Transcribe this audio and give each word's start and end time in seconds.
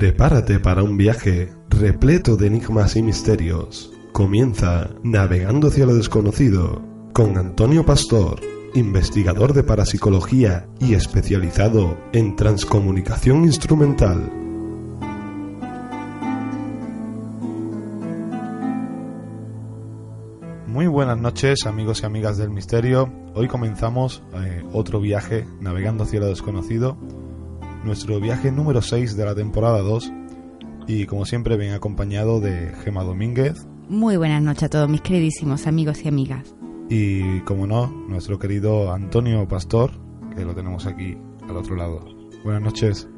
Prepárate 0.00 0.58
para 0.58 0.82
un 0.82 0.96
viaje 0.96 1.52
repleto 1.68 2.38
de 2.38 2.46
enigmas 2.46 2.96
y 2.96 3.02
misterios. 3.02 3.92
Comienza 4.12 4.88
Navegando 5.02 5.68
hacia 5.68 5.84
lo 5.84 5.94
desconocido 5.94 6.80
con 7.12 7.36
Antonio 7.36 7.84
Pastor, 7.84 8.40
investigador 8.72 9.52
de 9.52 9.62
parapsicología 9.62 10.66
y 10.78 10.94
especializado 10.94 11.98
en 12.14 12.34
transcomunicación 12.34 13.44
instrumental. 13.44 14.32
Muy 20.66 20.86
buenas 20.86 21.18
noches 21.18 21.66
amigos 21.66 22.00
y 22.02 22.06
amigas 22.06 22.38
del 22.38 22.48
misterio. 22.48 23.12
Hoy 23.34 23.48
comenzamos 23.48 24.22
eh, 24.32 24.64
otro 24.72 24.98
viaje 24.98 25.46
navegando 25.60 26.04
hacia 26.04 26.20
lo 26.20 26.28
desconocido 26.28 26.96
nuestro 27.84 28.20
viaje 28.20 28.52
número 28.52 28.82
6 28.82 29.16
de 29.16 29.24
la 29.24 29.34
temporada 29.34 29.80
2 29.80 30.12
y 30.86 31.06
como 31.06 31.24
siempre 31.24 31.56
ven 31.56 31.72
acompañado 31.72 32.40
de 32.40 32.74
Gema 32.84 33.04
Domínguez. 33.04 33.66
Muy 33.88 34.16
buenas 34.16 34.42
noches 34.42 34.64
a 34.64 34.68
todos 34.68 34.88
mis 34.88 35.00
queridísimos 35.00 35.66
amigos 35.66 36.04
y 36.04 36.08
amigas. 36.08 36.54
Y 36.88 37.40
como 37.40 37.66
no, 37.66 37.86
nuestro 38.08 38.38
querido 38.38 38.92
Antonio 38.92 39.46
Pastor, 39.46 39.92
que 40.34 40.44
lo 40.44 40.54
tenemos 40.54 40.86
aquí 40.86 41.16
al 41.48 41.56
otro 41.56 41.76
lado. 41.76 42.04
Buenas 42.44 42.62
noches. 42.62 43.08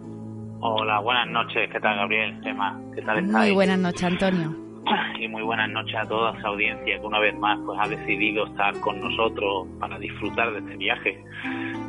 Hola, 0.60 1.00
buenas 1.00 1.28
noches. 1.28 1.68
¿Qué 1.72 1.80
tal, 1.80 1.96
Gabriel? 1.96 2.40
Gema, 2.42 2.80
¿qué 2.94 3.02
tal 3.02 3.18
estáis? 3.18 3.32
Muy 3.32 3.54
buenas 3.54 3.78
noches, 3.78 4.04
Antonio. 4.04 4.56
Y 5.20 5.28
muy 5.28 5.42
buenas 5.42 5.70
noches 5.70 5.94
a 5.94 6.06
toda 6.08 6.36
esa 6.36 6.48
audiencia 6.48 6.98
que 6.98 7.06
una 7.06 7.20
vez 7.20 7.38
más 7.38 7.56
pues 7.64 7.78
ha 7.80 7.86
decidido 7.86 8.44
estar 8.46 8.74
con 8.80 9.00
nosotros 9.00 9.68
para 9.78 9.96
disfrutar 10.00 10.52
de 10.52 10.58
este 10.58 10.76
viaje. 10.76 11.24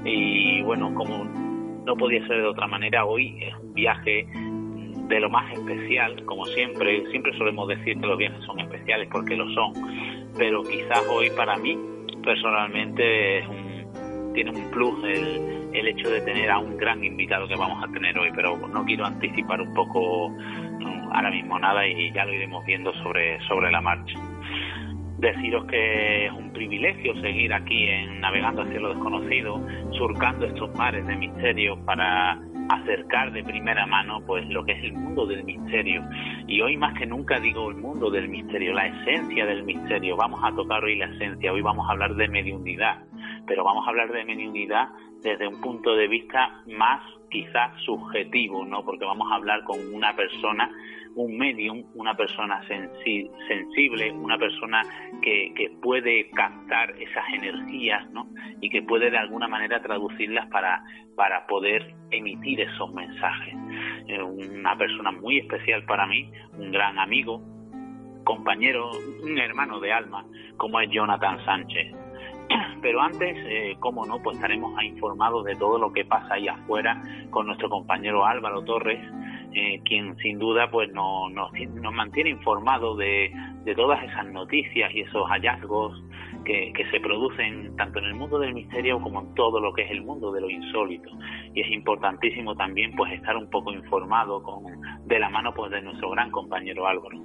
Y 0.05 0.61
bueno, 0.61 0.93
como 0.93 1.25
no 1.85 1.95
podía 1.95 2.25
ser 2.27 2.37
de 2.37 2.47
otra 2.47 2.67
manera. 2.67 3.05
Hoy 3.05 3.37
es 3.41 3.55
un 3.55 3.73
viaje 3.73 4.27
de 5.07 5.19
lo 5.19 5.29
más 5.29 5.51
especial, 5.53 6.23
como 6.25 6.45
siempre. 6.47 7.09
Siempre 7.11 7.37
solemos 7.37 7.67
decir 7.67 7.99
que 7.99 8.07
los 8.07 8.17
viajes 8.17 8.43
son 8.45 8.59
especiales 8.59 9.07
porque 9.11 9.35
lo 9.35 9.49
son, 9.53 9.73
pero 10.37 10.63
quizás 10.63 11.03
hoy 11.09 11.29
para 11.31 11.57
mí 11.57 11.77
personalmente 12.23 13.43
tiene 14.33 14.51
un 14.51 14.71
plus 14.71 15.03
el, 15.03 15.69
el 15.73 15.87
hecho 15.87 16.09
de 16.09 16.21
tener 16.21 16.49
a 16.49 16.59
un 16.59 16.77
gran 16.77 17.03
invitado 17.03 17.47
que 17.47 17.55
vamos 17.55 17.83
a 17.83 17.91
tener 17.91 18.17
hoy, 18.17 18.31
pero 18.33 18.57
no 18.57 18.85
quiero 18.85 19.05
anticipar 19.05 19.61
un 19.61 19.73
poco 19.73 20.31
ahora 21.13 21.29
mismo 21.29 21.59
nada 21.59 21.85
y 21.87 22.11
ya 22.11 22.25
lo 22.25 22.33
iremos 22.33 22.65
viendo 22.65 22.91
sobre, 23.03 23.39
sobre 23.47 23.71
la 23.71 23.81
marcha 23.81 24.17
deciros 25.23 25.65
que 25.67 26.25
es 26.25 26.31
un 26.33 26.51
privilegio 26.51 27.15
seguir 27.21 27.53
aquí 27.53 27.85
en 27.85 28.19
Navegando 28.19 28.61
hacia 28.63 28.79
lo 28.79 28.89
desconocido, 28.89 29.65
surcando 29.93 30.45
estos 30.45 30.75
mares 30.75 31.07
de 31.07 31.15
misterio 31.15 31.83
para 31.85 32.39
acercar 32.69 33.31
de 33.31 33.41
primera 33.43 33.85
mano 33.85 34.21
pues 34.25 34.45
lo 34.49 34.65
que 34.65 34.73
es 34.73 34.83
el 34.83 34.93
mundo 34.93 35.25
del 35.25 35.45
misterio. 35.45 36.03
Y 36.45 36.59
hoy 36.59 36.75
más 36.75 36.93
que 36.99 37.05
nunca 37.05 37.39
digo 37.39 37.69
el 37.69 37.77
mundo 37.77 38.11
del 38.11 38.27
misterio 38.27 38.73
la 38.73 38.87
esencia 38.87 39.45
del 39.45 39.63
misterio. 39.63 40.17
Vamos 40.17 40.41
a 40.43 40.53
tocar 40.53 40.83
hoy 40.83 40.97
la 40.97 41.05
esencia 41.05 41.53
hoy 41.53 41.61
vamos 41.61 41.87
a 41.87 41.93
hablar 41.93 42.15
de 42.15 42.27
mediunidad 42.27 43.03
pero 43.45 43.63
vamos 43.63 43.85
a 43.85 43.89
hablar 43.89 44.11
de 44.11 44.25
mediunidad 44.25 44.89
desde 45.21 45.47
un 45.47 45.59
punto 45.61 45.95
de 45.95 46.07
vista 46.07 46.61
más 46.67 47.01
quizás 47.29 47.71
subjetivo 47.85 48.65
no 48.65 48.83
porque 48.83 49.05
vamos 49.05 49.31
a 49.31 49.35
hablar 49.35 49.63
con 49.63 49.79
una 49.93 50.15
persona 50.15 50.69
un 51.15 51.37
medium, 51.37 51.83
una 51.95 52.15
persona 52.15 52.61
sensible, 52.67 54.11
una 54.11 54.37
persona 54.37 54.81
que, 55.21 55.53
que, 55.55 55.69
puede 55.81 56.29
captar 56.31 56.91
esas 56.99 57.23
energías 57.33 58.09
¿no? 58.11 58.27
y 58.61 58.69
que 58.69 58.81
puede 58.81 59.11
de 59.11 59.17
alguna 59.17 59.47
manera 59.47 59.81
traducirlas 59.81 60.47
para, 60.49 60.83
para 61.15 61.45
poder 61.47 61.93
emitir 62.11 62.61
esos 62.61 62.93
mensajes. 62.93 63.53
una 64.23 64.75
persona 64.77 65.11
muy 65.11 65.39
especial 65.39 65.83
para 65.85 66.05
mí, 66.07 66.31
un 66.57 66.71
gran 66.71 66.97
amigo, 66.99 67.41
compañero, 68.23 68.91
un 69.23 69.37
hermano 69.37 69.79
de 69.79 69.91
alma, 69.91 70.25
como 70.57 70.79
es 70.79 70.89
Jonathan 70.89 71.43
Sánchez. 71.45 71.93
Pero 72.81 73.01
antes, 73.01 73.37
eh, 73.47 73.75
cómo 73.79 74.05
no, 74.05 74.21
pues 74.21 74.37
estaremos 74.37 74.81
informados 74.83 75.45
de 75.45 75.55
todo 75.55 75.77
lo 75.77 75.91
que 75.91 76.05
pasa 76.05 76.35
ahí 76.35 76.47
afuera 76.47 77.01
con 77.29 77.47
nuestro 77.47 77.69
compañero 77.69 78.25
Álvaro 78.25 78.63
Torres, 78.63 78.99
eh, 79.55 79.81
quien 79.85 80.17
sin 80.17 80.39
duda 80.39 80.71
pues 80.71 80.91
nos, 80.93 81.31
nos, 81.31 81.93
mantiene 81.93 82.31
informado 82.31 82.95
de, 82.95 83.31
de, 83.63 83.75
todas 83.75 84.03
esas 84.03 84.25
noticias 84.27 84.91
y 84.93 85.01
esos 85.01 85.27
hallazgos 85.29 86.01
que, 86.43 86.73
que, 86.73 86.89
se 86.89 86.99
producen 86.99 87.75
tanto 87.75 87.99
en 87.99 88.05
el 88.05 88.15
mundo 88.15 88.39
del 88.39 88.53
misterio 88.53 88.99
como 88.99 89.21
en 89.21 89.35
todo 89.35 89.59
lo 89.59 89.71
que 89.73 89.83
es 89.83 89.91
el 89.91 90.01
mundo 90.01 90.31
de 90.31 90.41
lo 90.41 90.49
insólito. 90.49 91.09
Y 91.53 91.61
es 91.61 91.71
importantísimo 91.71 92.55
también 92.55 92.95
pues 92.95 93.13
estar 93.13 93.37
un 93.37 93.49
poco 93.49 93.71
informado 93.71 94.41
con 94.41 94.63
de 95.05 95.19
la 95.19 95.29
mano 95.29 95.53
pues 95.53 95.71
de 95.71 95.81
nuestro 95.81 96.09
gran 96.09 96.31
compañero 96.31 96.87
Álvaro. 96.87 97.19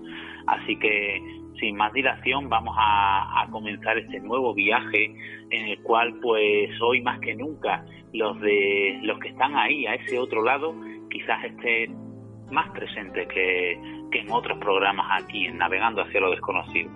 Así 0.46 0.76
que 0.76 1.22
sin 1.58 1.76
más 1.76 1.92
dilación 1.94 2.50
vamos 2.50 2.76
a, 2.78 3.42
a 3.42 3.50
comenzar 3.50 3.96
este 3.96 4.20
nuevo 4.20 4.52
viaje 4.52 5.14
en 5.50 5.68
el 5.68 5.82
cual 5.82 6.14
pues 6.20 6.70
hoy 6.82 7.00
más 7.00 7.20
que 7.20 7.34
nunca 7.34 7.84
los 8.12 8.38
de 8.40 9.00
los 9.02 9.18
que 9.18 9.28
están 9.28 9.56
ahí 9.56 9.86
a 9.86 9.94
ese 9.94 10.18
otro 10.18 10.42
lado 10.42 10.74
quizás 11.10 11.42
estén 11.44 12.07
más 12.50 12.70
presente 12.70 13.26
que, 13.28 13.72
en 13.72 14.30
otros 14.30 14.58
programas 14.58 15.22
aquí 15.22 15.46
en 15.46 15.58
Navegando 15.58 16.02
hacia 16.02 16.20
lo 16.20 16.30
desconocido. 16.30 16.90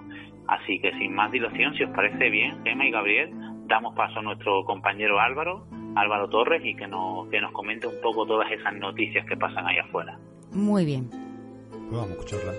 Así 0.48 0.80
que 0.80 0.92
sin 0.98 1.14
más 1.14 1.30
dilación, 1.30 1.74
si 1.74 1.84
os 1.84 1.90
parece 1.90 2.30
bien, 2.30 2.62
Gemma 2.64 2.86
y 2.86 2.90
Gabriel, 2.90 3.30
damos 3.66 3.94
paso 3.94 4.18
a 4.18 4.22
nuestro 4.22 4.64
compañero 4.64 5.20
Álvaro, 5.20 5.66
Álvaro 5.94 6.28
Torres, 6.28 6.62
y 6.64 6.74
que 6.74 6.86
nos, 6.86 7.28
que 7.28 7.40
nos 7.40 7.52
comente 7.52 7.86
un 7.86 8.00
poco 8.02 8.26
todas 8.26 8.50
esas 8.50 8.74
noticias 8.74 9.24
que 9.26 9.36
pasan 9.36 9.66
ahí 9.66 9.78
afuera. 9.78 10.18
Muy 10.52 10.84
bien. 10.84 11.08
Pues 11.08 11.90
vamos 11.90 12.08
a 12.08 12.12
escucharlas. 12.12 12.56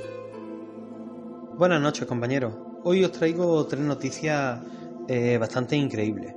Buenas 1.57 1.81
noches, 1.81 2.07
compañeros. 2.07 2.53
Hoy 2.83 3.03
os 3.03 3.11
traigo 3.11 3.65
tres 3.67 3.81
noticias 3.81 4.59
eh, 5.07 5.37
bastante 5.37 5.75
increíbles. 5.75 6.33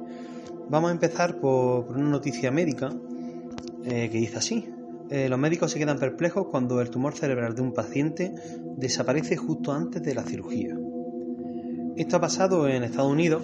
Vamos 0.69 0.91
a 0.91 0.93
empezar 0.93 1.41
por, 1.41 1.87
una 1.89 2.11
noticia 2.11 2.51
médica 2.51 2.91
eh, 3.85 4.11
que 4.11 4.19
dice 4.19 4.39
así. 4.39 4.69
Eh, 5.09 5.29
los 5.29 5.39
médicos 5.39 5.71
se 5.71 5.79
quedan 5.79 5.99
perplejos 5.99 6.49
cuando 6.51 6.81
el 6.81 6.91
tumor 6.91 7.15
cerebral 7.15 7.55
de 7.55 7.63
un 7.63 7.73
paciente 7.73 8.35
desaparece 8.77 9.37
justo 9.37 9.73
antes 9.73 10.03
de 10.03 10.15
la 10.15 10.25
cirugía. 10.25 10.77
Esto 11.97 12.17
ha 12.17 12.21
pasado 12.21 12.69
en 12.69 12.83
Estados 12.83 13.13
Unidos, 13.13 13.43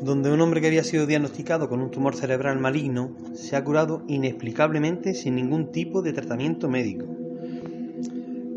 donde 0.00 0.32
un 0.32 0.40
hombre 0.40 0.60
que 0.60 0.68
había 0.68 0.84
sido 0.84 1.06
diagnosticado 1.06 1.68
con 1.68 1.80
un 1.80 1.90
tumor 1.90 2.14
cerebral 2.14 2.58
maligno 2.58 3.16
se 3.34 3.56
ha 3.56 3.64
curado 3.64 4.04
inexplicablemente 4.06 5.14
sin 5.14 5.34
ningún 5.34 5.72
tipo 5.72 6.02
de 6.02 6.12
tratamiento 6.12 6.68
médico. 6.68 7.06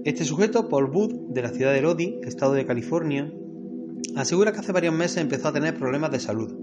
Este 0.04 0.24
sujeto, 0.24 0.70
Paul 0.70 0.86
Wood, 0.86 1.30
de 1.30 1.42
la 1.42 1.50
ciudad 1.50 1.74
de 1.74 1.82
Lodi, 1.82 2.20
estado 2.24 2.54
de 2.54 2.68
California, 2.68 3.32
asegura 4.16 4.52
que 4.52 4.60
hace 4.60 4.72
varios 4.72 4.94
meses 4.94 5.18
empezó 5.18 5.48
a 5.48 5.54
tener 5.54 5.76
problemas 5.76 6.12
de 6.12 6.20
salud. 6.20 6.54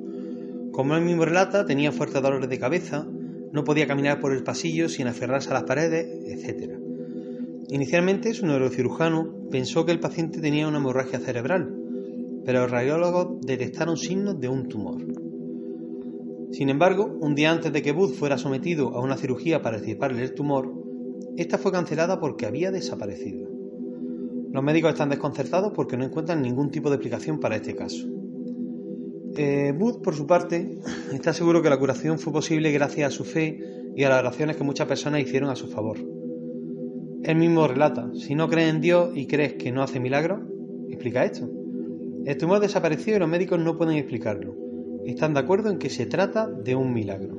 Como 0.70 0.94
él 0.94 1.04
mismo 1.04 1.24
relata, 1.24 1.66
tenía 1.66 1.90
fuertes 1.90 2.22
dolores 2.22 2.48
de 2.48 2.58
cabeza, 2.58 3.04
no 3.52 3.64
podía 3.64 3.86
caminar 3.86 4.18
por 4.18 4.32
el 4.32 4.42
pasillo 4.42 4.88
sin 4.88 5.06
aferrarse 5.06 5.50
a 5.50 5.54
las 5.54 5.64
paredes, 5.64 6.06
etc. 6.26 6.78
Inicialmente 7.68 8.34
su 8.34 8.46
neurocirujano 8.46 9.48
pensó 9.50 9.84
que 9.84 9.92
el 9.92 10.00
paciente 10.00 10.40
tenía 10.40 10.66
una 10.66 10.78
hemorragia 10.78 11.20
cerebral, 11.20 11.74
pero 12.44 12.62
los 12.62 12.70
radiólogos 12.70 13.40
detectaron 13.42 13.96
signos 13.96 14.40
de 14.40 14.48
un 14.48 14.68
tumor. 14.68 15.02
Sin 16.50 16.68
embargo, 16.68 17.16
un 17.20 17.34
día 17.34 17.50
antes 17.50 17.72
de 17.72 17.82
que 17.82 17.92
Booth 17.92 18.14
fuera 18.14 18.36
sometido 18.36 18.94
a 18.94 19.00
una 19.00 19.16
cirugía 19.16 19.62
para 19.62 19.76
extirparle 19.76 20.22
el 20.22 20.34
tumor, 20.34 20.72
esta 21.36 21.56
fue 21.56 21.72
cancelada 21.72 22.20
porque 22.20 22.46
había 22.46 22.70
desaparecido. 22.70 23.48
Los 24.50 24.62
médicos 24.62 24.92
están 24.92 25.08
desconcertados 25.08 25.72
porque 25.74 25.96
no 25.96 26.04
encuentran 26.04 26.42
ningún 26.42 26.70
tipo 26.70 26.90
de 26.90 26.96
explicación 26.96 27.40
para 27.40 27.56
este 27.56 27.74
caso. 27.74 28.06
Eh, 29.36 29.72
Booth, 29.76 30.02
por 30.02 30.14
su 30.14 30.26
parte, 30.26 30.78
está 31.12 31.32
seguro 31.32 31.62
que 31.62 31.70
la 31.70 31.78
curación 31.78 32.18
fue 32.18 32.32
posible 32.32 32.70
gracias 32.70 33.12
a 33.12 33.16
su 33.16 33.24
fe 33.24 33.58
y 33.96 34.04
a 34.04 34.10
las 34.10 34.20
oraciones 34.20 34.56
que 34.56 34.64
muchas 34.64 34.86
personas 34.86 35.22
hicieron 35.22 35.48
a 35.48 35.56
su 35.56 35.68
favor. 35.68 35.98
Él 37.22 37.36
mismo 37.36 37.66
relata, 37.66 38.10
si 38.14 38.34
no 38.34 38.48
crees 38.48 38.74
en 38.74 38.80
Dios 38.80 39.10
y 39.14 39.26
crees 39.26 39.54
que 39.54 39.72
no 39.72 39.82
hace 39.82 40.00
milagros, 40.00 40.40
explica 40.88 41.24
esto. 41.24 41.48
El 42.24 42.36
tumor 42.36 42.60
desapareció 42.60 43.16
y 43.16 43.18
los 43.18 43.28
médicos 43.28 43.58
no 43.58 43.78
pueden 43.78 43.96
explicarlo. 43.96 44.54
Están 45.06 45.34
de 45.34 45.40
acuerdo 45.40 45.70
en 45.70 45.78
que 45.78 45.88
se 45.88 46.06
trata 46.06 46.46
de 46.46 46.74
un 46.74 46.92
milagro. 46.92 47.36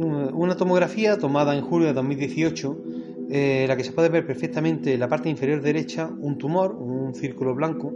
Una 0.00 0.56
tomografía 0.56 1.18
tomada 1.18 1.56
en 1.56 1.62
julio 1.62 1.88
de 1.88 1.94
2018, 1.94 2.82
eh, 3.30 3.64
la 3.68 3.76
que 3.76 3.84
se 3.84 3.92
puede 3.92 4.08
ver 4.08 4.26
perfectamente 4.26 4.94
en 4.94 5.00
la 5.00 5.08
parte 5.08 5.28
inferior 5.28 5.60
derecha 5.60 6.08
un 6.20 6.38
tumor, 6.38 6.76
un 6.76 7.14
círculo 7.14 7.54
blanco, 7.54 7.92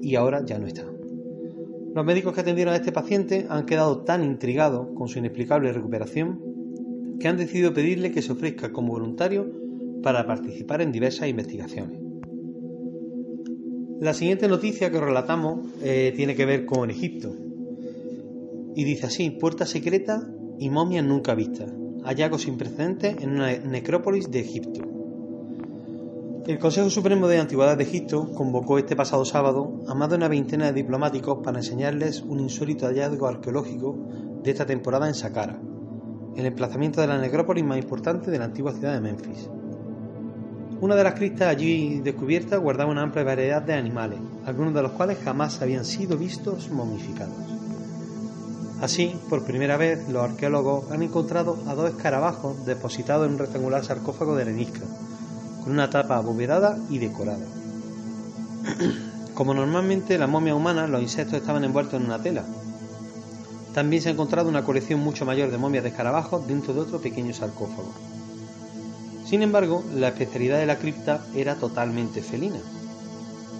y 0.00 0.14
ahora 0.16 0.44
ya 0.44 0.58
no 0.58 0.66
está. 0.66 0.84
Los 1.94 2.04
médicos 2.04 2.34
que 2.34 2.42
atendieron 2.42 2.74
a 2.74 2.76
este 2.76 2.92
paciente 2.92 3.46
han 3.48 3.66
quedado 3.66 4.02
tan 4.02 4.22
intrigados 4.22 4.88
con 4.94 5.08
su 5.08 5.18
inexplicable 5.18 5.72
recuperación 5.72 6.40
que 7.18 7.28
han 7.28 7.36
decidido 7.36 7.74
pedirle 7.74 8.12
que 8.12 8.22
se 8.22 8.32
ofrezca 8.32 8.72
como 8.72 8.92
voluntario 8.92 9.50
para 10.02 10.26
participar 10.26 10.82
en 10.82 10.92
diversas 10.92 11.28
investigaciones. 11.28 12.00
La 14.00 14.14
siguiente 14.14 14.46
noticia 14.46 14.92
que 14.92 15.00
relatamos 15.00 15.66
eh, 15.82 16.12
tiene 16.14 16.36
que 16.36 16.46
ver 16.46 16.66
con 16.66 16.88
Egipto. 16.88 17.34
Y 18.76 18.84
dice 18.84 19.06
así, 19.06 19.30
puerta 19.30 19.66
secreta 19.66 20.30
y 20.56 20.70
momias 20.70 21.04
nunca 21.04 21.34
vistas, 21.34 21.72
hallazgos 22.04 22.42
sin 22.42 22.56
precedentes 22.56 23.16
en 23.20 23.30
una 23.30 23.56
necrópolis 23.58 24.30
de 24.30 24.38
Egipto. 24.38 24.97
El 26.48 26.58
Consejo 26.58 26.88
Supremo 26.88 27.28
de 27.28 27.38
Antigüedad 27.38 27.76
de 27.76 27.84
Egipto 27.84 28.30
convocó 28.32 28.78
este 28.78 28.96
pasado 28.96 29.22
sábado 29.26 29.82
a 29.86 29.94
más 29.94 30.08
de 30.08 30.16
una 30.16 30.28
veintena 30.28 30.64
de 30.64 30.72
diplomáticos 30.72 31.40
para 31.44 31.58
enseñarles 31.58 32.22
un 32.22 32.40
insólito 32.40 32.86
hallazgo 32.86 33.26
arqueológico 33.26 33.98
de 34.42 34.50
esta 34.50 34.64
temporada 34.64 35.08
en 35.08 35.14
Saqqara, 35.14 35.60
el 36.36 36.46
emplazamiento 36.46 37.02
de 37.02 37.06
la 37.06 37.18
necrópolis 37.18 37.66
más 37.66 37.76
importante 37.76 38.30
de 38.30 38.38
la 38.38 38.46
antigua 38.46 38.72
ciudad 38.72 38.94
de 38.94 39.00
Memphis. 39.02 39.50
Una 40.80 40.96
de 40.96 41.04
las 41.04 41.16
cristas 41.16 41.48
allí 41.48 42.00
descubiertas 42.00 42.58
guardaba 42.58 42.90
una 42.90 43.02
amplia 43.02 43.24
variedad 43.24 43.60
de 43.60 43.74
animales, 43.74 44.18
algunos 44.46 44.72
de 44.72 44.80
los 44.80 44.92
cuales 44.92 45.18
jamás 45.22 45.60
habían 45.60 45.84
sido 45.84 46.16
vistos 46.16 46.70
momificados. 46.70 47.36
Así, 48.80 49.14
por 49.28 49.44
primera 49.44 49.76
vez, 49.76 50.08
los 50.08 50.22
arqueólogos 50.24 50.90
han 50.92 51.02
encontrado 51.02 51.58
a 51.66 51.74
dos 51.74 51.90
escarabajos 51.90 52.64
depositados 52.64 53.26
en 53.26 53.34
un 53.34 53.38
rectangular 53.38 53.84
sarcófago 53.84 54.34
de 54.34 54.44
arenisca, 54.44 54.86
una 55.70 55.90
tapa 55.90 56.16
abovedada 56.16 56.78
y 56.90 56.98
decorada. 56.98 57.46
Como 59.34 59.54
normalmente 59.54 60.18
la 60.18 60.26
momia 60.26 60.54
humana, 60.54 60.86
los 60.86 61.00
insectos 61.00 61.38
estaban 61.38 61.64
envueltos 61.64 61.94
en 62.00 62.06
una 62.06 62.20
tela. 62.20 62.44
También 63.72 64.02
se 64.02 64.08
ha 64.08 64.12
encontrado 64.12 64.48
una 64.48 64.64
colección 64.64 65.00
mucho 65.00 65.24
mayor 65.24 65.50
de 65.50 65.58
momias 65.58 65.84
de 65.84 65.90
escarabajos 65.90 66.46
dentro 66.46 66.74
de 66.74 66.80
otro 66.80 67.00
pequeño 67.00 67.32
sarcófago. 67.32 67.92
Sin 69.24 69.42
embargo, 69.42 69.84
la 69.94 70.08
especialidad 70.08 70.58
de 70.58 70.66
la 70.66 70.78
cripta 70.78 71.24
era 71.34 71.54
totalmente 71.54 72.22
felina. 72.22 72.58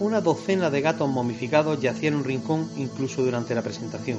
Una 0.00 0.20
docena 0.20 0.70
de 0.70 0.80
gatos 0.80 1.08
momificados 1.08 1.80
yacían 1.80 2.14
en 2.14 2.20
un 2.20 2.24
rincón 2.24 2.68
incluso 2.76 3.22
durante 3.22 3.54
la 3.54 3.62
presentación. 3.62 4.18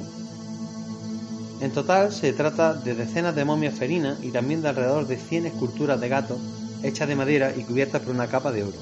En 1.60 1.72
total 1.72 2.12
se 2.12 2.32
trata 2.32 2.72
de 2.72 2.94
decenas 2.94 3.34
de 3.34 3.44
momias 3.44 3.74
felinas 3.74 4.18
y 4.22 4.30
también 4.30 4.62
de 4.62 4.68
alrededor 4.68 5.06
de 5.06 5.18
100 5.18 5.46
esculturas 5.46 6.00
de 6.00 6.08
gatos 6.08 6.38
hechas 6.82 7.08
de 7.08 7.16
madera 7.16 7.52
y 7.56 7.62
cubiertas 7.62 8.02
por 8.02 8.14
una 8.14 8.26
capa 8.26 8.52
de 8.52 8.64
oro, 8.64 8.78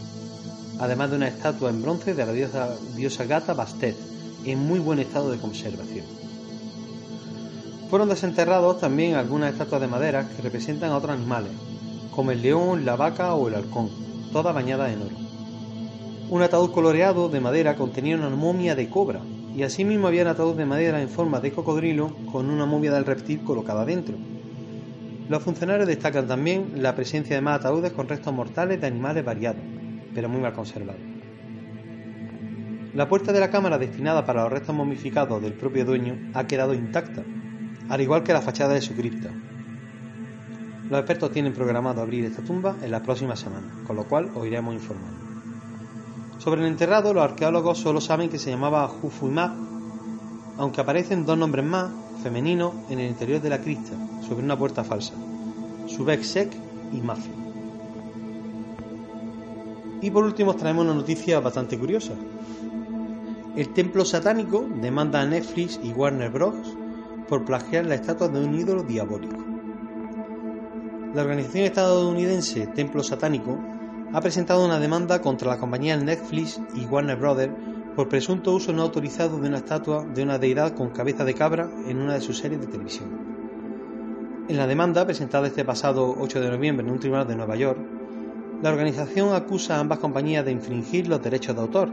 además 0.78 1.10
de 1.10 1.16
una 1.16 1.28
estatua 1.28 1.70
en 1.70 1.82
bronce 1.82 2.14
de 2.14 2.26
la 2.26 2.32
diosa, 2.32 3.24
gata 3.24 3.54
Bastet, 3.54 3.96
en 4.44 4.58
muy 4.58 4.78
buen 4.78 4.98
estado 4.98 5.30
de 5.30 5.38
conservación. 5.38 6.04
Fueron 7.90 8.08
desenterrados 8.08 8.80
también 8.80 9.14
algunas 9.14 9.52
estatuas 9.52 9.80
de 9.80 9.88
madera 9.88 10.28
que 10.28 10.42
representan 10.42 10.90
a 10.90 10.96
otros 10.96 11.16
animales, 11.16 11.52
como 12.14 12.30
el 12.30 12.42
león, 12.42 12.84
la 12.84 12.96
vaca 12.96 13.34
o 13.34 13.48
el 13.48 13.54
halcón, 13.54 13.90
todas 14.32 14.54
bañadas 14.54 14.92
en 14.92 15.02
oro. 15.02 15.16
Un 16.30 16.42
ataúd 16.42 16.70
coloreado 16.72 17.28
de 17.28 17.40
madera 17.40 17.76
contenía 17.76 18.16
una 18.16 18.28
momia 18.28 18.74
de 18.74 18.90
cobra, 18.90 19.20
y 19.56 19.62
asimismo 19.62 20.06
había 20.06 20.22
un 20.22 20.28
ataúd 20.28 20.54
de 20.54 20.66
madera 20.66 21.00
en 21.02 21.08
forma 21.08 21.40
de 21.40 21.50
cocodrilo 21.50 22.14
con 22.30 22.50
una 22.50 22.66
momia 22.66 22.92
del 22.92 23.06
reptil 23.06 23.42
colocada 23.42 23.84
dentro. 23.84 24.16
Los 25.28 25.42
funcionarios 25.42 25.86
destacan 25.86 26.26
también 26.26 26.82
la 26.82 26.94
presencia 26.94 27.36
de 27.36 27.42
más 27.42 27.60
ataúdes 27.60 27.92
con 27.92 28.08
restos 28.08 28.32
mortales 28.32 28.80
de 28.80 28.86
animales 28.86 29.24
variados, 29.24 29.60
pero 30.14 30.28
muy 30.28 30.40
mal 30.40 30.54
conservados. 30.54 31.02
La 32.94 33.08
puerta 33.08 33.32
de 33.32 33.40
la 33.40 33.50
cámara 33.50 33.76
destinada 33.76 34.24
para 34.24 34.42
los 34.42 34.52
restos 34.52 34.74
momificados 34.74 35.42
del 35.42 35.52
propio 35.52 35.84
dueño 35.84 36.30
ha 36.32 36.46
quedado 36.46 36.72
intacta, 36.72 37.22
al 37.90 38.00
igual 38.00 38.22
que 38.22 38.32
la 38.32 38.40
fachada 38.40 38.72
de 38.72 38.80
su 38.80 38.94
cripta. 38.94 39.30
Los 40.88 41.00
expertos 41.00 41.30
tienen 41.30 41.52
programado 41.52 42.00
abrir 42.00 42.24
esta 42.24 42.42
tumba 42.42 42.76
en 42.82 42.90
las 42.90 43.02
próximas 43.02 43.38
semanas, 43.38 43.70
con 43.86 43.96
lo 43.96 44.04
cual 44.08 44.30
os 44.34 44.46
iremos 44.46 44.72
informando. 44.72 45.18
Sobre 46.38 46.62
el 46.62 46.68
enterrado, 46.68 47.12
los 47.12 47.22
arqueólogos 47.22 47.78
solo 47.78 48.00
saben 48.00 48.30
que 48.30 48.38
se 48.38 48.50
llamaba 48.50 48.90
Hufumab, 48.90 49.52
aunque 50.56 50.80
aparecen 50.80 51.26
dos 51.26 51.36
nombres 51.36 51.66
más, 51.66 51.90
femeninos, 52.22 52.74
en 52.90 52.98
el 52.98 53.08
interior 53.08 53.40
de 53.40 53.50
la 53.50 53.60
cripta, 53.60 53.92
sobre 54.26 54.44
una 54.44 54.58
puerta 54.58 54.84
falsa, 54.84 55.14
Subek 55.86 56.22
y 56.92 57.00
Mafi. 57.00 57.30
Y 60.00 60.10
por 60.10 60.24
último 60.24 60.54
traemos 60.54 60.84
una 60.84 60.94
noticia 60.94 61.40
bastante 61.40 61.78
curiosa. 61.78 62.12
El 63.56 63.72
templo 63.72 64.04
satánico 64.04 64.64
demanda 64.80 65.20
a 65.20 65.26
Netflix 65.26 65.80
y 65.82 65.90
Warner 65.92 66.30
Bros. 66.30 66.76
por 67.28 67.44
plagiar 67.44 67.86
la 67.86 67.96
estatua 67.96 68.28
de 68.28 68.44
un 68.44 68.54
ídolo 68.54 68.84
diabólico. 68.84 69.44
La 71.14 71.22
organización 71.22 71.64
estadounidense 71.64 72.68
Templo 72.68 73.02
Satánico 73.02 73.58
ha 74.12 74.20
presentado 74.20 74.64
una 74.64 74.78
demanda 74.78 75.20
contra 75.20 75.48
la 75.48 75.58
compañía 75.58 75.96
Netflix 75.96 76.60
y 76.74 76.84
Warner 76.84 77.16
Bros. 77.16 77.48
Por 77.98 78.08
presunto 78.08 78.54
uso 78.54 78.72
no 78.72 78.82
autorizado 78.82 79.40
de 79.40 79.48
una 79.48 79.56
estatua 79.56 80.04
de 80.04 80.22
una 80.22 80.38
deidad 80.38 80.72
con 80.72 80.90
cabeza 80.90 81.24
de 81.24 81.34
cabra 81.34 81.68
en 81.88 81.98
una 81.98 82.14
de 82.14 82.20
sus 82.20 82.38
series 82.38 82.60
de 82.60 82.68
televisión. 82.68 83.08
En 84.48 84.56
la 84.56 84.68
demanda, 84.68 85.04
presentada 85.04 85.48
este 85.48 85.64
pasado 85.64 86.14
8 86.16 86.40
de 86.40 86.48
noviembre 86.48 86.86
en 86.86 86.92
un 86.92 87.00
tribunal 87.00 87.26
de 87.26 87.34
Nueva 87.34 87.56
York, 87.56 87.80
la 88.62 88.70
organización 88.70 89.34
acusa 89.34 89.74
a 89.74 89.80
ambas 89.80 89.98
compañías 89.98 90.44
de 90.44 90.52
infringir 90.52 91.08
los 91.08 91.20
derechos 91.20 91.56
de 91.56 91.60
autor, 91.60 91.90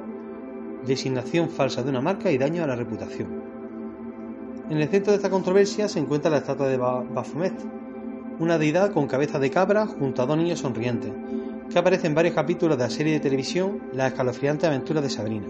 designación 0.86 1.50
falsa 1.50 1.81
de 1.81 1.90
una 1.90 2.02
marca 2.02 2.30
y 2.30 2.38
daño 2.38 2.63
a 2.63 2.68
la 2.68 2.75
reputación. 2.75 3.42
En 4.69 4.78
el 4.78 4.88
centro 4.90 5.12
de 5.12 5.18
esta 5.18 5.31
controversia 5.31 5.90
se 5.90 5.98
encuentra 5.98 6.30
la 6.30 6.38
estatua 6.38 6.68
de 6.68 6.78
Baphomet, 6.78 7.56
una 8.38 8.60
deidad 8.60 8.91
con 8.91 9.08
cabeza 9.08 9.39
de 9.39 9.50
cabra 9.50 9.88
junto 9.88 10.22
a 10.22 10.27
dos 10.27 10.38
niños 10.38 10.60
sonrientes, 10.60 11.12
que 11.68 11.80
aparece 11.80 12.06
en 12.06 12.13
varios 12.13 12.36
capítulos 12.36 12.77
de 12.77 12.84
la 12.84 12.91
serie 12.91 13.13
de 13.13 13.22
televisión 13.22 13.80
Las 13.91 14.12
escalofriantes 14.12 14.70
aventuras 14.70 15.01
de 15.01 15.10
Sabrina. 15.10 15.48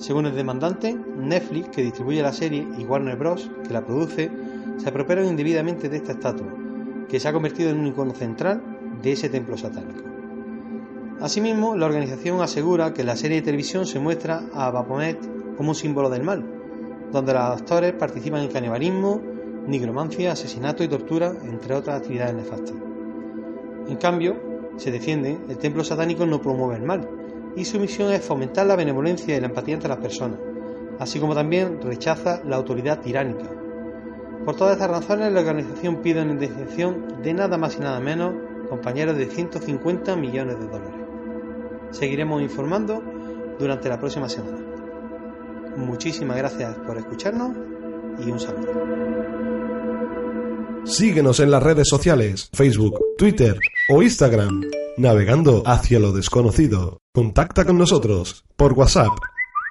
Según 0.00 0.24
el 0.24 0.34
demandante, 0.34 0.94
Netflix, 0.94 1.68
que 1.68 1.82
distribuye 1.82 2.22
la 2.22 2.32
serie, 2.32 2.66
y 2.78 2.84
Warner 2.84 3.16
Bros., 3.16 3.50
que 3.66 3.74
la 3.74 3.84
produce, 3.84 4.30
se 4.78 4.88
apropiaron 4.88 5.26
indebidamente 5.26 5.90
de 5.90 5.98
esta 5.98 6.12
estatua, 6.12 6.46
que 7.06 7.20
se 7.20 7.28
ha 7.28 7.34
convertido 7.34 7.68
en 7.68 7.80
un 7.80 7.88
icono 7.88 8.14
central 8.14 8.62
de 9.02 9.12
ese 9.12 9.28
templo 9.28 9.58
satánico. 9.58 10.00
Asimismo, 11.20 11.76
la 11.76 11.84
organización 11.84 12.40
asegura 12.40 12.94
que 12.94 13.04
la 13.04 13.14
serie 13.14 13.36
de 13.36 13.42
televisión 13.42 13.84
se 13.84 13.98
muestra 13.98 14.42
a 14.54 14.70
Baphomet 14.70 15.18
como 15.58 15.68
un 15.68 15.74
símbolo 15.74 16.08
del 16.08 16.22
mal, 16.22 16.46
donde 17.12 17.34
los 17.34 17.42
actores 17.42 17.92
participan 17.92 18.40
en 18.40 18.48
canibalismo, 18.48 19.20
nigromancia, 19.66 20.32
asesinato 20.32 20.82
y 20.82 20.88
tortura, 20.88 21.34
entre 21.44 21.74
otras 21.74 22.00
actividades 22.00 22.36
nefastas. 22.36 22.74
En 23.86 23.96
cambio, 23.96 24.34
se 24.78 24.90
defiende, 24.90 25.36
el 25.50 25.58
templo 25.58 25.84
satánico 25.84 26.24
no 26.24 26.40
promueve 26.40 26.76
el 26.76 26.84
mal, 26.84 27.19
y 27.56 27.64
su 27.64 27.78
misión 27.80 28.12
es 28.12 28.24
fomentar 28.24 28.66
la 28.66 28.76
benevolencia 28.76 29.36
y 29.36 29.40
la 29.40 29.46
empatía 29.46 29.74
entre 29.74 29.88
las 29.88 29.98
personas, 29.98 30.38
así 30.98 31.18
como 31.18 31.34
también 31.34 31.80
rechaza 31.82 32.42
la 32.44 32.56
autoridad 32.56 33.00
tiránica, 33.00 33.50
por 34.44 34.56
todas 34.56 34.72
estas 34.72 34.90
razones, 34.90 35.32
la 35.32 35.40
organización 35.40 35.96
pide 35.96 36.22
una 36.22 36.32
indemnización 36.32 37.22
de 37.22 37.34
nada 37.34 37.58
más 37.58 37.76
y 37.76 37.80
nada 37.80 38.00
menos, 38.00 38.34
compañeros, 38.70 39.18
de 39.18 39.26
150 39.26 40.16
millones 40.16 40.58
de 40.58 40.66
dólares. 40.66 40.94
Seguiremos 41.90 42.40
informando 42.40 43.02
durante 43.58 43.90
la 43.90 44.00
próxima 44.00 44.30
semana. 44.30 44.58
Muchísimas 45.76 46.38
gracias 46.38 46.74
por 46.86 46.96
escucharnos 46.96 47.54
y 48.24 48.30
un 48.30 48.40
saludo. 48.40 48.72
Síguenos 50.84 51.38
en 51.40 51.50
las 51.50 51.62
redes 51.62 51.88
sociales, 51.88 52.48
Facebook, 52.54 52.98
Twitter 53.18 53.58
o 53.90 54.02
Instagram, 54.02 54.62
navegando 54.96 55.62
hacia 55.66 55.98
lo 55.98 56.12
desconocido. 56.12 56.99
Contacta 57.12 57.64
con 57.64 57.76
nosotros 57.76 58.44
por 58.54 58.74
WhatsApp 58.74 59.10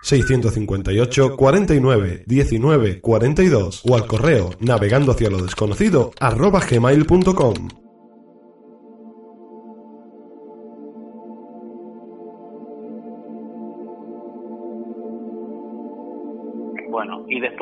658 0.04 1.38
49 1.38 2.26
19 2.28 3.00
42 3.00 3.84
o 3.88 3.96
al 3.96 4.08
correo 4.08 4.50
navegando 4.60 5.14
hacia 5.14 5.30
lo 5.30 5.42
desconocido. 5.42 6.12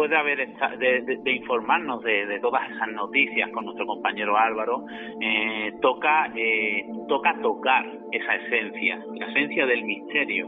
De 0.08 0.16
haber 0.16 0.48
de, 0.78 1.32
informarnos 1.32 2.02
de, 2.04 2.40
todas 2.40 2.70
esas 2.72 2.88
noticias 2.90 3.50
con 3.52 3.66
nuestro 3.66 3.86
compañero 3.86 4.38
Álvaro, 4.38 4.86
eh, 5.20 5.74
toca, 5.82 6.32
eh, 6.36 6.86
toca 7.08 7.36
tocar 7.42 7.86
esa 8.12 8.36
esencia, 8.36 9.04
la 9.16 9.28
esencia 9.28 9.66
del 9.66 9.84
misterio, 9.84 10.48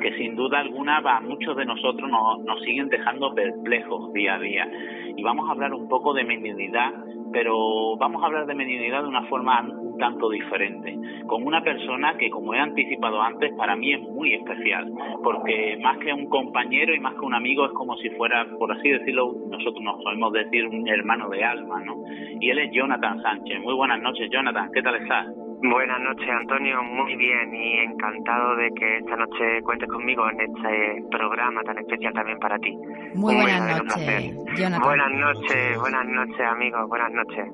que 0.00 0.16
sin 0.16 0.36
duda 0.36 0.60
alguna 0.60 0.98
a 0.98 1.20
muchos 1.20 1.56
de 1.56 1.64
nosotros 1.64 2.08
nos, 2.10 2.44
nos 2.44 2.60
siguen 2.62 2.88
dejando 2.88 3.34
perplejos 3.34 4.12
día 4.12 4.34
a 4.34 4.38
día. 4.38 4.68
Y 5.16 5.22
vamos 5.22 5.48
a 5.48 5.52
hablar 5.52 5.74
un 5.74 5.88
poco 5.88 6.14
de 6.14 6.24
mediunidad 6.24 6.92
pero 7.32 7.96
vamos 7.96 8.22
a 8.22 8.26
hablar 8.26 8.46
de 8.46 8.54
mediunidad 8.54 9.02
de 9.02 9.08
una 9.08 9.24
forma 9.24 9.60
un 9.60 9.96
tanto 9.98 10.30
diferente, 10.30 10.96
con 11.26 11.46
una 11.46 11.62
persona 11.62 12.16
que, 12.16 12.30
como 12.30 12.54
he 12.54 12.58
anticipado 12.58 13.20
antes, 13.20 13.52
para 13.54 13.76
mí 13.76 13.92
es 13.92 14.00
muy 14.00 14.34
especial, 14.34 14.90
porque 15.22 15.78
más 15.82 15.98
que 15.98 16.12
un 16.12 16.28
compañero 16.28 16.94
y 16.94 17.00
más 17.00 17.14
que 17.14 17.24
un 17.24 17.34
amigo 17.34 17.64
es 17.66 17.72
como 17.72 17.96
si 17.96 18.10
fuera, 18.10 18.46
por 18.58 18.72
así 18.72 18.88
decirlo, 18.88 19.34
nosotros 19.48 19.82
nos 19.82 20.02
podemos 20.02 20.32
decir 20.32 20.66
un 20.66 20.88
hermano 20.88 21.28
de 21.28 21.44
alma, 21.44 21.80
¿no? 21.84 21.96
Y 22.40 22.50
él 22.50 22.58
es 22.58 22.72
Jonathan 22.72 23.20
Sánchez. 23.22 23.60
Muy 23.60 23.74
buenas 23.74 24.00
noches, 24.00 24.30
Jonathan, 24.30 24.70
¿qué 24.72 24.82
tal 24.82 24.96
estás? 24.96 25.26
Buenas 25.62 26.00
noches, 26.00 26.28
Antonio. 26.28 26.82
Muy 26.82 27.16
bien 27.16 27.54
y 27.54 27.80
encantado 27.80 28.56
de 28.56 28.70
que 28.72 28.98
esta 28.98 29.16
noche 29.16 29.62
cuentes 29.62 29.88
conmigo 29.90 30.28
en 30.30 30.40
este 30.40 31.04
programa 31.10 31.62
tan 31.62 31.78
especial 31.78 32.14
también 32.14 32.38
para 32.38 32.58
ti. 32.58 32.76
Muy 33.14 33.34
buenas 33.34 33.84
noches, 33.84 34.36
Jonathan. 34.56 34.82
Buenas 34.82 35.10
noches, 35.12 35.78
buenas 35.78 36.06
noches, 36.06 36.40
amigos. 36.40 36.88
Buenas 36.88 37.12
noches. 37.12 37.44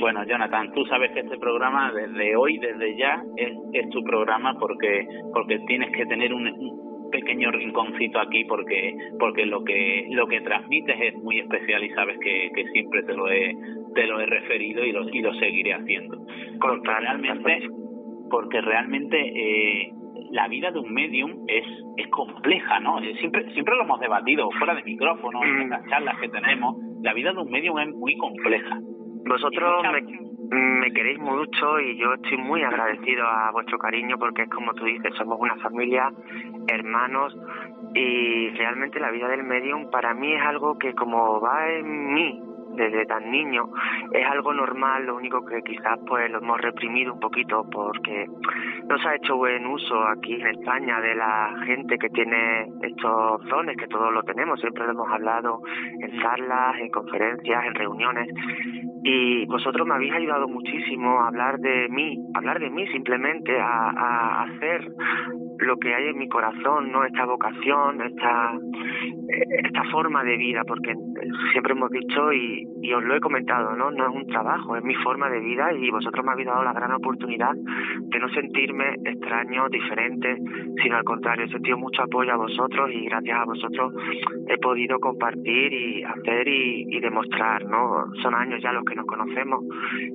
Bueno, 0.00 0.24
Jonathan, 0.24 0.72
tú 0.72 0.84
sabes 0.86 1.12
que 1.12 1.20
este 1.20 1.38
programa 1.38 1.92
desde 1.92 2.34
hoy, 2.36 2.58
desde 2.58 2.96
ya, 2.96 3.22
es, 3.36 3.90
tu 3.90 4.02
programa 4.04 4.54
porque 4.58 5.06
porque 5.32 5.58
tienes 5.66 5.90
que 5.92 6.06
tener 6.06 6.32
un, 6.32 6.46
pequeño 7.14 7.52
rinconcito 7.52 8.18
aquí 8.18 8.44
porque 8.44 8.92
porque 9.20 9.46
lo 9.46 9.62
que 9.62 10.08
lo 10.10 10.26
que 10.26 10.40
transmites 10.40 11.00
es 11.00 11.14
muy 11.22 11.38
especial 11.38 11.84
y 11.84 11.90
sabes 11.90 12.18
que, 12.18 12.50
que 12.54 12.66
siempre 12.72 13.04
te 13.04 13.14
lo 13.14 13.30
he 13.30 13.54
te 13.94 14.06
lo 14.06 14.20
he 14.20 14.26
referido 14.26 14.84
y 14.84 14.92
lo, 14.92 15.08
y 15.08 15.20
lo 15.20 15.32
seguiré 15.34 15.74
haciendo. 15.74 16.18
Porque 16.60 16.90
realmente, 16.90 17.68
porque 18.30 18.60
realmente 18.60 19.16
eh, 19.18 19.92
la 20.32 20.48
vida 20.48 20.70
de 20.72 20.80
un 20.80 20.92
medium 20.92 21.44
es, 21.46 21.64
es 21.96 22.08
compleja, 22.08 22.80
¿no? 22.80 23.00
Eh, 23.00 23.14
siempre, 23.20 23.50
siempre 23.52 23.76
lo 23.76 23.84
hemos 23.84 24.00
debatido 24.00 24.50
fuera 24.58 24.74
de 24.74 24.82
micrófono, 24.82 25.42
en 25.44 25.70
las 25.70 25.88
charlas 25.88 26.18
que 26.20 26.28
tenemos. 26.28 26.76
La 27.02 27.14
vida 27.14 27.32
de 27.32 27.40
un 27.40 27.50
medium 27.50 27.78
es 27.78 27.94
muy 27.94 28.16
compleja. 28.16 28.78
Vosotros 29.26 29.82
me, 29.92 30.02
me, 30.50 30.92
queréis 30.92 31.18
mucho 31.18 31.80
y 31.80 31.96
yo 31.96 32.14
estoy 32.14 32.38
muy 32.38 32.62
agradecido 32.62 33.26
a 33.26 33.50
vuestro 33.52 33.78
cariño 33.78 34.18
porque 34.18 34.42
es 34.42 34.50
como 34.50 34.74
tú 34.74 34.84
dices, 34.84 35.12
somos 35.16 35.38
una 35.40 35.56
familia, 35.56 36.12
hermanos 36.68 37.36
y 37.94 38.50
realmente 38.50 38.98
la 39.00 39.10
vida 39.10 39.28
del 39.28 39.44
medium 39.44 39.90
para 39.90 40.14
mí 40.14 40.32
es 40.34 40.42
algo 40.42 40.78
que 40.78 40.94
como 40.94 41.40
va 41.40 41.70
en 41.70 42.14
mí 42.14 42.53
desde 42.76 43.06
tan 43.06 43.30
niño 43.30 43.68
es 44.12 44.26
algo 44.26 44.52
normal, 44.52 45.06
lo 45.06 45.16
único 45.16 45.44
que 45.44 45.62
quizás 45.62 45.98
pues 46.06 46.30
lo 46.30 46.38
hemos 46.38 46.60
reprimido 46.60 47.12
un 47.12 47.20
poquito 47.20 47.64
porque 47.70 48.26
no 48.88 48.98
se 48.98 49.08
ha 49.08 49.14
hecho 49.16 49.36
buen 49.36 49.66
uso 49.66 50.06
aquí 50.06 50.34
en 50.34 50.46
España 50.48 51.00
de 51.00 51.14
la 51.14 51.54
gente 51.66 51.98
que 51.98 52.08
tiene 52.10 52.66
estos 52.82 53.44
dones, 53.46 53.76
que 53.76 53.86
todos 53.86 54.12
lo 54.12 54.22
tenemos, 54.22 54.60
siempre 54.60 54.84
lo 54.84 54.92
hemos 54.92 55.10
hablado 55.10 55.60
en 56.00 56.20
charlas, 56.20 56.78
en 56.78 56.90
conferencias, 56.90 57.64
en 57.66 57.74
reuniones 57.74 58.28
y 59.06 59.44
vosotros 59.46 59.86
me 59.86 59.94
habéis 59.94 60.14
ayudado 60.14 60.48
muchísimo 60.48 61.20
a 61.20 61.28
hablar 61.28 61.58
de 61.58 61.88
mí, 61.90 62.18
hablar 62.34 62.58
de 62.58 62.70
mí 62.70 62.86
simplemente, 62.88 63.60
a, 63.60 63.90
a 63.90 64.42
hacer 64.44 64.90
lo 65.58 65.76
que 65.76 65.94
hay 65.94 66.08
en 66.08 66.18
mi 66.18 66.26
corazón, 66.26 66.90
¿no? 66.90 67.04
Esta 67.04 67.26
vocación, 67.26 68.00
esta, 68.00 68.58
esta 69.28 69.84
forma 69.92 70.24
de 70.24 70.36
vida, 70.38 70.62
porque 70.66 70.94
siempre 71.52 71.72
hemos 71.72 71.90
dicho 71.90 72.32
y, 72.32 72.63
y, 72.82 72.92
os 72.92 73.02
lo 73.02 73.16
he 73.16 73.20
comentado, 73.20 73.74
¿no? 73.76 73.90
No 73.90 74.08
es 74.08 74.14
un 74.14 74.26
trabajo, 74.26 74.76
es 74.76 74.84
mi 74.84 74.94
forma 74.96 75.28
de 75.30 75.40
vida 75.40 75.72
y 75.72 75.90
vosotros 75.90 76.24
me 76.24 76.32
habéis 76.32 76.48
dado 76.48 76.64
la 76.64 76.72
gran 76.72 76.92
oportunidad 76.92 77.54
de 77.54 78.18
no 78.18 78.28
sentirme 78.30 78.94
extraño, 79.04 79.68
diferente, 79.68 80.36
sino 80.82 80.96
al 80.96 81.04
contrario, 81.04 81.46
he 81.46 81.48
sentido 81.48 81.78
mucho 81.78 82.02
apoyo 82.02 82.32
a 82.32 82.36
vosotros 82.36 82.90
y 82.92 83.06
gracias 83.06 83.38
a 83.38 83.44
vosotros 83.44 83.94
he 84.48 84.58
podido 84.58 84.98
compartir 85.00 85.72
y 85.72 86.02
hacer 86.02 86.48
y, 86.48 87.00
demostrar, 87.00 87.64
¿no? 87.66 88.06
Son 88.22 88.34
años 88.34 88.62
ya 88.62 88.72
los 88.72 88.84
que 88.84 88.94
nos 88.94 89.04
conocemos 89.04 89.62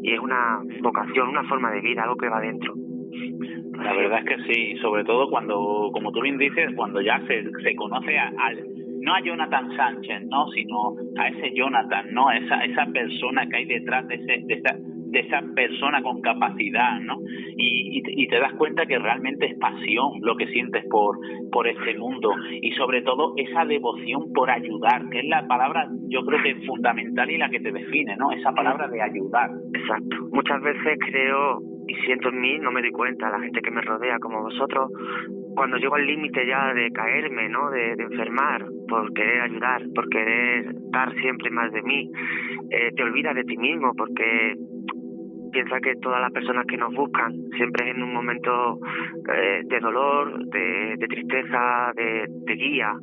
y 0.02 0.14
es 0.14 0.20
una 0.20 0.60
vocación, 0.82 1.30
una 1.30 1.44
forma 1.44 1.70
de 1.72 1.82
vida, 1.82 2.04
algo 2.04 2.16
que 2.16 2.30
va 2.30 2.40
dentro. 2.42 2.74
La 3.84 3.94
verdad 3.94 4.20
es 4.20 4.26
que 4.26 4.54
sí, 4.54 4.76
sobre 4.82 5.04
todo 5.04 5.30
cuando, 5.30 5.90
como 5.94 6.12
tú 6.12 6.22
bien 6.22 6.38
dices, 6.38 6.72
cuando 6.76 7.00
ya 7.00 7.22
se, 7.28 7.44
se 7.64 7.76
conoce 7.76 8.18
al, 8.18 8.79
no 9.02 9.14
a 9.14 9.22
Jonathan 9.22 9.76
Sánchez, 9.76 10.24
no, 10.28 10.48
sino 10.50 10.96
a 11.18 11.28
ese 11.30 11.54
Jonathan, 11.54 12.14
no, 12.14 12.32
esa, 12.32 12.64
esa 12.66 12.86
persona 12.88 13.48
que 13.48 13.58
hay 13.58 13.66
detrás 13.66 14.08
de, 14.08 14.16
ese, 14.16 14.44
de, 14.46 14.54
esa, 14.56 14.76
de 14.78 15.20
esa 15.20 15.42
persona 15.56 16.02
con 16.02 16.22
capacidad, 16.22 17.00
¿no? 17.02 17.18
Y, 17.58 18.02
y, 18.06 18.28
te 18.28 18.40
das 18.40 18.54
cuenta 18.54 18.86
que 18.86 18.98
realmente 19.00 19.48
es 19.48 19.58
pasión 19.58 20.20
lo 20.22 20.36
que 20.36 20.48
sientes 20.48 20.86
por, 20.90 21.18
por 21.52 21.68
este 21.68 21.98
mundo 21.98 22.32
y 22.62 22.72
sobre 22.74 23.02
todo 23.02 23.34
esa 23.38 23.66
devoción 23.66 24.32
por 24.34 24.50
ayudar, 24.50 25.10
que 25.10 25.20
es 25.20 25.26
la 25.26 25.48
palabra 25.48 25.90
yo 26.08 26.24
creo 26.26 26.42
que 26.42 26.52
es 26.52 26.66
fundamental 26.66 27.30
y 27.30 27.38
la 27.38 27.50
que 27.50 27.60
te 27.60 27.72
define, 27.72 28.16
¿no? 28.18 28.32
Esa 28.32 28.52
palabra 28.52 28.88
de 28.88 29.02
ayudar. 29.02 29.50
Exacto. 29.74 30.16
Muchas 30.32 30.62
veces 30.62 31.00
creo 31.10 31.60
y 31.90 31.96
siento 32.06 32.30
en 32.30 32.40
mí, 32.40 32.60
no 32.60 32.72
me 32.72 32.82
doy 32.82 32.92
cuenta, 32.92 33.30
la 33.30 33.40
gente 33.40 33.62
que 33.62 33.72
me 33.72 33.82
rodea 33.82 34.20
como 34.20 34.44
vosotros, 34.44 34.92
cuando 35.56 35.78
llego 35.78 35.96
al 35.96 36.06
límite 36.06 36.46
ya 36.46 36.74
de 36.74 36.92
caerme, 36.92 37.50
¿no? 37.50 37.70
De, 37.70 37.92
enfermar, 37.92 38.66
por 38.88 39.14
querer 39.14 39.42
ayudar, 39.42 39.84
por 39.94 40.10
querer 40.10 40.74
dar 40.92 41.14
siempre 41.16 41.50
más 41.50 41.72
de 41.72 41.82
mí, 41.82 42.12
eh, 42.72 42.92
te 42.96 43.04
olvidas 43.04 43.36
de 43.36 43.44
ti 43.44 43.58
mismo 43.58 43.94
porque 43.96 44.56
piensa 45.52 45.80
que 45.80 45.96
todas 45.96 46.22
las 46.22 46.32
personas 46.32 46.66
que 46.68 46.78
nos 46.78 46.94
buscan 46.94 47.34
siempre 47.58 47.90
es 47.90 47.96
en 47.96 48.04
un 48.04 48.14
momento 48.14 48.80
eh, 49.34 49.62
de 49.66 49.80
dolor, 49.80 50.46
de, 50.46 51.08
tristeza, 51.08 51.92
de, 51.96 52.28
de 52.30 52.54
guía 52.56 52.94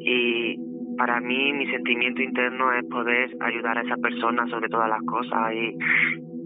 y 0.00 0.56
para 0.96 1.20
mí 1.20 1.52
mi 1.52 1.66
sentimiento 1.68 2.22
interno 2.22 2.72
es 2.72 2.84
poder 2.86 3.30
ayudar 3.40 3.78
a 3.78 3.82
esa 3.82 3.96
persona 3.96 4.46
sobre 4.48 4.68
todas 4.68 4.88
las 4.88 5.02
cosas 5.02 5.52
y, 5.54 5.76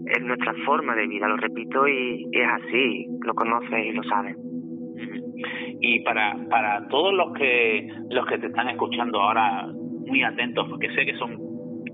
es 0.09 0.23
nuestra 0.23 0.53
forma 0.65 0.95
de 0.95 1.07
vida, 1.07 1.27
lo 1.27 1.37
repito, 1.37 1.87
y, 1.87 2.27
es 2.31 2.47
así, 2.47 3.05
lo 3.21 3.33
conoces 3.33 3.85
y 3.85 3.91
lo 3.91 4.03
sabes. 4.03 4.35
Y 5.91 6.01
para, 6.01 6.37
para 6.51 6.87
todos 6.87 7.13
los 7.13 7.33
que, 7.33 7.91
los 8.11 8.25
que 8.27 8.37
te 8.37 8.47
están 8.47 8.69
escuchando 8.69 9.19
ahora, 9.19 9.67
muy 10.05 10.21
atentos, 10.21 10.67
porque 10.69 10.87
sé 10.93 11.03
que 11.03 11.15
son 11.15 11.35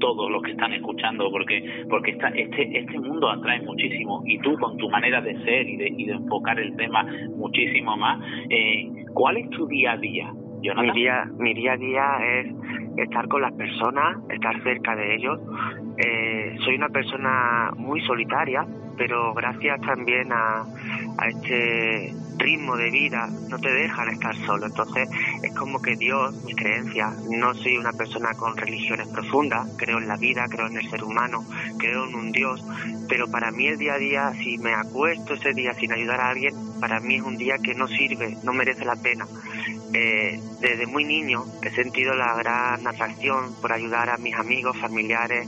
todos 0.02 0.30
los 0.30 0.42
que 0.44 0.52
están 0.52 0.74
escuchando, 0.74 1.32
porque 1.32 1.64
porque 1.90 2.12
esta, 2.12 2.28
este 2.30 2.78
este 2.78 3.00
mundo 3.00 3.30
atrae 3.30 3.62
muchísimo 3.62 4.22
y 4.26 4.38
tú 4.40 4.58
con 4.58 4.76
tu 4.78 4.90
manera 4.90 5.22
de 5.22 5.42
ser 5.46 5.70
y 5.70 5.78
de, 5.78 5.88
y 5.98 6.06
de 6.06 6.14
enfocar 6.14 6.60
el 6.60 6.76
tema 6.76 7.06
muchísimo 7.38 7.96
más, 7.96 8.20
eh, 8.50 8.90
¿cuál 9.14 9.38
es 9.38 9.50
tu 9.52 9.66
día 9.68 9.94
a 9.94 9.98
día? 9.98 10.34
Mi 10.62 10.92
día, 10.92 11.26
mi 11.38 11.54
día 11.54 11.74
a 11.74 11.78
día 11.78 12.04
es 12.34 12.48
estar 12.98 13.28
con 13.28 13.42
las 13.42 13.54
personas, 13.54 14.18
estar 14.30 14.62
cerca 14.64 14.96
de 14.96 15.16
ellos. 15.16 15.40
Eh, 15.98 16.58
soy 16.64 16.76
una 16.76 16.90
persona 16.90 17.72
muy 17.78 18.02
solitaria, 18.02 18.66
pero 18.98 19.34
gracias 19.34 19.82
también 19.82 20.32
a, 20.32 20.66
a 21.18 21.28
este 21.28 22.14
ritmo 22.38 22.76
de 22.76 22.90
vida 22.92 23.30
no 23.50 23.58
te 23.60 23.72
dejan 23.72 24.10
estar 24.10 24.36
solo. 24.46 24.66
Entonces 24.66 25.10
es 25.42 25.54
como 25.56 25.82
que 25.82 25.96
Dios, 25.96 26.44
mi 26.46 26.54
creencia, 26.54 27.12
no 27.30 27.54
soy 27.54 27.78
una 27.78 27.94
persona 27.94 28.34
con 28.34 28.56
religiones 28.58 29.08
profundas, 29.08 29.68
creo 29.78 29.98
en 29.98 30.08
la 30.08 30.18
vida, 30.18 30.46
creo 30.50 30.68
en 30.68 30.78
el 30.78 30.90
ser 30.90 31.04
humano, 31.04 31.44
creo 31.78 32.08
en 32.08 32.16
un 32.16 32.32
Dios, 32.32 32.64
pero 33.08 33.30
para 33.30 33.52
mí 33.52 33.68
el 33.68 33.78
día 33.78 33.94
a 33.94 33.98
día, 33.98 34.34
si 34.34 34.58
me 34.58 34.74
acuesto 34.74 35.34
ese 35.34 35.54
día 35.54 35.74
sin 35.74 35.92
ayudar 35.92 36.22
a 36.22 36.30
alguien, 36.30 36.54
para 36.80 37.00
mí 37.00 37.16
es 37.16 37.22
un 37.22 37.38
día 37.38 37.58
que 37.58 37.74
no 37.74 37.88
sirve, 37.88 38.38
no 38.44 38.54
merece 38.54 38.86
la 38.86 38.96
pena. 38.96 39.26
Eh, 39.98 40.38
desde 40.60 40.88
muy 40.88 41.06
niño 41.06 41.46
he 41.62 41.70
sentido 41.70 42.14
la 42.16 42.36
gran 42.36 42.86
atracción 42.86 43.56
por 43.62 43.72
ayudar 43.72 44.10
a 44.10 44.18
mis 44.18 44.36
amigos, 44.36 44.78
familiares, 44.78 45.48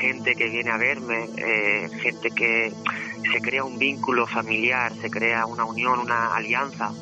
gente 0.00 0.36
que 0.36 0.48
viene 0.48 0.70
a 0.70 0.76
verme, 0.76 1.28
eh, 1.36 1.88
gente 2.00 2.30
que 2.30 2.72
se 3.32 3.40
crea 3.40 3.64
un 3.64 3.76
vínculo 3.76 4.28
familiar, 4.28 4.92
se 5.00 5.10
crea 5.10 5.46
una 5.46 5.64
unión, 5.64 5.98
una 5.98 6.32
alianza, 6.32 6.92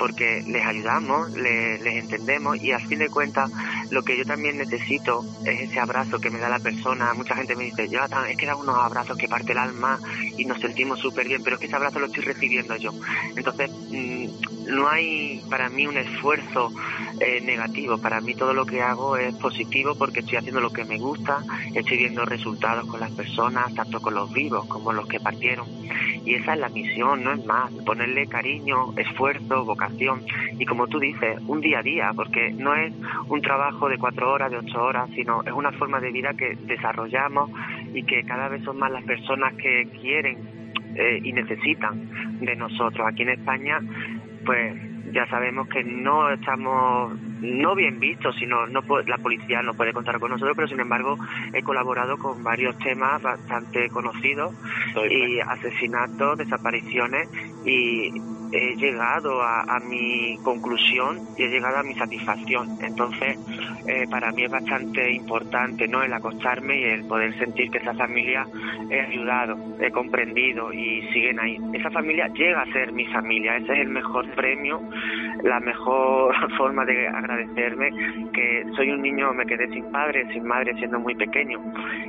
porque 0.00 0.42
les 0.44 0.66
ayudamos, 0.66 1.30
les, 1.30 1.80
entendemos 1.86 2.60
y 2.60 2.72
al 2.72 2.84
fin 2.88 2.98
de 2.98 3.08
cuentas 3.08 3.48
lo 3.92 4.02
que 4.02 4.16
yo 4.16 4.24
también 4.24 4.56
necesito 4.56 5.22
es 5.44 5.68
ese 5.68 5.78
abrazo 5.78 6.18
que 6.18 6.30
me 6.30 6.38
da 6.38 6.48
la 6.48 6.58
persona. 6.58 7.12
Mucha 7.12 7.36
gente 7.36 7.54
me 7.54 7.64
dice, 7.64 7.90
Jonathan, 7.90 8.26
es 8.30 8.38
que 8.38 8.46
da 8.46 8.56
unos 8.56 8.78
abrazos 8.78 9.18
que 9.18 9.28
parte 9.28 9.52
el 9.52 9.58
alma 9.58 10.00
y 10.38 10.46
nos 10.46 10.60
sentimos 10.60 10.98
súper 10.98 11.28
bien, 11.28 11.42
pero 11.44 11.56
es 11.56 11.60
que 11.60 11.66
ese 11.66 11.76
abrazo 11.76 11.98
lo 11.98 12.06
estoy 12.06 12.24
recibiendo 12.24 12.74
yo. 12.76 12.90
Entonces, 13.36 13.70
mm, 13.90 14.26
no 14.68 14.88
hay 14.88 15.42
para 15.50 15.68
mí 15.68 15.86
un 15.86 15.98
esfuerzo 15.98 16.72
eh, 17.20 17.42
negativo, 17.42 17.98
para 17.98 18.22
mí 18.22 18.34
todo 18.34 18.54
lo 18.54 18.64
que 18.64 18.80
hago 18.80 19.18
es 19.18 19.34
positivo 19.34 19.94
porque 19.94 20.20
estoy 20.20 20.38
haciendo 20.38 20.60
lo 20.60 20.72
que 20.72 20.84
me 20.84 20.98
gusta, 20.98 21.42
estoy 21.74 21.98
viendo 21.98 22.24
resultados 22.24 22.88
con 22.88 22.98
las 22.98 23.10
personas, 23.10 23.74
tanto 23.74 24.00
con 24.00 24.14
los 24.14 24.32
vivos 24.32 24.66
como 24.66 24.92
los 24.92 25.06
que 25.06 25.20
partieron. 25.20 25.66
Y 26.24 26.34
esa 26.34 26.54
es 26.54 26.60
la 26.60 26.68
misión, 26.68 27.24
no 27.24 27.32
es 27.32 27.44
más, 27.44 27.70
ponerle 27.84 28.26
cariño, 28.26 28.94
esfuerzo, 28.96 29.64
vocación. 29.64 30.24
y 30.58 30.64
como 30.64 30.86
tú 30.86 30.98
dices, 30.98 31.38
un 31.46 31.60
día 31.60 31.80
a 31.80 31.82
día, 31.82 32.12
porque 32.14 32.52
no 32.52 32.74
es 32.74 32.92
un 33.28 33.42
trabajo 33.42 33.81
de 33.88 33.98
cuatro 33.98 34.32
horas, 34.32 34.50
de 34.50 34.58
ocho 34.58 34.82
horas, 34.82 35.08
sino 35.14 35.42
es 35.42 35.52
una 35.52 35.72
forma 35.72 36.00
de 36.00 36.10
vida 36.10 36.34
que 36.34 36.56
desarrollamos 36.66 37.50
y 37.94 38.04
que 38.04 38.22
cada 38.24 38.48
vez 38.48 38.62
son 38.64 38.78
más 38.78 38.90
las 38.90 39.04
personas 39.04 39.54
que 39.54 39.88
quieren 40.00 40.38
eh, 40.94 41.20
y 41.22 41.32
necesitan 41.32 42.38
de 42.40 42.56
nosotros. 42.56 43.06
Aquí 43.06 43.22
en 43.22 43.30
España, 43.30 43.80
pues 44.44 44.74
ya 45.12 45.26
sabemos 45.26 45.68
que 45.68 45.84
no 45.84 46.30
estamos 46.30 47.12
no 47.42 47.74
bien 47.74 47.98
vistos, 47.98 48.36
sino 48.36 48.66
no 48.66 48.82
la 49.06 49.18
policía 49.18 49.62
no 49.62 49.74
puede 49.74 49.92
contar 49.92 50.18
con 50.18 50.30
nosotros, 50.30 50.54
pero 50.56 50.68
sin 50.68 50.80
embargo 50.80 51.18
he 51.52 51.62
colaborado 51.62 52.16
con 52.16 52.42
varios 52.42 52.78
temas 52.78 53.20
bastante 53.20 53.88
conocidos 53.90 54.54
y 55.10 55.40
asesinatos, 55.40 56.38
desapariciones 56.38 57.28
y 57.64 58.12
he 58.52 58.76
llegado 58.76 59.42
a, 59.42 59.80
mi 59.80 60.36
conclusión 60.44 61.20
y 61.36 61.44
he 61.44 61.48
llegado 61.48 61.78
a 61.78 61.82
mi 61.82 61.94
satisfacción. 61.94 62.78
Entonces, 62.82 63.38
eh, 63.86 64.06
para 64.10 64.30
mí 64.30 64.44
es 64.44 64.50
bastante 64.50 65.10
importante 65.10 65.88
no 65.88 66.02
el 66.02 66.12
acostarme 66.12 66.78
y 66.78 66.84
el 66.84 67.04
poder 67.06 67.36
sentir 67.38 67.70
que 67.70 67.78
esa 67.78 67.94
familia 67.94 68.46
he 68.90 69.00
ayudado, 69.00 69.56
he 69.80 69.90
comprendido 69.90 70.72
y 70.72 71.02
siguen 71.12 71.40
ahí. 71.40 71.58
Esa 71.72 71.90
familia 71.90 72.28
llega 72.28 72.62
a 72.62 72.72
ser 72.72 72.92
mi 72.92 73.06
familia, 73.06 73.56
ese 73.56 73.72
es 73.72 73.78
el 73.80 73.88
mejor 73.88 74.28
premio, 74.34 74.80
la 75.42 75.58
mejor 75.60 76.34
forma 76.58 76.84
de 76.84 77.08
agradecerme 77.32 77.90
que 78.32 78.64
soy 78.76 78.90
un 78.90 79.02
niño, 79.02 79.32
me 79.32 79.46
quedé 79.46 79.68
sin 79.68 79.90
padre, 79.90 80.26
sin 80.32 80.44
madre 80.44 80.74
siendo 80.74 80.98
muy 80.98 81.14
pequeño. 81.14 81.60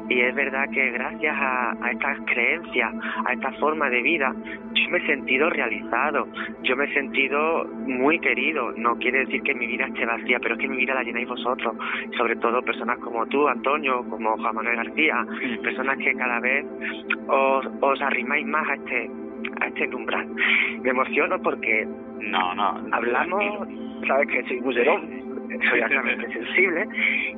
Y 0.10 0.22
es 0.22 0.36
verdad 0.36 0.70
que 0.72 0.92
gracias 0.92 1.36
a, 1.36 1.72
a 1.82 1.92
estas 1.92 2.20
creencias, 2.26 2.94
a 3.26 3.34
esta 3.34 3.52
forma 3.54 3.90
de 3.90 4.02
vida, 4.02 4.34
yo 4.74 4.90
me 4.90 4.98
he 4.98 5.06
sentido 5.06 5.50
realizado, 5.50 6.28
yo 6.64 6.76
me 6.76 6.86
he 6.86 6.94
sentido 6.94 7.66
muy 7.88 8.20
querido. 8.20 8.72
No 8.74 8.96
quiere 8.98 9.20
decir 9.20 9.42
que 9.44 9.54
mi 9.54 9.68
vida 9.68 9.86
esté 9.86 10.06
vacía, 10.06 10.40
pero 10.42 10.56
es 10.56 10.62
que 10.62 10.68
mi 10.68 10.78
vida 10.78 10.94
la 10.94 11.04
llenáis 11.04 11.28
vosotros. 11.28 11.76
Sobre 12.18 12.36
todo 12.38 12.62
personas 12.62 13.00
como 13.00 13.26
tú, 13.28 13.48
Antonio, 13.48 14.04
como 14.10 14.38
Juan 14.38 14.56
Manuel 14.56 14.78
García, 14.78 15.26
personas 15.62 15.98
que 15.98 16.14
cada 16.14 16.40
vez 16.40 16.66
os, 17.28 17.68
os 17.82 18.02
arrimáis 18.02 18.46
más 18.46 18.68
a 18.68 18.76
este 18.76 19.10
a 19.62 19.68
este 19.68 19.96
umbral. 19.96 20.28
Me 20.82 20.90
emociono 20.90 21.42
porque 21.42 21.88
no, 22.30 22.56
no, 22.56 22.82
hablamos, 22.92 23.68
sabes 24.08 24.28
que 24.28 24.44
soy 24.44 24.60
bucerón, 24.60 25.24
soy 25.70 25.82
altamente 25.82 26.32
sensible 26.34 26.88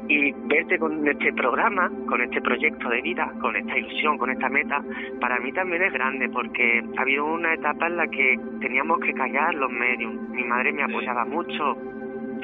y 0.07 0.31
verte 0.47 0.77
con 0.77 1.07
este 1.07 1.33
programa, 1.33 1.91
con 2.07 2.21
este 2.21 2.41
proyecto 2.41 2.89
de 2.89 3.01
vida, 3.01 3.31
con 3.41 3.55
esta 3.55 3.77
ilusión, 3.77 4.17
con 4.17 4.29
esta 4.29 4.49
meta, 4.49 4.81
para 5.19 5.39
mí 5.39 5.51
también 5.51 5.83
es 5.83 5.93
grande 5.93 6.29
porque 6.29 6.83
ha 6.97 7.01
habido 7.01 7.25
una 7.25 7.53
etapa 7.53 7.87
en 7.87 7.97
la 7.97 8.07
que 8.07 8.39
teníamos 8.61 8.99
que 8.99 9.13
callar 9.13 9.53
los 9.55 9.71
medios. 9.71 10.13
Mi 10.29 10.43
madre 10.43 10.71
me 10.71 10.83
apoyaba 10.83 11.25
mucho, 11.25 11.77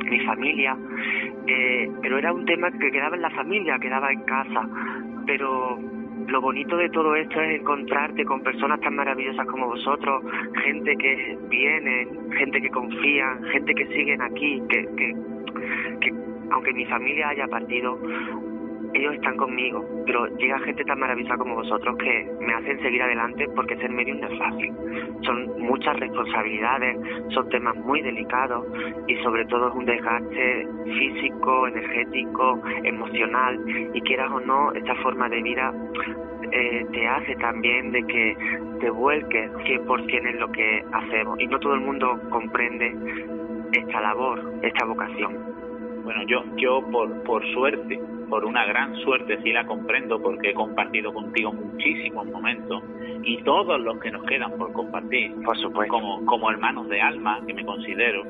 mi 0.09 0.19
familia, 0.21 0.75
eh, 1.47 1.89
pero 2.01 2.17
era 2.17 2.33
un 2.33 2.45
tema 2.45 2.71
que 2.71 2.91
quedaba 2.91 3.15
en 3.15 3.21
la 3.21 3.29
familia, 3.31 3.79
quedaba 3.79 4.11
en 4.11 4.21
casa, 4.23 4.67
pero 5.25 5.79
lo 6.31 6.41
bonito 6.41 6.77
de 6.77 6.89
todo 6.89 7.15
esto 7.15 7.41
es 7.41 7.59
encontrarte 7.59 8.23
con 8.23 8.41
personas 8.41 8.79
tan 8.79 8.95
maravillosas 8.95 9.45
como 9.47 9.67
vosotros, 9.67 10.23
gente 10.63 10.95
que 10.95 11.37
viene, 11.49 12.07
gente 12.37 12.61
que 12.61 12.69
confía, 12.69 13.37
gente 13.51 13.75
que 13.75 13.85
siguen 13.87 14.21
aquí, 14.21 14.61
que, 14.69 14.87
que 14.95 15.15
que 15.99 16.13
aunque 16.51 16.73
mi 16.73 16.85
familia 16.85 17.29
haya 17.29 17.47
partido, 17.47 17.97
ellos 18.93 19.13
están 19.15 19.37
conmigo, 19.37 19.85
pero 20.05 20.27
llega 20.37 20.59
gente 20.59 20.83
tan 20.83 20.99
maravillosa 20.99 21.37
como 21.37 21.55
vosotros 21.55 21.97
que 21.97 22.29
me 22.39 22.53
hacen 22.53 22.81
seguir 22.81 23.01
adelante 23.01 23.47
porque 23.55 23.77
ser 23.77 23.89
medium 23.89 24.19
no 24.19 24.27
es 24.27 24.39
fácil. 24.39 24.73
Son 25.23 25.61
muchas 25.61 25.99
responsabilidades, 25.99 26.97
son 27.29 27.49
temas 27.49 27.75
muy 27.77 28.01
delicados 28.01 28.65
y 29.07 29.15
sobre 29.17 29.45
todo 29.45 29.69
es 29.69 29.75
un 29.75 29.85
desgaste 29.85 30.67
físico, 30.85 31.67
energético, 31.67 32.61
emocional 32.83 33.59
y 33.93 34.01
quieras 34.01 34.31
o 34.31 34.39
no, 34.39 34.71
esta 34.73 34.95
forma 34.95 35.29
de 35.29 35.41
vida 35.41 35.73
eh, 36.51 36.85
te 36.91 37.07
hace 37.07 37.35
también 37.35 37.91
de 37.91 38.03
que 38.03 38.37
te 38.81 38.89
vuelques 38.89 39.51
100% 39.51 40.29
en 40.29 40.39
lo 40.39 40.51
que 40.51 40.83
hacemos 40.91 41.39
y 41.39 41.47
no 41.47 41.59
todo 41.59 41.75
el 41.75 41.81
mundo 41.81 42.19
comprende 42.29 42.93
esta 43.71 44.01
labor, 44.01 44.53
esta 44.61 44.85
vocación. 44.85 45.37
Bueno, 46.03 46.23
yo, 46.27 46.43
yo 46.57 46.81
por, 46.91 47.23
por 47.23 47.45
suerte, 47.53 47.99
por 48.31 48.45
una 48.45 48.65
gran 48.65 48.95
suerte, 49.03 49.37
sí 49.43 49.51
la 49.51 49.65
comprendo 49.65 50.21
porque 50.21 50.51
he 50.51 50.53
compartido 50.53 51.13
contigo 51.13 51.51
muchísimos 51.51 52.25
momentos 52.27 52.81
y 53.23 53.43
todos 53.43 53.77
los 53.81 53.99
que 53.99 54.09
nos 54.09 54.23
quedan 54.23 54.57
por 54.57 54.71
compartir, 54.71 55.33
por 55.43 55.57
supuesto, 55.57 55.93
como, 55.93 56.25
como 56.25 56.49
hermanos 56.49 56.87
de 56.87 57.01
alma, 57.01 57.41
que 57.45 57.53
me 57.53 57.65
considero, 57.65 58.23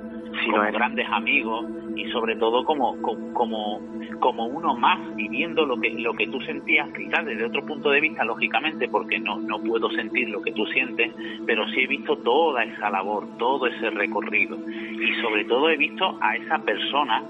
como 0.44 0.58
grandes 0.72 1.08
amigos 1.08 1.68
y 1.96 2.06
sobre 2.06 2.36
todo 2.38 2.66
como, 2.66 3.00
como, 3.02 3.80
como 4.20 4.46
uno 4.48 4.76
más 4.76 5.16
viviendo 5.16 5.68
lo 5.68 5.80
que, 5.80 5.92
lo 5.92 6.14
que 6.16 6.26
tú 6.26 6.42
sentías, 6.42 6.90
quizás 6.98 7.24
desde 7.24 7.46
otro 7.46 7.64
punto 7.64 7.92
de 7.92 8.02
vista, 8.02 8.26
lógicamente, 8.26 8.90
porque 8.90 9.20
no, 9.20 9.38
no 9.40 9.62
puedo 9.62 9.92
sentir 9.92 10.30
lo 10.30 10.42
que 10.42 10.52
tú 10.52 10.66
sientes, 10.66 11.14
pero 11.46 11.68
sí 11.70 11.82
he 11.82 11.88
visto 11.88 12.18
toda 12.18 12.64
esa 12.64 12.90
labor, 12.90 13.28
todo 13.38 13.68
ese 13.68 13.92
recorrido 13.92 14.58
y 14.68 15.22
sobre 15.22 15.46
todo 15.46 15.70
he 15.70 15.78
visto 15.78 16.18
a 16.22 16.38
esa 16.38 16.58
persona 16.58 17.24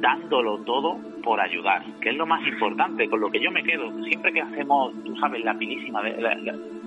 dándolo 0.00 0.58
todo 0.58 0.98
por 1.22 1.40
ayudar, 1.40 1.84
que 2.00 2.10
es 2.10 2.16
lo 2.16 2.26
más 2.26 2.46
importante, 2.46 3.08
con 3.08 3.20
lo 3.20 3.30
que 3.30 3.40
yo 3.40 3.50
me 3.50 3.62
quedo. 3.62 3.90
Siempre 4.04 4.32
que 4.32 4.40
hacemos, 4.40 4.92
tú 5.04 5.16
sabes, 5.16 5.44
la 5.44 5.54
pilísima 5.54 6.02
de 6.02 6.12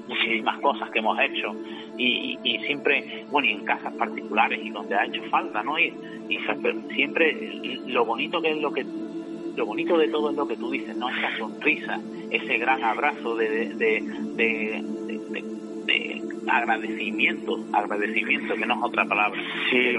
muchísimas 0.07 0.59
cosas 0.59 0.89
que 0.89 0.99
hemos 0.99 1.17
hecho 1.19 1.55
y, 1.97 2.37
siempre, 2.65 3.25
bueno, 3.31 3.47
y 3.47 3.51
en 3.51 3.65
casas 3.65 3.93
particulares 3.93 4.59
y 4.63 4.69
donde 4.69 4.95
ha 4.95 5.05
hecho 5.05 5.23
falta, 5.29 5.63
¿no? 5.63 5.79
Y, 5.79 5.93
siempre 6.95 7.35
lo 7.87 8.05
bonito 8.05 8.41
que 8.41 8.51
es 8.51 8.57
lo 8.57 8.71
que 8.71 8.85
lo 9.55 9.67
bonito 9.67 9.97
de 9.99 10.07
todo 10.07 10.31
es 10.31 10.35
lo 10.35 10.47
que 10.47 10.57
tú 10.57 10.71
dices, 10.71 10.97
¿no? 10.97 11.09
Esa 11.09 11.37
sonrisa, 11.37 11.99
ese 12.31 12.57
gran 12.57 12.83
abrazo 12.83 13.35
de 13.35 14.03
agradecimiento, 16.47 17.59
agradecimiento 17.71 18.55
que 18.55 18.65
no 18.65 18.75
es 18.75 18.83
otra 18.83 19.05
palabra. 19.05 19.39
Sí. 19.69 19.95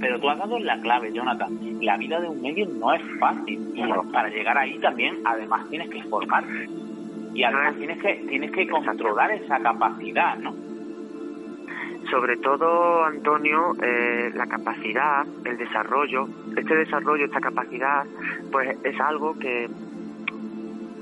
Pero, 0.00 0.20
tú 0.20 0.28
has 0.28 0.38
dado 0.38 0.58
la 0.58 0.80
clave, 0.80 1.12
Jonathan. 1.12 1.58
La 1.80 1.96
vida 1.96 2.20
de 2.20 2.28
un 2.28 2.40
medio 2.40 2.66
no 2.66 2.92
es 2.92 3.02
fácil. 3.18 3.60
Para 4.12 4.28
llegar 4.28 4.58
ahí 4.58 4.78
también, 4.78 5.18
además 5.24 5.68
tienes 5.70 5.90
que 5.90 6.02
formarte. 6.04 6.68
Y 7.34 7.42
además 7.42 7.74
ah. 7.74 7.78
tienes 7.78 7.98
que 7.98 8.14
tienes 8.28 8.50
que 8.50 8.66
controlar 8.66 9.30
esa 9.32 9.58
capacidad, 9.60 10.38
¿no? 10.38 10.54
Sobre 12.10 12.36
todo, 12.36 13.04
Antonio, 13.04 13.74
eh, 13.82 14.30
la 14.32 14.46
capacidad, 14.46 15.26
el 15.44 15.58
desarrollo, 15.58 16.28
este 16.56 16.76
desarrollo, 16.76 17.24
esta 17.24 17.40
capacidad, 17.40 18.04
pues 18.52 18.76
es 18.84 18.98
algo 19.00 19.36
que 19.38 19.68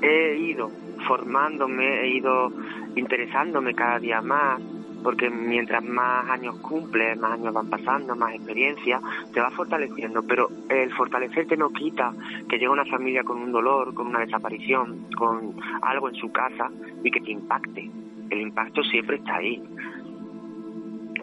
he 0.00 0.36
ido 0.38 0.70
formándome, 1.06 2.00
he 2.00 2.08
ido 2.08 2.50
interesándome 2.96 3.74
cada 3.74 3.98
día 3.98 4.22
más, 4.22 4.60
porque 5.04 5.28
mientras 5.28 5.84
más 5.84 6.30
años 6.30 6.58
cumples, 6.60 7.18
más 7.18 7.32
años 7.32 7.52
van 7.52 7.68
pasando, 7.68 8.16
más 8.16 8.34
experiencia, 8.34 8.98
te 9.34 9.40
va 9.40 9.50
fortaleciendo, 9.50 10.22
pero 10.26 10.48
el 10.70 10.90
fortalecerte 10.94 11.58
no 11.58 11.68
quita 11.68 12.14
que 12.48 12.56
llegue 12.56 12.70
una 12.70 12.86
familia 12.86 13.22
con 13.22 13.36
un 13.36 13.52
dolor, 13.52 13.92
con 13.92 14.06
una 14.06 14.20
desaparición, 14.20 15.06
con 15.14 15.56
algo 15.82 16.08
en 16.08 16.14
su 16.14 16.32
casa 16.32 16.70
y 17.02 17.10
que 17.10 17.20
te 17.20 17.32
impacte. 17.32 17.90
El 18.30 18.40
impacto 18.40 18.82
siempre 18.82 19.16
está 19.16 19.36
ahí. 19.36 19.62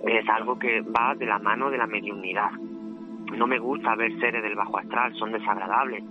Es 0.03 0.29
algo 0.29 0.59
que 0.59 0.81
va 0.81 1.15
de 1.15 1.25
la 1.25 1.39
mano 1.39 1.71
de 1.71 1.79
la 1.79 1.87
mediunidad. 1.87 2.51
No 3.35 3.47
me 3.47 3.57
gusta 3.57 3.95
ver 3.95 4.11
seres 4.19 4.43
del 4.43 4.55
bajo 4.55 4.77
astral, 4.77 5.15
son 5.15 5.31
desagradables, 5.31 6.03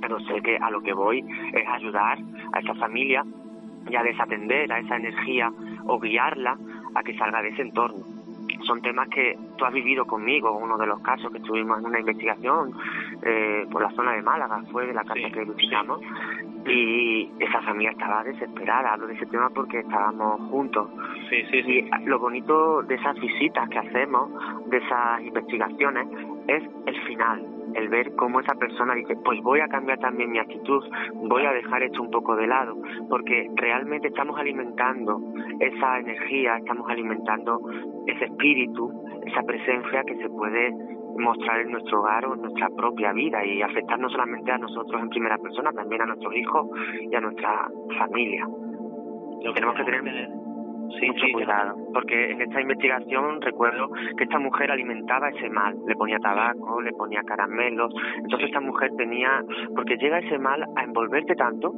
pero 0.00 0.20
sé 0.20 0.40
que 0.40 0.56
a 0.56 0.70
lo 0.70 0.80
que 0.80 0.94
voy 0.94 1.22
es 1.52 1.68
ayudar 1.68 2.18
a 2.54 2.60
esa 2.60 2.74
familia 2.76 3.26
y 3.90 3.94
a 3.94 4.02
desatender 4.02 4.72
a 4.72 4.78
esa 4.78 4.96
energía 4.96 5.52
o 5.86 6.00
guiarla 6.00 6.56
a 6.94 7.02
que 7.02 7.16
salga 7.16 7.42
de 7.42 7.48
ese 7.48 7.62
entorno. 7.62 8.04
Son 8.66 8.80
temas 8.80 9.08
que 9.08 9.36
tú 9.56 9.64
has 9.64 9.72
vivido 9.72 10.06
conmigo, 10.06 10.56
uno 10.56 10.78
de 10.78 10.86
los 10.86 11.00
casos 11.00 11.30
que 11.32 11.38
estuvimos 11.38 11.78
en 11.78 11.86
una 11.86 12.00
investigación 12.00 12.72
eh, 13.22 13.66
por 13.70 13.82
la 13.82 13.90
zona 13.90 14.12
de 14.12 14.22
Málaga, 14.22 14.62
fue 14.72 14.86
de 14.86 14.94
la 14.94 15.04
casa 15.04 15.28
que 15.32 15.44
visitamos, 15.44 16.00
y 16.66 17.30
esa 17.40 17.60
familia 17.62 17.90
estaba 17.90 18.24
desesperada. 18.24 18.94
Hablo 18.94 19.06
de 19.06 19.14
ese 19.14 19.26
tema 19.26 19.50
porque 19.50 19.80
estábamos 19.80 20.40
juntos. 20.50 20.88
Sí, 21.28 21.42
sí, 21.50 21.62
sí. 21.62 21.90
Y 22.00 22.06
lo 22.06 22.18
bonito 22.18 22.82
de 22.82 22.94
esas 22.94 23.18
visitas 23.20 23.68
que 23.68 23.78
hacemos, 23.78 24.30
de 24.70 24.78
esas 24.78 25.22
investigaciones, 25.22 26.06
es 26.48 26.62
el 26.86 27.02
final, 27.06 27.53
el 27.74 27.88
ver 27.88 28.14
cómo 28.16 28.40
esa 28.40 28.54
persona 28.54 28.94
dice, 28.94 29.16
pues 29.24 29.40
voy 29.42 29.60
a 29.60 29.68
cambiar 29.68 29.98
también 29.98 30.30
mi 30.30 30.38
actitud, 30.38 30.82
voy 31.14 31.44
a 31.44 31.52
dejar 31.52 31.82
esto 31.82 32.02
un 32.02 32.10
poco 32.10 32.36
de 32.36 32.46
lado, 32.46 32.76
porque 33.08 33.50
realmente 33.54 34.08
estamos 34.08 34.38
alimentando 34.38 35.20
esa 35.60 35.98
energía, 35.98 36.56
estamos 36.56 36.88
alimentando 36.88 37.60
ese 38.06 38.26
espíritu, 38.26 38.90
esa 39.26 39.42
presencia 39.42 40.02
que 40.04 40.16
se 40.16 40.28
puede 40.28 40.72
mostrar 41.18 41.60
en 41.60 41.70
nuestro 41.70 42.00
hogar 42.00 42.26
o 42.26 42.34
en 42.34 42.42
nuestra 42.42 42.68
propia 42.70 43.12
vida 43.12 43.44
y 43.44 43.62
afectar 43.62 43.98
no 43.98 44.08
solamente 44.08 44.50
a 44.50 44.58
nosotros 44.58 45.00
en 45.00 45.08
primera 45.08 45.38
persona, 45.38 45.72
también 45.72 46.02
a 46.02 46.06
nuestros 46.06 46.34
hijos 46.34 46.68
y 47.00 47.14
a 47.14 47.20
nuestra 47.20 47.68
familia. 47.98 48.46
Lo 49.42 49.52
que 49.52 49.60
tenemos 49.60 49.76
que 49.76 49.84
tener 49.84 50.43
mucho 50.84 51.26
cuidado, 51.32 51.74
porque 51.92 52.32
en 52.32 52.42
esta 52.42 52.60
investigación 52.60 53.40
recuerdo 53.40 53.88
que 54.16 54.24
esta 54.24 54.38
mujer 54.38 54.70
alimentaba 54.70 55.30
ese 55.30 55.48
mal, 55.48 55.76
le 55.86 55.94
ponía 55.94 56.18
tabaco, 56.18 56.80
le 56.80 56.92
ponía 56.92 57.22
caramelos, 57.22 57.92
entonces 58.16 58.48
esta 58.48 58.60
mujer 58.60 58.90
tenía, 58.96 59.42
porque 59.74 59.96
llega 59.96 60.18
ese 60.18 60.38
mal 60.38 60.64
a 60.76 60.84
envolverte 60.84 61.34
tanto 61.34 61.72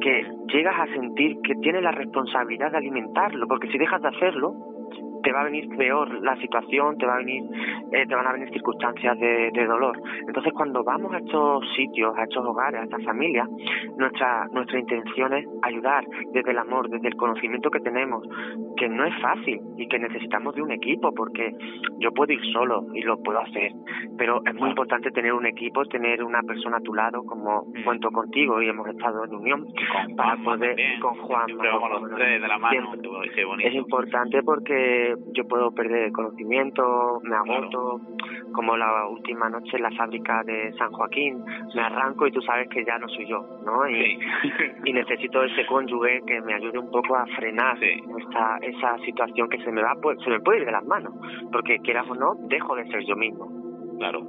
que 0.00 0.26
llegas 0.52 0.78
a 0.78 0.86
sentir 0.92 1.38
que 1.42 1.54
tienes 1.56 1.82
la 1.82 1.92
responsabilidad 1.92 2.70
de 2.72 2.78
alimentarlo, 2.78 3.46
porque 3.46 3.68
si 3.68 3.78
dejas 3.78 4.02
de 4.02 4.08
hacerlo, 4.08 4.54
te 5.24 5.32
va 5.32 5.40
a 5.40 5.44
venir 5.44 5.68
peor 5.76 6.22
la 6.22 6.36
situación, 6.36 6.96
te 6.98 7.06
va 7.06 7.14
a 7.14 7.18
venir, 7.18 7.42
eh, 7.92 8.06
te 8.06 8.14
van 8.14 8.26
a 8.26 8.32
venir 8.32 8.50
circunstancias 8.50 9.18
de, 9.18 9.64
dolor. 9.64 9.98
Entonces, 10.26 10.52
cuando 10.52 10.84
vamos 10.84 11.12
a 11.14 11.18
estos 11.18 11.64
sitios, 11.74 12.14
a 12.16 12.24
estos 12.24 12.44
hogares, 12.44 12.80
a 12.80 12.84
estas 12.84 13.02
familias, 13.04 13.48
nuestra 13.96 14.46
nuestra 14.52 14.78
intención 14.78 15.32
es 15.32 15.46
ayudar 15.62 16.04
desde 16.32 16.50
el 16.50 16.58
amor, 16.58 16.88
desde 16.90 17.08
el 17.08 17.16
conocimiento 17.16 17.70
que 17.70 17.80
tenemos, 17.80 18.22
que 18.76 18.88
no 18.88 19.04
es 19.04 19.14
fácil 19.20 19.60
y 19.78 19.88
que 19.88 19.98
necesitamos 19.98 20.54
de 20.54 20.62
un 20.62 20.70
equipo, 20.70 21.12
porque 21.14 21.54
yo 21.98 22.12
puedo 22.12 22.32
ir 22.32 22.44
solo 22.52 22.86
y 22.92 23.02
lo 23.02 23.16
puedo 23.22 23.40
hacer, 23.40 23.72
pero 24.18 24.42
es 24.44 24.54
muy 24.54 24.68
importante 24.68 25.10
tener 25.10 25.32
un 25.32 25.46
equipo, 25.46 25.84
tener 25.86 26.22
una 26.22 26.42
persona 26.42 26.76
a 26.76 26.80
tu 26.80 26.92
lado, 26.92 27.22
como 27.24 27.62
mm. 27.62 27.84
cuento 27.84 28.10
contigo 28.10 28.60
y 28.60 28.68
hemos 28.68 28.86
estado 28.88 29.24
en 29.24 29.34
unión 29.34 29.66
para 30.16 30.36
poder 30.36 30.76
con 31.00 31.14
Juan. 31.14 31.46
Es 33.60 33.74
importante 33.74 34.42
porque 34.42 35.13
yo 35.32 35.46
puedo 35.46 35.72
perder 35.72 36.04
el 36.04 36.12
conocimiento, 36.12 37.20
me 37.22 37.36
agoto, 37.36 38.00
como 38.52 38.76
la 38.76 39.06
última 39.08 39.48
noche 39.48 39.76
en 39.76 39.82
la 39.82 39.90
fábrica 39.92 40.42
de 40.44 40.72
San 40.78 40.92
Joaquín, 40.92 41.44
me 41.74 41.82
arranco 41.82 42.26
y 42.26 42.32
tú 42.32 42.40
sabes 42.42 42.68
que 42.68 42.84
ya 42.84 42.98
no 42.98 43.08
soy 43.08 43.26
yo, 43.26 43.40
¿no? 43.64 43.88
Y, 43.88 44.18
y 44.84 44.92
necesito 44.92 45.42
ese 45.42 45.66
cónyuge 45.66 46.22
que 46.26 46.40
me 46.40 46.54
ayude 46.54 46.78
un 46.78 46.90
poco 46.90 47.16
a 47.16 47.26
frenar 47.26 47.82
esta, 47.82 48.58
esa 48.62 48.98
situación 49.04 49.48
que 49.48 49.58
se 49.58 49.72
me 49.72 49.82
va, 49.82 49.94
pues, 50.00 50.18
se 50.22 50.30
me 50.30 50.40
puede 50.40 50.60
ir 50.60 50.66
de 50.66 50.72
las 50.72 50.84
manos, 50.84 51.14
porque 51.52 51.78
quieras 51.80 52.06
o 52.08 52.14
no, 52.14 52.34
dejo 52.48 52.76
de 52.76 52.86
ser 52.86 53.04
yo 53.04 53.16
mismo. 53.16 53.48
Claro, 53.98 54.26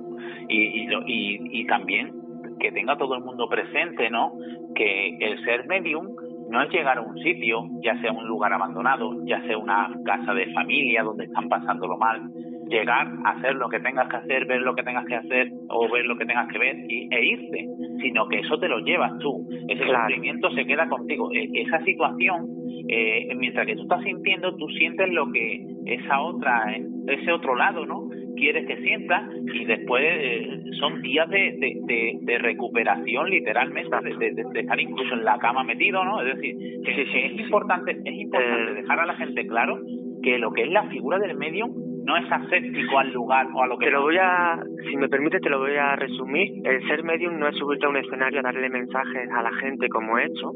y, 0.48 0.84
y, 0.84 0.88
y, 1.06 1.62
y 1.62 1.66
también 1.66 2.26
que 2.60 2.72
tenga 2.72 2.98
todo 2.98 3.16
el 3.16 3.24
mundo 3.24 3.48
presente, 3.48 4.10
¿no? 4.10 4.34
Que 4.76 5.18
el 5.20 5.44
ser 5.44 5.68
medium 5.68 6.16
no 6.50 6.62
es 6.62 6.72
llegar 6.72 6.98
a 6.98 7.02
un 7.02 7.18
sitio, 7.20 7.68
ya 7.82 8.00
sea 8.02 8.12
un 8.12 8.28
lugar 8.28 8.54
abandonado, 8.54 9.26
ya 9.26 9.42
sea 9.48 9.58
una 9.58 9.90
casa 10.06 10.34
de 10.34 10.52
familia 10.54 11.04
donde 11.04 11.26
están 11.26 11.50
pasándolo 11.50 11.98
mal, 11.98 12.22
llegar 12.68 13.08
a 13.24 13.32
hacer 13.32 13.56
lo 13.56 13.70
que 13.70 13.80
tengas 13.80 14.08
que 14.10 14.18
hacer, 14.18 14.46
ver 14.46 14.62
lo 14.62 14.76
que 14.76 14.84
tengas 14.84 15.06
que 15.06 15.16
hacer 15.16 15.52
o 15.70 15.90
ver 15.90 16.06
lo 16.06 16.18
que 16.18 16.26
tengas 16.26 16.48
que 16.52 16.60
ver 16.60 16.76
y, 16.90 17.08
e 17.12 17.26
irte, 17.26 17.68
sino 18.02 18.28
que 18.28 18.40
eso 18.40 18.58
te 18.60 18.68
lo 18.68 18.80
llevas 18.80 19.18
tú, 19.20 19.48
ese 19.68 19.86
sufrimiento 19.86 20.50
se 20.52 20.66
queda 20.66 20.88
contigo, 20.88 21.32
e, 21.32 21.50
esa 21.62 21.84
situación, 21.84 22.48
eh, 22.88 23.34
mientras 23.36 23.66
que 23.66 23.76
tú 23.76 23.84
estás 23.84 24.04
sintiendo, 24.04 24.56
tú 24.56 24.68
sientes 24.70 25.10
lo 25.12 25.32
que 25.32 25.66
esa 25.86 26.22
otra, 26.22 26.76
ese 27.08 27.32
otro 27.32 27.56
lado, 27.56 27.86
¿no? 27.86 28.10
Quieres 28.36 28.68
que 28.68 28.78
sienta 28.84 29.28
y 29.54 29.66
después 29.66 30.04
eh, 30.06 30.64
son 30.80 31.02
días 31.02 31.30
de, 31.30 31.56
de, 31.58 32.20
de, 32.22 32.38
recuperación 32.38 33.30
literalmente 33.30 33.96
de, 34.20 34.60
estar 34.60 34.80
incluso 34.80 35.14
en 35.14 35.26
la 35.26 35.38
cama 35.38 35.64
metido 35.64 36.04
no 36.04 36.22
es 36.22 36.36
decir 36.36 36.56
que, 36.84 37.02
es 37.02 37.40
importante 37.40 37.92
es 37.92 38.14
importante 38.14 38.72
eh. 38.72 38.76
dejar 38.76 39.00
a 39.00 39.06
la 39.06 39.16
gente 39.16 39.48
claro 39.48 39.80
que 40.22 40.38
lo 40.38 40.52
que 40.52 40.64
es 40.64 40.70
la 40.70 40.84
figura 40.90 41.20
del 41.20 41.38
medium 41.38 41.72
no 42.06 42.16
es 42.18 42.32
aséptico 42.32 43.00
al 43.00 43.12
lugar 43.12 43.48
o 43.54 43.64
a 43.64 43.68
lo 43.68 43.78
que 43.78 43.88
te 43.88 43.92
lo 43.92 44.04
voy 44.04 44.18
a 44.18 44.60
si 44.88 44.96
me 44.96 45.10
permite 45.10 45.40
te 45.40 45.50
lo 45.50 45.60
voy 45.60 45.76
a 45.76 45.96
resumir. 45.96 46.62
El 46.64 46.88
ser 46.88 47.04
medium 47.04 47.40
no 47.40 47.48
es 47.48 47.58
subirte 47.58 47.88
a 47.88 47.90
un 47.90 47.98
escenario 47.98 48.40
a 48.40 48.44
darle 48.44 48.70
mensajes 48.70 49.30
a 49.32 49.42
la 49.42 49.52
gente 49.54 49.90
como 49.90 50.18
he 50.18 50.26
hecho. 50.26 50.52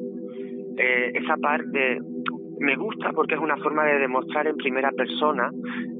Eh, 0.78 1.12
esa 1.16 1.36
parte 1.38 2.00
me 2.60 2.76
gusta 2.76 3.12
porque 3.14 3.36
es 3.36 3.42
una 3.42 3.58
forma 3.58 3.86
de 3.86 4.00
demostrar 4.00 4.48
en 4.48 4.56
primera 4.58 4.92
persona 4.92 5.50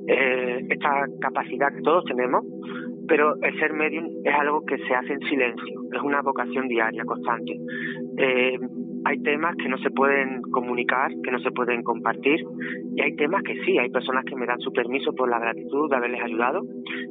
eh, 0.08 0.66
esta 0.70 1.06
capacidad 1.20 1.74
que 1.74 1.82
todos 1.82 2.06
tenemos, 2.06 2.46
pero 3.08 3.36
el 3.42 3.60
ser 3.60 3.74
medium 3.74 4.08
es 4.24 4.34
algo 4.34 4.66
que 4.66 4.78
se 4.78 4.94
hace 4.94 5.14
en 5.14 5.20
silencio, 5.22 5.82
es 5.92 6.02
una 6.02 6.22
vocación 6.22 6.68
diaria, 6.68 7.04
constante. 7.06 7.54
Eh, 8.18 8.60
hay 9.06 9.22
temas 9.22 9.56
que 9.58 9.70
no 9.70 9.78
se 9.78 9.92
pueden 9.92 10.42
comunicar, 10.42 11.12
que 11.24 11.32
no 11.32 11.40
se 11.40 11.52
pueden 11.52 11.84
compartir, 11.84 12.44
y 12.96 13.02
hay 13.02 13.16
temas 13.16 13.44
que 13.44 13.56
sí, 13.64 13.78
hay 13.78 13.90
personas 13.90 14.26
que 14.26 14.36
me 14.36 14.46
dan 14.46 14.60
su 14.60 14.72
permiso 14.72 15.14
por 15.14 15.30
la 15.30 15.40
gratitud 15.40 15.90
de 15.90 15.96
haberles 15.96 16.22
ayudado, 16.22 16.62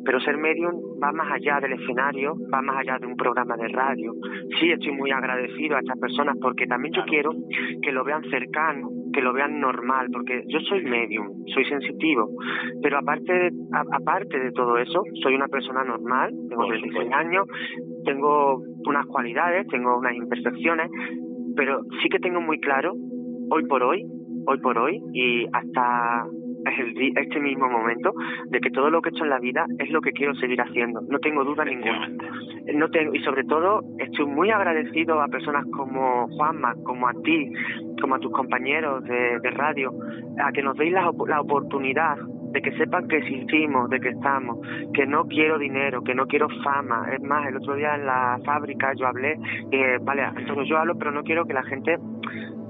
pero 0.04 0.20
ser 0.20 0.36
medium 0.36 0.74
va 1.02 1.12
más 1.12 1.32
allá 1.32 1.60
del 1.60 1.74
escenario, 1.74 2.34
va 2.52 2.62
más 2.62 2.78
allá 2.78 2.98
de 2.98 3.06
un 3.06 3.16
programa 3.16 3.56
de 3.56 3.68
radio. 3.68 4.14
Sí, 4.60 4.70
estoy 4.70 4.92
muy 4.92 5.10
agradecido 5.10 5.76
a 5.76 5.80
estas 5.80 5.98
personas 5.98 6.36
porque 6.40 6.66
también 6.66 6.94
yo 6.94 7.02
quiero 7.06 7.32
que 7.82 7.92
lo 7.92 8.04
vean 8.04 8.22
cercano, 8.30 8.90
que 9.12 9.22
lo 9.22 9.32
vean 9.32 9.60
normal, 9.60 10.08
porque 10.12 10.44
yo 10.48 10.60
soy 10.60 10.82
medium, 10.84 11.44
soy 11.54 11.64
sensitivo, 11.64 12.30
pero 12.82 12.98
aparte 12.98 13.32
de, 13.32 13.50
aparte 13.72 14.38
de 14.38 14.52
todo 14.52 14.76
eso, 14.78 15.02
soy 15.22 15.34
una 15.34 15.48
persona 15.48 15.84
normal, 15.84 16.32
tengo 16.48 16.68
26 16.68 17.12
años, 17.12 17.46
tengo 18.04 18.62
unas 18.86 19.06
cualidades, 19.06 19.66
tengo 19.68 19.98
unas 19.98 20.14
imperfecciones, 20.14 20.90
pero 21.58 21.82
sí 22.00 22.08
que 22.08 22.20
tengo 22.20 22.40
muy 22.40 22.60
claro, 22.60 22.94
hoy 23.50 23.66
por 23.66 23.82
hoy, 23.82 24.06
hoy 24.46 24.58
por 24.60 24.78
hoy, 24.78 25.02
y 25.12 25.44
hasta 25.52 26.24
el, 26.66 27.18
este 27.18 27.40
mismo 27.40 27.68
momento, 27.68 28.12
de 28.48 28.60
que 28.60 28.70
todo 28.70 28.90
lo 28.90 29.02
que 29.02 29.08
he 29.08 29.12
hecho 29.12 29.24
en 29.24 29.30
la 29.30 29.40
vida 29.40 29.66
es 29.80 29.90
lo 29.90 30.00
que 30.00 30.12
quiero 30.12 30.36
seguir 30.36 30.60
haciendo. 30.60 31.00
No 31.00 31.18
tengo 31.18 31.42
duda 31.42 31.64
ninguna. 31.64 32.12
No 32.74 32.88
tengo, 32.90 33.12
y 33.12 33.18
sobre 33.24 33.42
todo, 33.42 33.80
estoy 33.98 34.26
muy 34.26 34.52
agradecido 34.52 35.20
a 35.20 35.26
personas 35.26 35.66
como 35.76 36.28
Juanma, 36.28 36.76
como 36.84 37.08
a 37.08 37.12
ti, 37.24 37.50
como 38.00 38.14
a 38.14 38.20
tus 38.20 38.30
compañeros 38.30 39.02
de, 39.02 39.50
radio, 39.50 39.92
a 40.38 40.52
que 40.52 40.62
nos 40.62 40.76
deis 40.76 40.92
la, 40.92 41.10
la 41.26 41.40
oportunidad 41.40 42.18
de 42.52 42.62
que 42.62 42.72
sepan 42.72 43.08
que 43.08 43.18
existimos, 43.18 43.90
de 43.90 44.00
que 44.00 44.10
estamos, 44.10 44.58
que 44.94 45.06
no 45.06 45.24
quiero 45.26 45.58
dinero, 45.58 46.02
que 46.02 46.14
no 46.14 46.26
quiero 46.26 46.48
fama. 46.62 47.08
Es 47.12 47.22
más, 47.22 47.46
el 47.46 47.56
otro 47.56 47.74
día 47.74 47.94
en 47.94 48.06
la 48.06 48.38
fábrica 48.44 48.92
yo 48.94 49.06
hablé, 49.06 49.38
eh, 49.70 49.98
vale, 50.00 50.24
entonces 50.36 50.68
yo 50.68 50.78
hablo, 50.78 50.96
pero 50.96 51.10
no 51.10 51.22
quiero 51.22 51.44
que 51.44 51.54
la 51.54 51.62
gente 51.64 51.98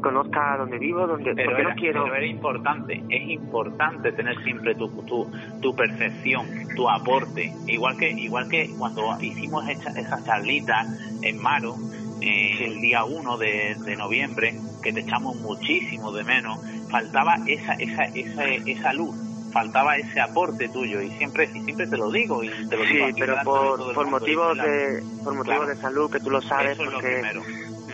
conozca 0.01 0.57
dónde 0.57 0.79
vivo, 0.79 1.07
dónde 1.07 1.35
pero 1.35 1.51
porque 1.51 1.62
no 1.62 1.75
quiero. 1.75 2.05
Pero 2.05 2.17
es 2.17 2.31
importante, 2.31 3.03
es 3.09 3.29
importante 3.29 4.12
tener 4.12 4.37
siempre 4.43 4.75
tu, 4.75 4.88
tu, 5.03 5.31
tu 5.61 5.75
percepción, 5.75 6.47
tu 6.77 6.88
aporte. 6.88 7.53
Igual 7.67 7.97
que 7.99 8.11
igual 8.11 8.49
que 8.49 8.71
cuando 8.79 9.17
hicimos 9.21 9.69
esa, 9.69 9.91
esa 9.99 10.23
charlita 10.25 10.85
en 11.23 11.43
Maro, 11.43 11.75
eh, 12.21 12.64
el 12.64 12.81
día 12.81 13.05
1 13.05 13.38
de, 13.38 13.77
de, 13.85 13.97
noviembre, 13.97 14.55
que 14.83 14.93
te 14.93 15.01
echamos 15.01 15.37
muchísimo 15.41 16.12
de 16.12 16.25
menos, 16.25 16.59
faltaba 16.91 17.37
esa, 17.47 17.75
esa, 17.75 18.05
esa, 18.05 18.45
esa 18.45 18.93
luz 18.93 19.28
faltaba 19.53 19.97
ese 19.97 20.21
aporte 20.21 20.69
tuyo 20.69 21.01
y 21.01 21.11
siempre 21.13 21.51
y 21.55 21.63
siempre 21.65 21.87
te 21.87 21.97
lo 21.97 22.11
digo 22.11 22.43
y 22.45 22.49
te 22.69 22.77
lo 22.77 22.85
sí, 22.85 22.95
digo 22.95 23.07
pero 23.19 23.37
por, 23.45 23.95
por 23.95 24.07
motivos 24.09 24.57
de 24.57 25.03
por 25.25 25.35
motivos 25.35 25.69
de 25.69 25.77
salud 25.77 26.11
que 26.11 26.21
tú 26.21 26.31
lo 26.31 26.43
sabes 26.43 26.77
porque 26.77 27.23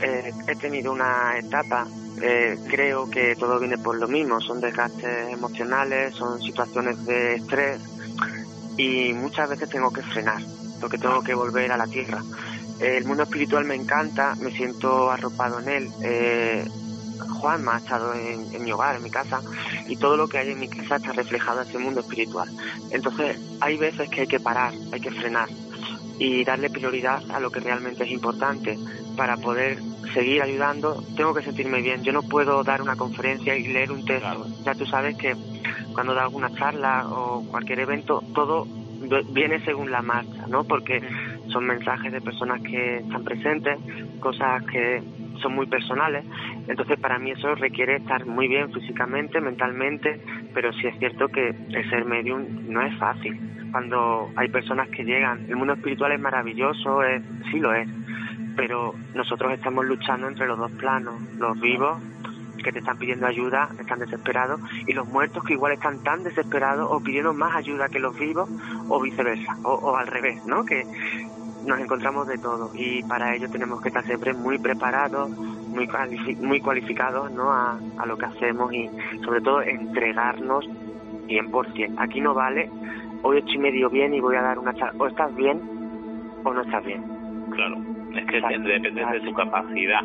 eh, 0.02 0.32
he 0.48 0.56
tenido 0.56 0.92
una 0.92 1.38
etapa 1.38 1.86
eh, 2.20 2.58
creo 2.68 3.08
que 3.10 3.36
todo 3.36 3.58
viene 3.58 3.78
por 3.78 3.96
lo 3.96 4.08
mismo 4.08 4.40
son 4.40 4.60
desgastes 4.60 5.32
emocionales 5.32 6.14
son 6.14 6.40
situaciones 6.42 7.04
de 7.06 7.34
estrés 7.36 7.80
y 8.76 9.12
muchas 9.12 9.48
veces 9.48 9.68
tengo 9.68 9.92
que 9.92 10.02
frenar 10.02 10.42
porque 10.80 10.98
tengo 10.98 11.22
que 11.22 11.34
volver 11.34 11.72
a 11.72 11.76
la 11.76 11.86
tierra. 11.86 12.22
El 12.80 13.04
mundo 13.04 13.22
espiritual 13.22 13.64
me 13.64 13.74
encanta 13.74 14.34
me 14.40 14.50
siento 14.50 15.10
arropado 15.10 15.60
en 15.60 15.68
él 15.68 15.90
eh, 16.02 16.68
Juan 17.28 17.68
ha 17.68 17.78
estado 17.78 18.14
en, 18.14 18.62
mi 18.62 18.72
hogar, 18.72 18.96
en 18.96 19.02
mi 19.02 19.10
casa, 19.10 19.40
y 19.88 19.96
todo 19.96 20.16
lo 20.16 20.28
que 20.28 20.38
hay 20.38 20.50
en 20.50 20.60
mi 20.60 20.68
casa 20.68 20.96
está 20.96 21.12
reflejado 21.12 21.62
en 21.62 21.68
ese 21.68 21.78
mundo 21.78 22.00
espiritual. 22.00 22.48
Entonces, 22.90 23.38
hay 23.60 23.76
veces 23.76 24.08
que 24.08 24.22
hay 24.22 24.26
que 24.26 24.40
parar, 24.40 24.72
hay 24.92 25.00
que 25.00 25.10
frenar 25.10 25.48
y 26.18 26.44
darle 26.44 26.70
prioridad 26.70 27.22
a 27.30 27.40
lo 27.40 27.50
que 27.50 27.60
realmente 27.60 28.04
es 28.04 28.10
importante 28.10 28.78
para 29.16 29.36
poder 29.36 29.78
seguir 30.12 30.42
ayudando. 30.42 31.02
Tengo 31.16 31.34
que 31.34 31.42
sentirme 31.42 31.80
bien. 31.82 32.02
Yo 32.02 32.12
no 32.12 32.22
puedo 32.22 32.62
dar 32.62 32.82
una 32.82 32.96
conferencia 32.96 33.56
y 33.56 33.66
leer 33.66 33.90
un 33.90 34.04
texto. 34.04 34.46
Ya 34.64 34.74
tú 34.74 34.86
sabes 34.86 35.16
que 35.16 35.34
cuando 35.92 36.14
da 36.14 36.22
alguna 36.22 36.52
charla 36.54 37.06
o 37.08 37.44
cualquier 37.46 37.80
evento, 37.80 38.22
todo 38.34 38.66
viene 39.30 39.64
según 39.64 39.90
la 39.90 40.02
marcha, 40.02 40.46
¿no? 40.48 40.64
Porque 40.64 41.02
son 41.48 41.66
mensajes 41.66 42.12
de 42.12 42.20
personas 42.20 42.62
que 42.62 42.98
están 42.98 43.24
presentes, 43.24 43.78
cosas 44.20 44.62
que 44.64 45.02
son 45.44 45.54
muy 45.54 45.66
personales. 45.66 46.24
Entonces, 46.66 46.98
para 46.98 47.18
mí 47.18 47.30
eso 47.30 47.54
requiere 47.54 47.96
estar 47.96 48.26
muy 48.26 48.48
bien 48.48 48.72
físicamente, 48.72 49.40
mentalmente, 49.40 50.20
pero 50.52 50.72
sí 50.72 50.86
es 50.86 50.98
cierto 50.98 51.28
que 51.28 51.48
el 51.48 51.90
ser 51.90 52.04
medium 52.04 52.44
no 52.68 52.82
es 52.82 52.96
fácil. 52.98 53.38
Cuando 53.70 54.30
hay 54.36 54.48
personas 54.48 54.88
que 54.88 55.04
llegan, 55.04 55.46
el 55.48 55.56
mundo 55.56 55.74
espiritual 55.74 56.12
es 56.12 56.20
maravilloso, 56.20 57.02
es, 57.02 57.22
sí 57.50 57.58
lo 57.58 57.74
es, 57.74 57.88
pero 58.56 58.94
nosotros 59.14 59.52
estamos 59.52 59.84
luchando 59.84 60.28
entre 60.28 60.46
los 60.46 60.58
dos 60.58 60.70
planos, 60.72 61.14
los 61.38 61.60
vivos 61.60 62.00
que 62.62 62.72
te 62.72 62.78
están 62.78 62.96
pidiendo 62.96 63.26
ayuda, 63.26 63.68
están 63.78 63.98
desesperados, 63.98 64.58
y 64.86 64.94
los 64.94 65.06
muertos 65.08 65.44
que 65.44 65.52
igual 65.52 65.72
están 65.72 66.02
tan 66.02 66.24
desesperados 66.24 66.88
o 66.90 67.02
pidiendo 67.02 67.34
más 67.34 67.54
ayuda 67.54 67.88
que 67.88 67.98
los 67.98 68.18
vivos, 68.18 68.48
o 68.88 69.00
viceversa, 69.02 69.58
o, 69.64 69.74
o 69.74 69.96
al 69.96 70.06
revés, 70.06 70.42
¿no? 70.46 70.64
Que 70.64 70.86
nos 71.66 71.80
encontramos 71.80 72.26
de 72.26 72.38
todo 72.38 72.70
y 72.74 73.02
para 73.04 73.34
ello 73.34 73.48
tenemos 73.50 73.80
que 73.80 73.88
estar 73.88 74.04
siempre 74.04 74.32
muy 74.32 74.58
preparados, 74.58 75.30
muy, 75.30 75.88
muy 76.40 76.60
cualificados 76.60 77.30
¿no? 77.32 77.50
a, 77.50 77.78
a 77.98 78.06
lo 78.06 78.16
que 78.16 78.26
hacemos 78.26 78.72
y 78.72 78.88
sobre 79.24 79.40
todo 79.40 79.62
entregarnos 79.62 80.66
100%. 81.28 81.94
Aquí 81.98 82.20
no 82.20 82.34
vale, 82.34 82.70
hoy 83.22 83.38
estoy 83.38 83.58
medio 83.58 83.90
bien 83.90 84.14
y 84.14 84.20
voy 84.20 84.36
a 84.36 84.42
dar 84.42 84.58
una 84.58 84.74
charla, 84.74 84.94
o 84.98 85.06
estás 85.06 85.34
bien 85.34 85.60
o 86.44 86.52
no 86.52 86.62
estás 86.62 86.84
bien. 86.84 87.02
Claro, 87.50 87.76
es 88.14 88.26
que 88.26 88.40
depende 88.40 88.90
de 88.90 89.20
tu 89.20 89.32
capacidad. 89.34 90.00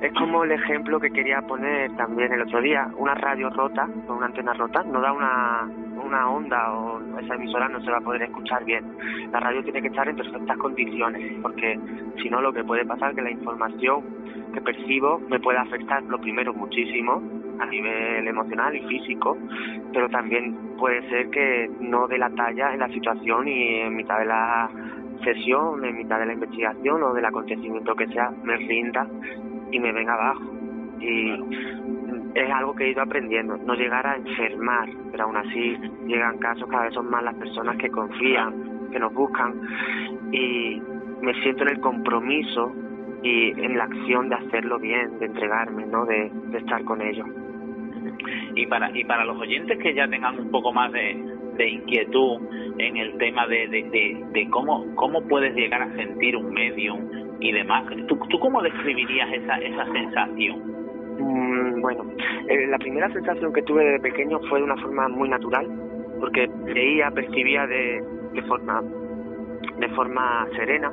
Es 0.00 0.12
como 0.14 0.44
el 0.44 0.52
ejemplo 0.52 0.98
que 1.00 1.10
quería 1.10 1.42
poner 1.42 1.94
también 1.96 2.32
el 2.32 2.42
otro 2.42 2.60
día, 2.60 2.88
una 2.96 3.14
radio 3.14 3.50
rota, 3.50 3.88
con 4.06 4.18
una 4.18 4.26
antena 4.26 4.54
rota, 4.54 4.82
no 4.82 5.00
da 5.00 5.12
una, 5.12 5.68
una 6.10 6.28
onda 6.28 6.72
o 6.72 7.00
esa 7.18 7.34
emisora 7.34 7.68
no 7.68 7.80
se 7.82 7.90
va 7.90 7.98
a 7.98 8.00
poder 8.00 8.22
escuchar 8.22 8.64
bien. 8.64 8.84
La 9.32 9.38
radio 9.38 9.62
tiene 9.62 9.80
que 9.80 9.88
estar 9.88 10.08
en 10.08 10.16
perfectas 10.16 10.58
condiciones, 10.58 11.38
porque 11.40 11.78
si 12.20 12.28
no 12.28 12.40
lo 12.40 12.52
que 12.52 12.64
puede 12.64 12.84
pasar 12.84 13.10
es 13.10 13.16
que 13.16 13.22
la 13.22 13.30
información 13.30 14.02
que 14.52 14.60
percibo 14.60 15.20
me 15.20 15.38
puede 15.38 15.58
afectar, 15.58 16.02
lo 16.02 16.20
primero, 16.20 16.52
muchísimo, 16.52 17.22
a 17.60 17.66
nivel 17.66 18.26
emocional 18.26 18.74
y 18.74 18.80
físico, 18.88 19.36
pero 19.92 20.08
también 20.08 20.76
puede 20.78 21.08
ser 21.08 21.30
que 21.30 21.70
no 21.80 22.08
dé 22.08 22.18
la 22.18 22.30
talla 22.30 22.72
en 22.72 22.80
la 22.80 22.88
situación 22.88 23.46
y 23.46 23.80
en 23.82 23.94
mitad 23.94 24.18
de 24.18 24.24
la 24.24 24.68
sesión, 25.22 25.84
en 25.84 25.96
mitad 25.96 26.18
de 26.18 26.26
la 26.26 26.32
investigación 26.32 27.02
o 27.02 27.12
del 27.12 27.24
acontecimiento 27.24 27.94
que 27.94 28.08
sea, 28.08 28.32
me 28.42 28.56
rinda 28.56 29.06
y 29.70 29.78
me 29.78 29.92
venga 29.92 30.14
abajo. 30.14 30.42
Y 31.00 31.99
es 32.34 32.50
algo 32.50 32.74
que 32.74 32.84
he 32.84 32.90
ido 32.90 33.02
aprendiendo, 33.02 33.56
no 33.56 33.74
llegar 33.74 34.06
a 34.06 34.16
enfermar, 34.16 34.88
pero 35.10 35.24
aún 35.24 35.36
así 35.36 35.76
llegan 36.06 36.38
casos, 36.38 36.68
cada 36.68 36.84
vez 36.84 36.94
son 36.94 37.10
más 37.10 37.22
las 37.24 37.34
personas 37.34 37.76
que 37.76 37.90
confían, 37.90 38.88
que 38.90 38.98
nos 38.98 39.12
buscan 39.12 39.60
y 40.32 40.80
me 41.20 41.34
siento 41.42 41.64
en 41.64 41.70
el 41.70 41.80
compromiso 41.80 42.72
y 43.22 43.50
en 43.50 43.76
la 43.76 43.84
acción 43.84 44.28
de 44.28 44.36
hacerlo 44.36 44.78
bien, 44.78 45.18
de 45.18 45.26
entregarme, 45.26 45.86
¿no? 45.86 46.06
de, 46.06 46.30
estar 46.56 46.84
con 46.84 47.02
ellos. 47.02 47.26
Y 48.54 48.66
para, 48.66 48.96
y 48.96 49.04
para 49.04 49.24
los 49.24 49.38
oyentes 49.38 49.78
que 49.78 49.94
ya 49.94 50.08
tengan 50.08 50.38
un 50.38 50.50
poco 50.50 50.72
más 50.72 50.90
de, 50.92 51.38
inquietud 51.60 52.40
en 52.78 52.96
el 52.96 53.18
tema 53.18 53.46
de, 53.46 53.68
de, 53.68 54.24
de, 54.32 54.48
cómo, 54.48 54.94
cómo 54.94 55.20
puedes 55.28 55.54
llegar 55.54 55.82
a 55.82 55.94
sentir 55.94 56.34
un 56.34 56.54
medium 56.54 57.36
y 57.38 57.52
demás, 57.52 57.84
¿tú, 58.08 58.18
tú 58.30 58.38
cómo 58.38 58.62
describirías 58.62 59.30
esa, 59.30 59.58
esa 59.58 59.84
sensación? 59.92 60.79
Mm, 61.20 61.80
bueno, 61.82 62.04
eh, 62.48 62.66
la 62.66 62.78
primera 62.78 63.10
sensación 63.12 63.52
que 63.52 63.62
tuve 63.62 63.84
de 63.84 64.00
pequeño 64.00 64.40
fue 64.48 64.58
de 64.58 64.64
una 64.64 64.76
forma 64.76 65.08
muy 65.08 65.28
natural, 65.28 65.66
porque 66.18 66.48
veía, 66.64 67.10
percibía 67.10 67.66
de, 67.66 68.02
de 68.32 68.42
forma 68.42 68.82
de 69.78 69.88
forma 69.90 70.46
serena, 70.56 70.90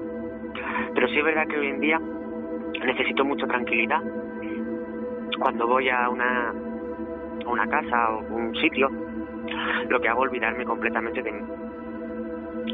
pero 0.94 1.08
sí 1.08 1.18
es 1.18 1.24
verdad 1.24 1.48
que 1.48 1.58
hoy 1.58 1.68
en 1.68 1.80
día 1.80 2.00
necesito 2.86 3.24
mucha 3.24 3.48
tranquilidad. 3.48 4.02
Cuando 5.40 5.68
voy 5.68 5.90
a 5.90 6.10
una, 6.10 6.50
a 6.50 7.50
una 7.50 7.68
casa 7.68 8.12
o 8.12 8.36
un 8.36 8.56
sitio, 8.56 8.90
lo 9.90 10.00
que 10.00 10.10
hago 10.10 10.26
es 10.26 10.30
olvidarme 10.30 10.66
completamente 10.66 11.22
de 11.22 11.32
mí, 11.32 11.42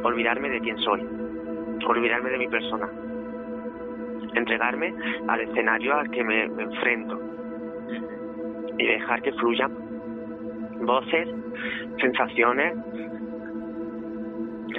olvidarme 0.03 0.49
de 0.49 0.59
quién 0.59 0.77
soy, 0.79 1.01
olvidarme 1.85 2.29
de 2.31 2.37
mi 2.37 2.47
persona, 2.47 2.89
entregarme 4.33 4.93
al 5.27 5.41
escenario 5.41 5.95
al 5.95 6.09
que 6.09 6.23
me, 6.23 6.43
enfrento 6.43 7.32
y 8.77 8.85
dejar 8.85 9.21
que 9.21 9.31
fluyan 9.33 9.71
voces, 10.81 11.29
sensaciones, 11.99 12.75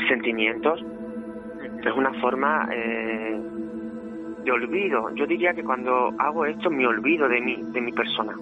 sentimientos. 0.09 0.85
Es 1.85 1.93
una 1.93 2.13
forma 2.15 2.69
eh, 2.73 3.41
de 4.45 4.53
olvido. 4.53 5.15
Yo 5.15 5.27
diría 5.27 5.53
que 5.55 5.63
cuando 5.63 6.13
hago 6.19 6.47
esto 6.47 6.71
me 6.71 6.87
olvido 6.87 7.29
de 7.29 7.41
mí, 7.41 7.59
de 7.73 7.81
mi 7.81 7.93
persona. 7.93 8.35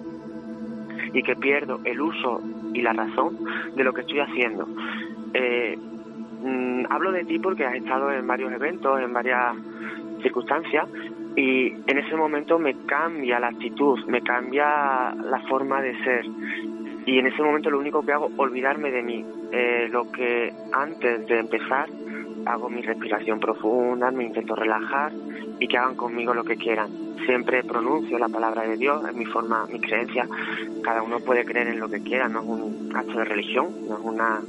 Y 1.13 1.21
que 1.21 1.35
pierdo 1.35 1.79
el 1.83 2.01
uso 2.01 2.41
y 2.73 2.81
la 2.81 2.93
razón 2.93 3.37
de 3.75 3.83
lo 3.83 3.93
que 3.93 4.01
estoy 4.01 4.19
haciendo. 4.19 4.67
Eh, 5.33 5.77
mm, 6.41 6.85
hablo 6.89 7.11
de 7.11 7.25
ti 7.25 7.39
porque 7.39 7.65
has 7.65 7.75
estado 7.75 8.11
en 8.11 8.25
varios 8.25 8.51
eventos, 8.51 8.99
en 8.99 9.13
varias 9.13 9.55
circunstancias, 10.21 10.87
y 11.35 11.73
en 11.87 11.97
ese 11.97 12.15
momento 12.15 12.59
me 12.59 12.75
cambia 12.85 13.39
la 13.39 13.47
actitud, 13.47 13.99
me 14.05 14.21
cambia 14.21 15.13
la 15.15 15.39
forma 15.49 15.81
de 15.81 15.97
ser. 16.03 16.25
Y 17.05 17.17
en 17.17 17.27
ese 17.27 17.41
momento 17.41 17.69
lo 17.69 17.79
único 17.79 18.05
que 18.05 18.13
hago 18.13 18.27
es 18.27 18.33
olvidarme 18.37 18.91
de 18.91 19.01
mí. 19.01 19.25
Eh, 19.51 19.87
lo 19.91 20.11
que 20.11 20.53
antes 20.71 21.27
de 21.27 21.39
empezar 21.39 21.89
hago 22.45 22.69
mi 22.69 22.81
respiración 22.81 23.39
profunda, 23.39 24.11
me 24.11 24.25
intento 24.25 24.55
relajar 24.55 25.11
y 25.59 25.67
que 25.67 25.77
hagan 25.77 25.95
conmigo 25.95 26.33
lo 26.33 26.43
que 26.43 26.55
quieran. 26.55 26.89
Siempre 27.25 27.63
pronuncio 27.63 28.19
la 28.19 28.29
palabra 28.29 28.63
de 28.63 28.77
Dios, 28.77 29.03
es 29.07 29.15
mi 29.15 29.25
forma, 29.25 29.65
mi 29.71 29.79
creencia. 29.79 30.27
Cada 30.83 31.01
uno 31.01 31.19
puede 31.19 31.45
creer 31.45 31.67
en 31.69 31.79
lo 31.79 31.89
que 31.89 32.01
quiera, 32.01 32.27
no 32.27 32.41
es 32.41 32.47
un 32.47 32.95
acto 32.95 33.17
de 33.17 33.25
religión, 33.25 33.67
no 33.87 33.97
es 33.97 34.03
una 34.03 34.41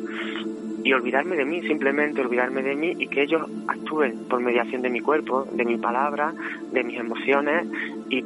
y 0.84 0.92
olvidarme 0.92 1.34
de 1.34 1.46
mí, 1.46 1.62
simplemente 1.62 2.20
olvidarme 2.20 2.62
de 2.62 2.76
mí 2.76 2.94
y 2.98 3.08
que 3.08 3.22
ellos 3.22 3.42
actúen 3.66 4.28
por 4.28 4.40
mediación 4.40 4.82
de 4.82 4.90
mi 4.90 5.00
cuerpo, 5.00 5.46
de 5.50 5.64
mi 5.64 5.78
palabra, 5.78 6.32
de 6.72 6.84
mis 6.84 6.98
emociones 6.98 7.66
y, 8.10 8.22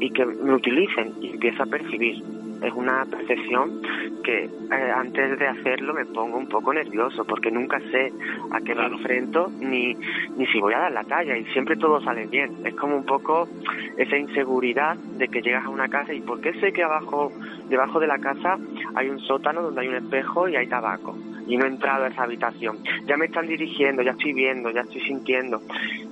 y 0.00 0.10
que 0.10 0.24
me 0.24 0.54
utilicen 0.54 1.12
y 1.20 1.28
empiezo 1.30 1.62
a 1.62 1.66
percibir 1.66 2.22
es 2.62 2.72
una 2.74 3.04
percepción 3.06 3.82
que 4.22 4.44
eh, 4.44 4.92
antes 4.94 5.38
de 5.38 5.46
hacerlo 5.46 5.94
me 5.94 6.06
pongo 6.06 6.38
un 6.38 6.48
poco 6.48 6.72
nervioso 6.72 7.24
porque 7.24 7.50
nunca 7.50 7.80
sé 7.90 8.12
a 8.52 8.60
qué 8.60 8.74
me 8.74 8.86
enfrento 8.86 9.50
ni, 9.60 9.94
ni 10.36 10.46
si 10.46 10.60
voy 10.60 10.74
a 10.74 10.78
dar 10.78 10.92
la 10.92 11.04
talla 11.04 11.36
y 11.36 11.44
siempre 11.46 11.76
todo 11.76 12.00
sale 12.02 12.26
bien. 12.26 12.64
Es 12.64 12.74
como 12.74 12.96
un 12.96 13.04
poco 13.04 13.48
esa 13.96 14.16
inseguridad 14.16 14.96
de 14.96 15.28
que 15.28 15.42
llegas 15.42 15.64
a 15.64 15.70
una 15.70 15.88
casa 15.88 16.12
y 16.12 16.20
¿por 16.20 16.40
qué 16.40 16.52
sé 16.60 16.72
que 16.72 16.82
abajo, 16.82 17.32
debajo 17.68 17.98
de 18.00 18.06
la 18.06 18.18
casa 18.18 18.58
hay 18.94 19.08
un 19.08 19.18
sótano 19.20 19.62
donde 19.62 19.80
hay 19.80 19.88
un 19.88 19.96
espejo 19.96 20.48
y 20.48 20.56
hay 20.56 20.66
tabaco? 20.68 21.16
y 21.46 21.56
no 21.56 21.64
he 21.64 21.68
entrado 21.68 22.04
a 22.04 22.08
esa 22.08 22.22
habitación. 22.24 22.78
Ya 23.06 23.16
me 23.16 23.26
están 23.26 23.46
dirigiendo, 23.46 24.02
ya 24.02 24.12
estoy 24.12 24.32
viendo, 24.32 24.70
ya 24.70 24.82
estoy 24.82 25.00
sintiendo. 25.02 25.60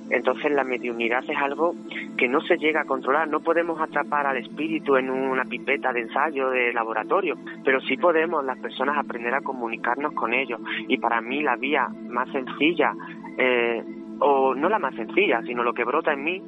Entonces 0.09 0.51
la 0.51 0.63
mediunidad 0.63 1.23
es 1.27 1.37
algo 1.37 1.73
que 2.17 2.27
no 2.27 2.41
se 2.41 2.57
llega 2.57 2.81
a 2.81 2.85
controlar. 2.85 3.27
No 3.27 3.39
podemos 3.39 3.79
atrapar 3.79 4.27
al 4.27 4.37
espíritu 4.37 4.97
en 4.97 5.09
una 5.09 5.45
pipeta 5.45 5.93
de 5.93 6.01
ensayo 6.01 6.40
de 6.49 6.73
laboratorio, 6.73 7.37
pero 7.63 7.79
sí 7.81 7.97
podemos 7.97 8.43
las 8.43 8.57
personas 8.59 8.97
aprender 8.97 9.33
a 9.33 9.41
comunicarnos 9.41 10.13
con 10.13 10.33
ellos. 10.33 10.59
Y 10.87 10.97
para 10.97 11.21
mí 11.21 11.41
la 11.41 11.55
vía 11.55 11.87
más 12.09 12.29
sencilla, 12.31 12.93
eh, 13.37 13.83
o 14.19 14.53
no 14.55 14.69
la 14.69 14.79
más 14.79 14.95
sencilla, 14.95 15.41
sino 15.43 15.63
lo 15.63 15.73
que 15.73 15.83
brota 15.83 16.13
en 16.13 16.23
mí, 16.23 16.41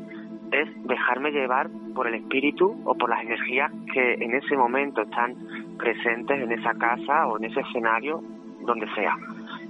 es 0.51 0.69
dejarme 0.87 1.31
llevar 1.31 1.69
por 1.95 2.07
el 2.07 2.15
espíritu 2.15 2.75
o 2.85 2.95
por 2.95 3.09
las 3.09 3.21
energías 3.23 3.71
que 3.91 4.13
en 4.13 4.35
ese 4.35 4.55
momento 4.55 5.01
están 5.01 5.35
presentes 5.77 6.41
en 6.41 6.51
esa 6.51 6.73
casa 6.75 7.27
o 7.27 7.37
en 7.37 7.45
ese 7.45 7.61
escenario 7.61 8.21
donde 8.61 8.87
sea. 8.93 9.17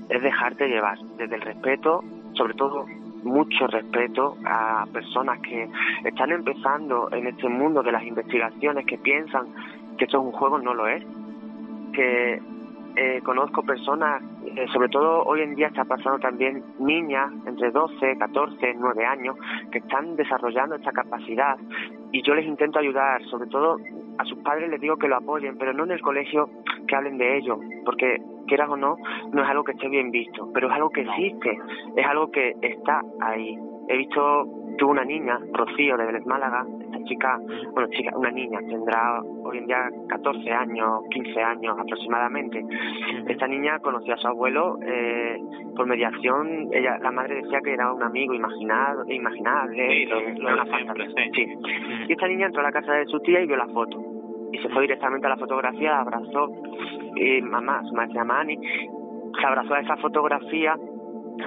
Es 0.09 0.21
dejarte 0.21 0.67
llevar 0.67 0.97
desde 1.17 1.35
el 1.35 1.41
respeto, 1.41 2.03
sobre 2.33 2.53
todo 2.55 2.85
mucho 3.23 3.67
respeto 3.67 4.35
a 4.45 4.85
personas 4.91 5.39
que 5.39 5.69
están 6.03 6.31
empezando 6.31 7.09
en 7.11 7.27
este 7.27 7.47
mundo 7.47 7.81
de 7.81 7.91
las 7.91 8.03
investigaciones, 8.03 8.85
que 8.85 8.97
piensan 8.97 9.47
que 9.97 10.05
esto 10.05 10.17
es 10.19 10.23
un 10.23 10.31
juego, 10.31 10.59
no 10.59 10.73
lo 10.73 10.87
es. 10.87 11.03
Que 11.93 12.41
eh, 12.95 13.21
conozco 13.23 13.63
personas, 13.63 14.21
eh, 14.45 14.65
sobre 14.71 14.89
todo 14.89 15.23
hoy 15.23 15.41
en 15.41 15.55
día 15.55 15.67
está 15.67 15.83
pasando 15.83 16.19
también 16.19 16.63
niñas 16.79 17.31
entre 17.45 17.71
12, 17.71 18.17
14, 18.17 18.75
9 18.77 19.05
años, 19.05 19.35
que 19.71 19.79
están 19.79 20.15
desarrollando 20.15 20.75
esta 20.75 20.91
capacidad 20.91 21.57
y 22.11 22.21
yo 22.21 22.35
les 22.35 22.45
intento 22.45 22.77
ayudar, 22.77 23.23
sobre 23.25 23.49
todo 23.49 23.77
a 24.19 24.25
sus 24.25 24.37
padres 24.39 24.69
les 24.69 24.79
digo 24.79 24.97
que 24.97 25.07
lo 25.07 25.17
apoyen, 25.17 25.57
pero 25.57 25.73
no 25.73 25.83
en 25.85 25.91
el 25.91 26.01
colegio 26.01 26.47
que 26.87 26.95
hablen 26.95 27.17
de 27.17 27.37
ello, 27.37 27.59
porque 27.83 28.21
quieras 28.45 28.69
o 28.69 28.77
no, 28.77 28.97
no 29.31 29.43
es 29.43 29.49
algo 29.49 29.63
que 29.63 29.71
esté 29.71 29.89
bien 29.89 30.11
visto, 30.11 30.47
pero 30.53 30.67
es 30.67 30.73
algo 30.73 30.91
que 30.91 31.01
existe, 31.01 31.57
es 31.95 32.05
algo 32.05 32.29
que 32.29 32.55
está 32.61 33.01
ahí. 33.19 33.57
He 33.87 33.97
visto, 33.97 34.47
tuve 34.77 34.91
una 34.91 35.03
niña, 35.03 35.39
Rocío, 35.51 35.97
de 35.97 36.05
Vélez 36.05 36.25
Málaga, 36.25 36.65
esta 36.85 37.03
chica, 37.03 37.39
bueno, 37.73 37.89
chica, 37.89 38.15
una 38.15 38.31
niña, 38.31 38.59
tendrá 38.59 39.21
hoy 39.21 39.57
en 39.57 39.65
día 39.65 39.89
14 40.07 40.51
años, 40.51 41.01
15 41.11 41.41
años 41.41 41.77
aproximadamente. 41.77 42.63
Esta 43.27 43.47
niña 43.47 43.79
conoció 43.79 44.13
a 44.13 44.17
su 44.17 44.27
abuelo 44.27 44.77
eh, 44.85 45.37
por 45.75 45.85
mediación, 45.85 46.69
ella, 46.71 46.97
la 46.99 47.11
madre 47.11 47.41
decía 47.43 47.59
que 47.61 47.73
era 47.73 47.91
un 47.91 48.03
amigo 48.03 48.33
imaginado, 48.33 49.03
imaginable, 49.07 49.87
sí, 49.89 50.05
lo, 50.05 50.19
una 50.19 50.65
sí. 51.33 51.47
Y 52.07 52.11
esta 52.11 52.27
niña 52.27 52.47
entró 52.47 52.61
a 52.61 52.65
la 52.65 52.71
casa 52.71 52.93
de 52.93 53.05
su 53.07 53.19
tía 53.19 53.41
y 53.41 53.47
vio 53.47 53.57
la 53.57 53.67
foto. 53.67 54.01
Y 54.51 54.59
se 54.59 54.69
fue 54.69 54.83
directamente 54.83 55.25
a 55.27 55.31
la 55.31 55.37
fotografía, 55.37 55.99
abrazó. 55.99 56.51
Y 57.15 57.41
mamá, 57.41 57.81
su 57.83 57.95
madre 57.95 58.09
se 58.09 58.19
llama 58.19 58.39
Ani, 58.39 58.57
se 58.57 59.45
abrazó 59.45 59.73
a 59.73 59.79
esa 59.79 59.97
fotografía 59.97 60.75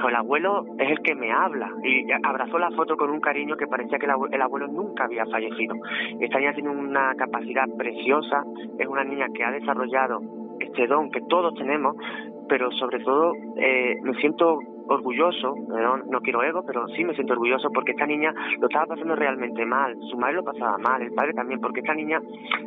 el 0.09 0.14
abuelo 0.14 0.64
es 0.79 0.90
el 0.90 1.01
que 1.01 1.14
me 1.14 1.33
habla 1.33 1.70
y 1.83 2.11
abrazó 2.22 2.59
la 2.59 2.70
foto 2.70 2.96
con 2.96 3.11
un 3.11 3.20
cariño 3.20 3.57
que 3.57 3.66
parecía 3.66 3.99
que 3.99 4.07
el 4.07 4.42
abuelo, 4.42 4.68
nunca 4.68 5.05
había 5.05 5.27
fallecido. 5.27 5.75
Esta 6.20 6.38
niña 6.38 6.53
tiene 6.53 6.70
una 6.70 7.14
capacidad 7.14 7.66
preciosa, 7.77 8.44
es 8.79 8.87
una 8.87 9.05
niña 9.05 9.27
que 9.35 9.44
ha 9.44 9.51
desarrollado 9.51 10.20
este 10.61 10.87
don 10.87 11.11
que 11.11 11.20
todos 11.29 11.55
tenemos, 11.55 11.96
pero 12.49 12.70
sobre 12.72 13.01
todo 13.01 13.33
eh, 13.57 13.96
me 14.03 14.14
siento 14.14 14.59
orgulloso, 14.88 15.55
no, 15.68 15.99
no 15.99 16.20
quiero 16.20 16.42
ego, 16.42 16.64
pero 16.66 16.87
sí 16.88 17.05
me 17.05 17.14
siento 17.14 17.33
orgulloso 17.33 17.70
porque 17.72 17.92
esta 17.92 18.07
niña 18.07 18.33
lo 18.59 18.66
estaba 18.66 18.87
pasando 18.87 19.16
realmente 19.16 19.64
mal, 19.64 19.96
su 20.11 20.16
madre 20.16 20.37
lo 20.37 20.44
pasaba 20.44 20.79
mal, 20.79 21.03
el 21.03 21.12
padre 21.12 21.33
también, 21.35 21.61
porque 21.61 21.81
esta 21.81 21.94
niña, 21.94 22.20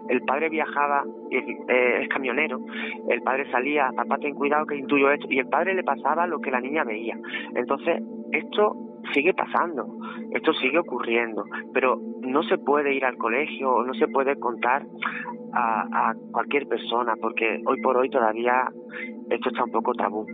el 0.08 0.22
padre 0.24 0.50
viajaba, 0.50 1.04
eh, 1.32 2.00
es 2.02 2.10
camionero, 2.10 2.60
el 3.08 3.22
padre 3.22 3.50
salía, 3.52 3.92
papá 3.96 4.18
ten 4.18 4.36
cuidado 4.36 4.66
que 4.66 4.78
intuyo 4.78 5.12
esto, 5.12 5.28
y 5.30 5.40
el 5.40 5.48
padre 5.48 5.74
le 5.74 5.84
pasaba 5.84 6.28
lo 6.28 6.40
que 6.40 6.52
la 6.52 6.60
niña 6.60 6.84
veía. 6.84 7.18
Entonces, 7.56 8.02
esto 8.32 8.76
sigue 9.14 9.34
pasando, 9.34 9.88
esto 10.32 10.54
sigue 10.54 10.80
ocurriendo, 10.80 11.46
pero 11.74 12.00
no 12.22 12.44
se 12.44 12.58
puede 12.58 12.94
ir 12.94 13.06
al 13.06 13.18
colegio 13.18 13.84
no 13.84 13.94
se 13.94 14.08
puede 14.08 14.38
contar 14.40 14.86
a 15.52 16.14
cualquier 16.32 16.68
persona 16.68 17.16
porque 17.20 17.60
hoy 17.66 17.82
por 17.82 17.98
hoy 17.98 18.10
todavía 18.10 18.70
esto 19.30 19.50
está 19.50 19.64
un 19.64 19.72
poco 19.72 19.94
tabú. 19.94 20.26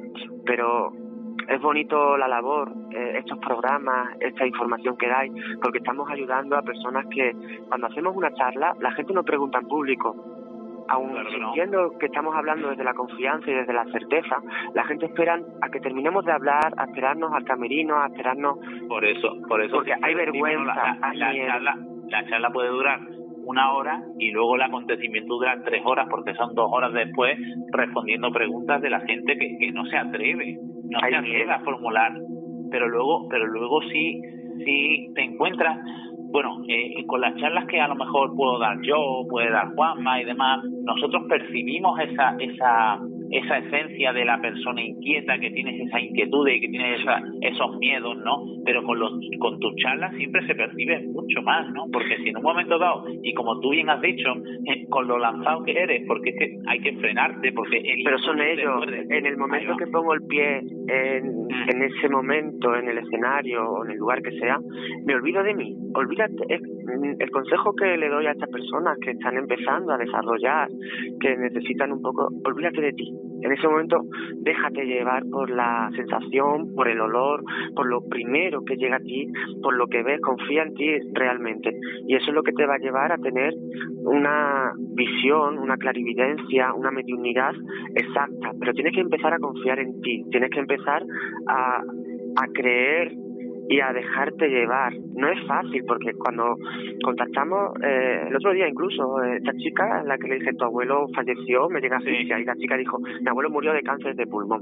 Pero 0.46 0.92
es 1.48 1.62
bonito 1.62 2.18
la 2.18 2.28
labor, 2.28 2.72
eh, 2.92 3.18
estos 3.18 3.38
programas, 3.40 4.16
esta 4.20 4.46
información 4.46 4.98
que 4.98 5.08
dais, 5.08 5.32
porque 5.62 5.80
estamos 5.80 6.10
ayudando 6.10 6.58
a 6.58 6.62
personas 6.62 7.06
que 7.08 7.34
cuando 7.68 7.88
hacemos 7.88 8.16
una 8.16 8.34
charla, 8.34 8.76
la 8.80 8.92
gente 8.92 9.14
no 9.14 9.24
pregunta 9.24 9.60
en 9.60 9.68
público, 9.68 10.16
aun 10.88 11.12
sintiendo 11.30 11.98
que 12.00 12.08
estamos 12.08 12.36
hablando 12.36 12.70
desde 12.70 12.84
la 12.84 12.94
confianza 12.94 13.50
y 13.50 13.54
desde 13.54 13.74
la 13.74 13.86
certeza, 13.86 14.38
la 14.74 14.84
gente 14.86 15.08
espera 15.08 15.40
a 15.62 15.70
que 15.70 15.80
terminemos 15.80 16.26
de 16.26 16.32
hablar, 16.32 16.74
a 16.78 16.86
esperarnos 16.86 17.34
al 17.34 17.44
camerino, 17.44 18.00
a 18.00 18.08
esperarnos. 18.08 18.60
Por 18.88 19.04
eso, 19.06 19.30
por 19.48 19.62
eso. 19.62 19.78
Porque 19.78 19.94
hay 20.00 20.14
vergüenza. 20.14 20.98
La, 21.14 21.34
charla, 21.34 21.76
la 22.08 22.30
charla 22.30 22.50
puede 22.52 22.70
durar 22.70 23.00
una 23.46 23.74
hora 23.74 24.02
y 24.18 24.32
luego 24.32 24.56
el 24.56 24.64
acontecimiento 24.64 25.36
dura 25.36 25.62
tres 25.64 25.82
horas 25.86 26.08
porque 26.10 26.34
son 26.34 26.56
dos 26.56 26.68
horas 26.72 26.94
después 26.94 27.38
respondiendo 27.72 28.32
preguntas 28.32 28.82
de 28.82 28.90
la 28.90 29.02
gente 29.02 29.38
que, 29.38 29.58
que 29.60 29.72
no 29.72 29.86
se 29.86 29.98
atreve, 29.98 30.58
no 30.90 31.00
se 31.00 31.16
atreve 31.16 31.52
a 31.52 31.60
formular, 31.60 32.12
pero 32.72 32.88
luego, 32.88 33.28
pero 33.30 33.46
luego 33.48 33.82
sí, 33.92 34.22
sí 34.66 35.12
te 35.14 35.24
encuentras. 35.24 35.78
Bueno, 36.32 36.64
eh, 36.68 37.06
con 37.08 37.22
las 37.22 37.36
charlas 37.38 37.66
que 37.68 37.80
a 37.80 37.88
lo 37.88 37.96
mejor 37.96 38.36
puedo 38.36 38.60
dar 38.60 38.78
yo, 38.82 39.24
puede 39.30 39.50
dar 39.52 39.74
Juanma 39.74 40.22
y 40.22 40.26
demás, 40.26 40.64
nosotros 40.84 41.24
percibimos 41.30 41.98
esa, 42.00 42.36
esa, 42.40 43.00
esa 43.32 43.58
esencia 43.58 44.14
de 44.14 44.26
la 44.26 44.40
persona 44.40 44.82
inquieta, 44.82 45.38
que 45.40 45.52
tienes 45.52 45.88
esa 45.88 46.00
inquietud 46.00 46.48
y 46.48 46.62
que 46.62 46.70
tienes 46.70 47.02
esos 47.42 47.78
miedos, 47.78 48.18
¿no? 48.18 48.46
Pero 48.66 48.84
con, 48.84 49.00
los, 49.00 49.14
con 49.40 49.60
tus 49.60 49.76
charlas 49.76 50.16
siempre 50.16 50.46
se 50.46 50.56
percibe 50.56 51.08
mucho 51.08 51.42
más, 51.42 51.72
¿no? 51.74 51.86
Porque 51.92 52.18
si 52.18 52.30
en 52.30 52.38
un 52.38 52.44
momento 52.44 52.78
dado, 52.78 53.06
y 53.24 53.34
como 53.34 53.60
tú 53.60 53.72
bien 53.72 53.90
has 53.90 54.02
dicho, 54.02 54.30
eh, 54.66 54.86
con 54.90 55.08
lo 55.08 55.18
lanzado 55.18 55.64
que 55.64 55.72
eres, 55.72 56.04
porque 56.08 56.30
es 56.32 56.36
que 56.38 56.58
hay 56.68 56.80
que 56.80 56.94
frenarte, 56.98 57.52
porque... 57.54 57.82
Pero 58.04 58.18
son 58.20 58.42
ellos, 58.42 58.86
en 59.10 59.26
el 59.26 59.38
momento 59.38 59.76
que 59.78 59.88
pongo 59.88 60.14
el 60.14 60.22
pie 60.28 60.60
en, 60.60 61.46
mm. 61.46 61.70
en 61.70 61.84
ese 61.84 62.10
momento, 62.10 62.76
en 62.76 62.90
el 62.90 62.98
escenario 63.00 63.70
o 63.70 63.86
en 63.86 63.92
el 63.92 63.98
lugar 63.98 64.22
que 64.22 64.32
sea, 64.40 64.60
me 65.06 65.16
olvido 65.16 65.44
de 65.44 65.54
mí, 65.54 65.76
olvídate, 65.94 66.34
el 67.20 67.32
consejo 67.32 67.74
que 67.76 67.98
le 67.98 68.10
doy 68.10 68.28
a 68.28 68.32
estas 68.32 68.50
personas 68.50 68.98
que 69.00 69.12
están 69.12 69.38
empezando 69.38 69.94
a 69.94 69.98
desarrollar, 69.98 70.70
que 71.20 71.38
necesitan 71.38 71.92
un 71.92 72.02
poco, 72.02 72.30
olvídate 72.46 72.82
de 72.82 72.94
ti. 72.94 73.14
En 73.42 73.52
ese 73.52 73.68
momento, 73.68 74.02
déjate 74.42 74.86
llevar 74.86 75.24
por 75.32 75.50
la 75.50 75.90
sensación, 75.96 76.74
por 76.74 76.88
el 76.88 77.00
olor, 77.00 77.44
por 77.76 77.88
lo 77.88 78.02
primero 78.08 78.64
que 78.64 78.76
llega 78.76 78.96
a 78.96 79.00
ti, 79.00 79.28
por 79.62 79.76
lo 79.76 79.88
que 79.88 80.04
ves, 80.04 80.20
confía 80.22 80.64
en 80.64 80.74
ti 80.74 80.98
realmente. 81.14 81.72
Y 82.08 82.16
eso 82.16 82.28
es 82.30 82.34
lo 82.34 82.44
que 82.44 82.54
te 82.54 82.66
va 82.66 82.76
a 82.76 82.80
llevar 82.80 83.12
a 83.12 83.18
tener 83.18 83.54
una 84.04 84.72
visión, 84.96 85.60
una 85.60 85.78
clarividencia, 85.78 86.74
una 86.74 86.92
mediunidad 86.92 87.54
exacta. 87.96 88.52
Pero 88.60 88.74
tienes 88.74 88.94
que 88.94 89.02
empezar 89.02 89.34
a 89.34 89.40
confiar 89.40 89.80
en 89.80 90.02
ti, 90.02 90.24
tienes 90.32 90.50
que 90.50 90.60
empezar 90.60 91.04
a, 91.48 91.78
a 91.78 92.48
creer 92.54 93.12
y 93.70 93.80
a 93.80 93.94
dejarte 93.94 94.48
llevar. 94.48 94.94
No 95.16 95.28
es 95.28 95.46
fácil 95.48 95.84
porque 95.88 96.14
cuando 96.14 96.56
contactamos, 97.04 97.74
eh, 97.84 98.26
el 98.28 98.36
otro 98.36 98.54
día 98.54 98.68
incluso, 98.68 99.22
eh, 99.24 99.38
esta 99.38 99.54
chica, 99.54 100.04
la 100.04 100.18
que 100.18 100.28
le 100.28 100.40
dije, 100.40 100.54
tu 100.54 100.66
abuelo 100.66 101.08
falleció, 101.16 101.70
me 101.70 101.82
llega 101.82 101.98
así, 101.98 102.10
y 102.10 102.46
la 102.46 102.56
chica 102.56 102.78
dijo, 102.78 103.00
mi 103.00 103.30
abuelo 103.30 103.50
murió 103.50 103.74
de 103.74 103.84
cáncer 103.84 104.16
de 104.16 104.28
pulmón. 104.28 104.62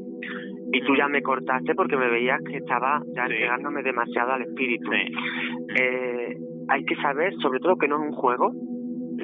Y 0.72 0.82
tú 0.82 0.96
ya 0.96 1.08
me 1.08 1.22
cortaste 1.22 1.76
porque 1.76 1.98
me 1.98 2.10
veías 2.10 2.40
que 2.44 2.58
estaba 2.58 3.02
ya 3.16 3.24
entregándome 3.24 3.84
demasiado 3.84 4.32
al 4.34 4.42
espíritu. 4.42 4.92
Eh, 4.92 6.38
hay 6.68 6.86
que 6.86 6.96
saber, 6.96 7.34
sobre 7.36 7.60
todo, 7.60 7.76
que 7.76 7.88
no 7.88 7.98
es 7.98 8.10
un 8.10 8.14
juego. 8.14 8.52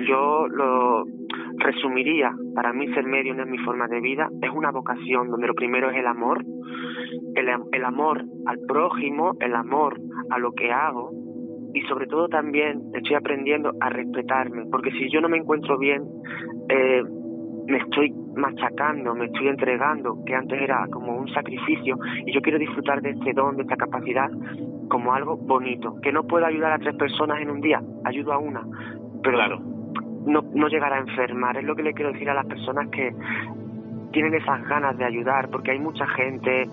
Yo 0.08 0.48
lo 0.48 1.06
resumiría, 1.58 2.32
para 2.56 2.74
mí 2.74 2.88
ser 2.94 3.06
medio 3.06 3.34
no 3.34 3.44
es 3.44 3.50
mi 3.50 3.58
forma 3.60 3.88
de 3.88 4.00
vida, 4.00 4.30
es 4.42 4.52
una 4.52 4.72
vocación 4.72 5.30
donde 5.30 5.48
lo 5.48 5.54
primero 5.54 5.90
es 5.90 5.98
el 5.98 6.08
amor, 6.08 6.44
el, 7.36 7.84
amor 7.86 8.24
al 8.46 8.60
prójimo, 8.68 9.36
el 9.40 9.56
amor 9.56 10.00
a 10.30 10.40
lo 10.40 10.52
que 10.54 10.72
hago. 10.72 11.12
Y 11.74 11.82
sobre 11.82 12.08
todo 12.08 12.28
también 12.28 12.82
estoy 12.94 13.16
aprendiendo 13.16 13.74
a 13.80 13.90
respetarme, 13.90 14.66
porque 14.72 14.92
si 14.92 15.10
yo 15.12 15.22
no 15.22 15.30
me 15.30 15.38
encuentro 15.38 15.78
bien, 15.78 16.04
eh, 16.68 17.04
me 17.68 17.78
estoy 17.78 18.12
machacando, 18.36 19.14
me 19.14 19.26
estoy 19.26 19.48
entregando, 19.48 20.24
que 20.26 20.34
antes 20.34 20.60
era 20.60 20.88
como 20.92 21.16
un 21.16 21.28
sacrificio, 21.30 21.98
y 22.26 22.34
yo 22.34 22.42
quiero 22.42 22.58
disfrutar 22.58 23.02
de 23.02 23.12
este 23.12 23.34
don, 23.34 23.56
de 23.58 23.64
esta 23.64 23.78
capacidad, 23.78 24.30
como 24.90 25.14
algo 25.14 25.38
bonito, 25.38 25.96
que 26.02 26.12
no 26.12 26.24
puedo 26.24 26.46
ayudar 26.46 26.72
a 26.72 26.80
tres 26.80 26.96
personas 26.96 27.40
en 27.42 27.52
un 27.52 27.62
día, 27.62 27.82
ayudo 28.06 28.34
a 28.34 28.40
una, 28.40 28.66
pero 29.22 29.38
claro. 29.38 29.60
no, 30.26 30.42
no 30.54 30.68
llegar 30.68 30.94
a 30.94 31.00
enfermar, 31.00 31.58
es 31.58 31.64
lo 31.64 31.76
que 31.76 31.84
le 31.84 31.94
quiero 31.94 32.12
decir 32.12 32.30
a 32.30 32.34
las 32.34 32.48
personas 32.48 32.90
que 32.90 33.14
tienen 34.12 34.34
esas 34.34 34.68
ganas 34.68 34.98
de 34.98 35.06
ayudar, 35.06 35.50
porque 35.50 35.72
hay 35.72 35.80
mucha 35.80 36.08
gente, 36.08 36.70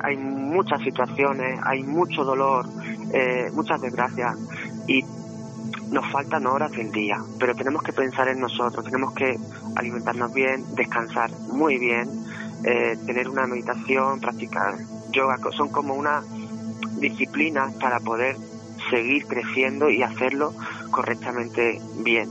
hay 0.00 0.16
muchas 0.16 0.80
situaciones, 0.82 1.60
hay 1.64 1.82
mucho 1.82 2.24
dolor, 2.24 2.66
eh, 3.12 3.50
muchas 3.52 3.80
desgracias 3.80 4.36
y 4.86 5.04
nos 5.90 6.10
faltan 6.10 6.46
horas 6.46 6.70
del 6.72 6.90
día, 6.92 7.18
pero 7.38 7.54
tenemos 7.54 7.82
que 7.82 7.92
pensar 7.92 8.28
en 8.28 8.40
nosotros, 8.40 8.84
tenemos 8.84 9.12
que 9.14 9.36
alimentarnos 9.76 10.32
bien, 10.32 10.64
descansar 10.74 11.30
muy 11.50 11.78
bien, 11.78 12.08
eh, 12.64 12.96
tener 13.06 13.28
una 13.28 13.46
meditación, 13.46 14.20
practicar 14.20 14.74
yoga, 15.12 15.38
son 15.56 15.68
como 15.68 15.94
una 15.94 16.22
disciplina 17.00 17.70
para 17.80 18.00
poder 18.00 18.36
seguir 18.90 19.26
creciendo 19.26 19.88
y 19.90 20.02
hacerlo 20.02 20.52
correctamente 20.90 21.80
bien. 22.02 22.28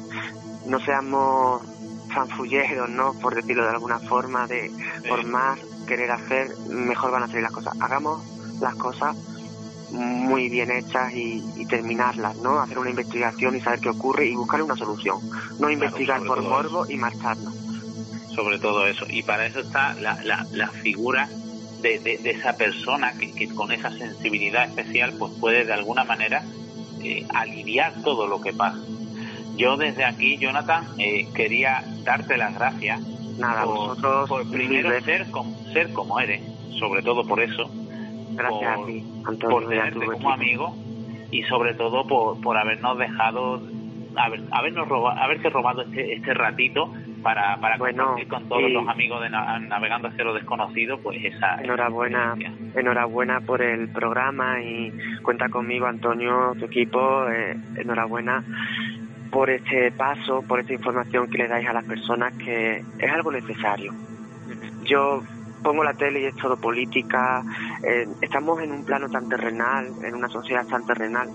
No 0.67 0.79
seamos 0.79 1.61
fanfulleros, 2.17 2.89
¿no? 2.89 3.13
Por 3.13 3.35
decirlo 3.35 3.63
de 3.63 3.69
alguna 3.69 3.99
forma, 3.99 4.47
de 4.47 4.71
por 5.07 5.23
más 5.25 5.59
querer 5.87 6.11
hacer, 6.11 6.49
mejor 6.67 7.11
van 7.11 7.23
a 7.23 7.27
salir 7.27 7.43
las 7.43 7.51
cosas. 7.51 7.73
Hagamos 7.79 8.23
las 8.59 8.75
cosas 8.75 9.15
muy 9.91 10.49
bien 10.49 10.71
hechas 10.71 11.13
y, 11.13 11.65
terminarlas, 11.69 12.37
¿no? 12.37 12.59
Hacer 12.59 12.79
una 12.79 12.89
investigación 12.89 13.55
y 13.55 13.61
saber 13.61 13.79
qué 13.79 13.89
ocurre 13.89 14.25
y 14.25 14.35
buscar 14.35 14.61
una 14.61 14.75
solución. 14.75 15.17
No 15.59 15.69
investigar 15.69 16.23
por 16.23 16.41
morbo 16.41 16.89
y 16.89 16.95
marcharnos. 16.95 17.53
Sobre 18.33 18.57
todo 18.57 18.87
eso. 18.87 19.05
Y 19.09 19.23
para 19.23 19.45
eso 19.45 19.59
está 19.59 19.93
la, 19.95 20.17
la, 20.51 20.67
figura 20.69 21.27
de, 21.81 21.99
de, 21.99 22.31
esa 22.31 22.53
persona 22.53 23.13
que, 23.13 23.33
que, 23.33 23.49
con 23.49 23.71
esa 23.71 23.91
sensibilidad 23.91 24.65
especial 24.65 25.13
pues 25.19 25.33
puede 25.39 25.65
de 25.65 25.73
alguna 25.73 26.03
manera 26.03 26.43
eh, 27.03 27.27
aliviar 27.33 27.93
todo 28.03 28.27
lo 28.27 28.39
que 28.39 28.53
pasa. 28.53 28.79
Yo 29.57 29.75
desde 29.75 30.05
aquí, 30.05 30.37
Jonathan, 30.37 30.87
eh, 30.99 31.27
quería 31.33 31.83
darte 32.07 32.37
las 32.37 32.55
gracias 32.55 33.01
Nada, 33.37 33.65
por, 33.65 33.75
vosotros 33.75 34.29
por 34.29 34.49
primero 34.49 34.89
ser, 35.01 35.29
como, 35.29 35.55
ser 35.73 35.91
como 35.93 36.19
eres, 36.19 36.41
sobre 36.79 37.03
todo 37.03 37.27
por 37.27 37.39
eso. 37.39 37.69
Gracias 38.31 38.75
por, 38.75 38.83
a 38.83 38.85
ti, 38.87 39.03
Antonio, 39.25 39.49
por 39.49 39.67
tenerte 39.69 40.05
como 40.05 40.31
amigo 40.31 40.75
y 41.29 41.43
sobre 41.43 41.73
todo 41.75 42.07
por, 42.07 42.41
por 42.41 42.57
habernos 42.57 42.97
dejado, 42.97 43.61
haber, 44.15 44.41
habernos 44.51 44.87
robado, 44.87 45.19
haberte 45.19 45.49
robado 45.49 45.81
este, 45.83 46.13
este 46.13 46.33
ratito 46.33 46.91
para, 47.21 47.57
para 47.57 47.77
compartir 47.77 48.27
con 48.27 48.47
todos 48.47 48.71
los 48.71 48.87
amigos 48.87 49.21
de 49.21 49.29
Navegando 49.29 50.07
hacia 50.07 50.23
lo 50.23 50.33
desconocido, 50.33 50.99
pues 50.99 51.23
esa 51.23 51.61
enhorabuena, 51.61 52.35
enhorabuena 52.75 53.41
por 53.41 53.61
el 53.61 53.89
programa 53.89 54.61
y 54.61 54.93
cuenta 55.21 55.49
conmigo 55.49 55.87
Antonio, 55.87 56.53
tu 56.57 56.65
equipo, 56.65 57.27
eh, 57.29 57.57
enhorabuena 57.75 58.43
por 59.31 59.49
este 59.49 59.91
paso, 59.91 60.41
por 60.41 60.59
esta 60.59 60.73
información 60.73 61.29
que 61.29 61.37
le 61.37 61.47
dais 61.47 61.67
a 61.67 61.73
las 61.73 61.85
personas 61.85 62.33
que 62.33 62.83
es 62.99 63.11
algo 63.11 63.31
necesario. 63.31 63.93
Yo 64.83 65.21
pongo 65.63 65.83
la 65.83 65.93
tele 65.93 66.21
y 66.21 66.25
es 66.25 66.35
todo 66.35 66.57
política, 66.57 67.43
eh, 67.83 68.07
estamos 68.21 68.61
en 68.61 68.71
un 68.71 68.85
plano 68.85 69.09
tan 69.09 69.27
terrenal, 69.29 69.87
en 70.03 70.15
una 70.15 70.29
sociedad 70.29 70.65
tan 70.67 70.85
terrenal, 70.85 71.29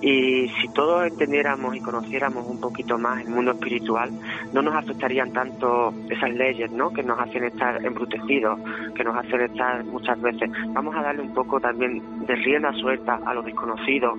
y 0.00 0.48
si 0.48 0.68
todos 0.72 1.06
entendiéramos 1.06 1.76
y 1.76 1.80
conociéramos 1.80 2.46
un 2.46 2.60
poquito 2.60 2.98
más 2.98 3.20
el 3.20 3.28
mundo 3.28 3.52
espiritual, 3.52 4.10
no 4.52 4.62
nos 4.62 4.74
afectarían 4.74 5.32
tanto 5.32 5.92
esas 6.08 6.30
leyes, 6.30 6.70
¿no? 6.72 6.90
Que 6.90 7.02
nos 7.02 7.18
hacen 7.20 7.44
estar 7.44 7.84
embrutecidos, 7.84 8.58
que 8.94 9.04
nos 9.04 9.16
hacen 9.16 9.42
estar 9.42 9.84
muchas 9.84 10.20
veces. 10.20 10.50
Vamos 10.68 10.96
a 10.96 11.02
darle 11.02 11.22
un 11.22 11.34
poco 11.34 11.60
también 11.60 12.26
de 12.26 12.34
rienda 12.36 12.72
suelta 12.74 13.20
a 13.26 13.34
lo 13.34 13.42
desconocido, 13.42 14.14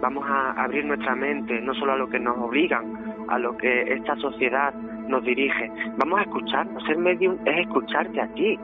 vamos 0.00 0.24
a 0.26 0.52
abrir 0.52 0.84
nuestra 0.84 1.14
mente 1.14 1.60
no 1.60 1.74
solo 1.74 1.92
a 1.92 1.96
lo 1.96 2.08
que 2.08 2.18
nos 2.18 2.38
obligan, 2.38 2.84
a 3.28 3.38
lo 3.38 3.56
que 3.56 3.92
esta 3.92 4.16
sociedad 4.16 4.74
nos 5.10 5.24
dirige. 5.24 5.70
Vamos 5.96 6.20
a 6.20 6.22
escucharnos. 6.22 6.82
Ser 6.84 6.96
medium 6.96 7.36
es 7.44 7.58
escucharte 7.58 8.20
a 8.20 8.28
ti, 8.28 8.58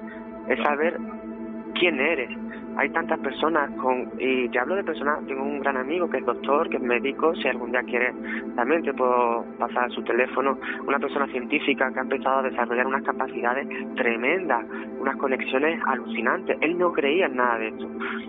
es 0.49 0.59
saber 0.63 0.99
quién 1.75 2.01
eres, 2.01 2.31
hay 2.77 2.91
tantas 2.91 3.19
personas 3.21 3.71
con, 3.81 4.11
y 4.19 4.49
te 4.49 4.59
hablo 4.59 4.77
de 4.77 4.85
personas, 4.85 5.27
tengo 5.27 5.43
un 5.43 5.61
gran 5.61 5.77
amigo 5.77 6.09
que 6.11 6.19
es 6.19 6.27
doctor, 6.27 6.69
que 6.69 6.77
es 6.77 6.83
médico, 6.83 7.35
si 7.37 7.49
algún 7.49 7.71
día 7.73 7.83
quiere 7.83 8.13
también 8.55 8.83
te 8.83 8.93
puedo 8.95 9.45
pasar 9.59 9.91
su 9.93 10.03
teléfono, 10.03 10.59
una 10.87 10.99
persona 10.99 11.27
científica 11.29 11.93
que 11.93 11.99
ha 11.99 12.03
empezado 12.03 12.39
a 12.39 12.43
desarrollar 12.43 12.87
unas 12.87 13.03
capacidades 13.03 13.69
tremendas, 13.97 14.65
unas 14.99 15.17
conexiones 15.17 15.81
alucinantes. 15.87 16.57
Él 16.61 16.79
no 16.79 16.93
creía 16.93 17.27
en 17.27 17.37
nada 17.37 17.59
de 17.59 17.69
esto. 17.69 17.87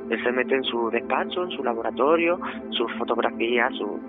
Él 0.09 0.23
se 0.23 0.31
mete 0.31 0.55
en 0.55 0.63
su 0.63 0.89
despacho, 0.89 1.43
en 1.43 1.51
su 1.51 1.63
laboratorio, 1.63 2.39
sus 2.69 2.91
fotografías, 2.93 3.73
su, 3.75 3.99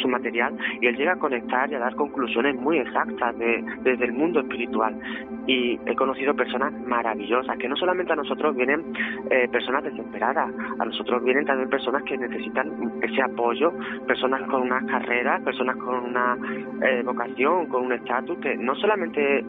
su, 0.00 0.08
material, 0.08 0.56
y 0.80 0.86
él 0.86 0.96
llega 0.96 1.12
a 1.12 1.16
conectar 1.16 1.70
y 1.70 1.74
a 1.74 1.78
dar 1.78 1.94
conclusiones 1.94 2.56
muy 2.56 2.78
exactas 2.78 3.36
desde 3.38 4.04
el 4.04 4.12
mundo 4.12 4.40
espiritual. 4.40 4.98
Y 5.46 5.78
he 5.86 5.94
conocido 5.94 6.34
personas 6.34 6.72
maravillosas, 6.86 7.56
que 7.58 7.68
no 7.68 7.76
solamente 7.76 8.12
a 8.12 8.16
nosotros 8.16 8.54
vienen 8.56 8.84
eh, 9.30 9.48
personas 9.50 9.84
desesperadas, 9.90 10.52
a 10.78 10.84
nosotros 10.84 11.22
vienen 11.24 11.44
también 11.44 11.68
personas 11.68 12.02
que 12.04 12.16
necesitan 12.16 12.70
ese 13.02 13.22
apoyo, 13.22 13.72
personas 14.06 14.42
con 14.48 14.62
unas 14.62 14.84
carreras, 14.84 15.42
personas 15.42 15.76
con 15.76 16.04
una 16.04 16.36
eh, 16.82 17.02
vocación, 17.04 17.66
con 17.66 17.86
un 17.86 17.92
estatus, 17.92 18.38
que 18.38 18.56
no 18.56 18.74
solamente 18.76 19.44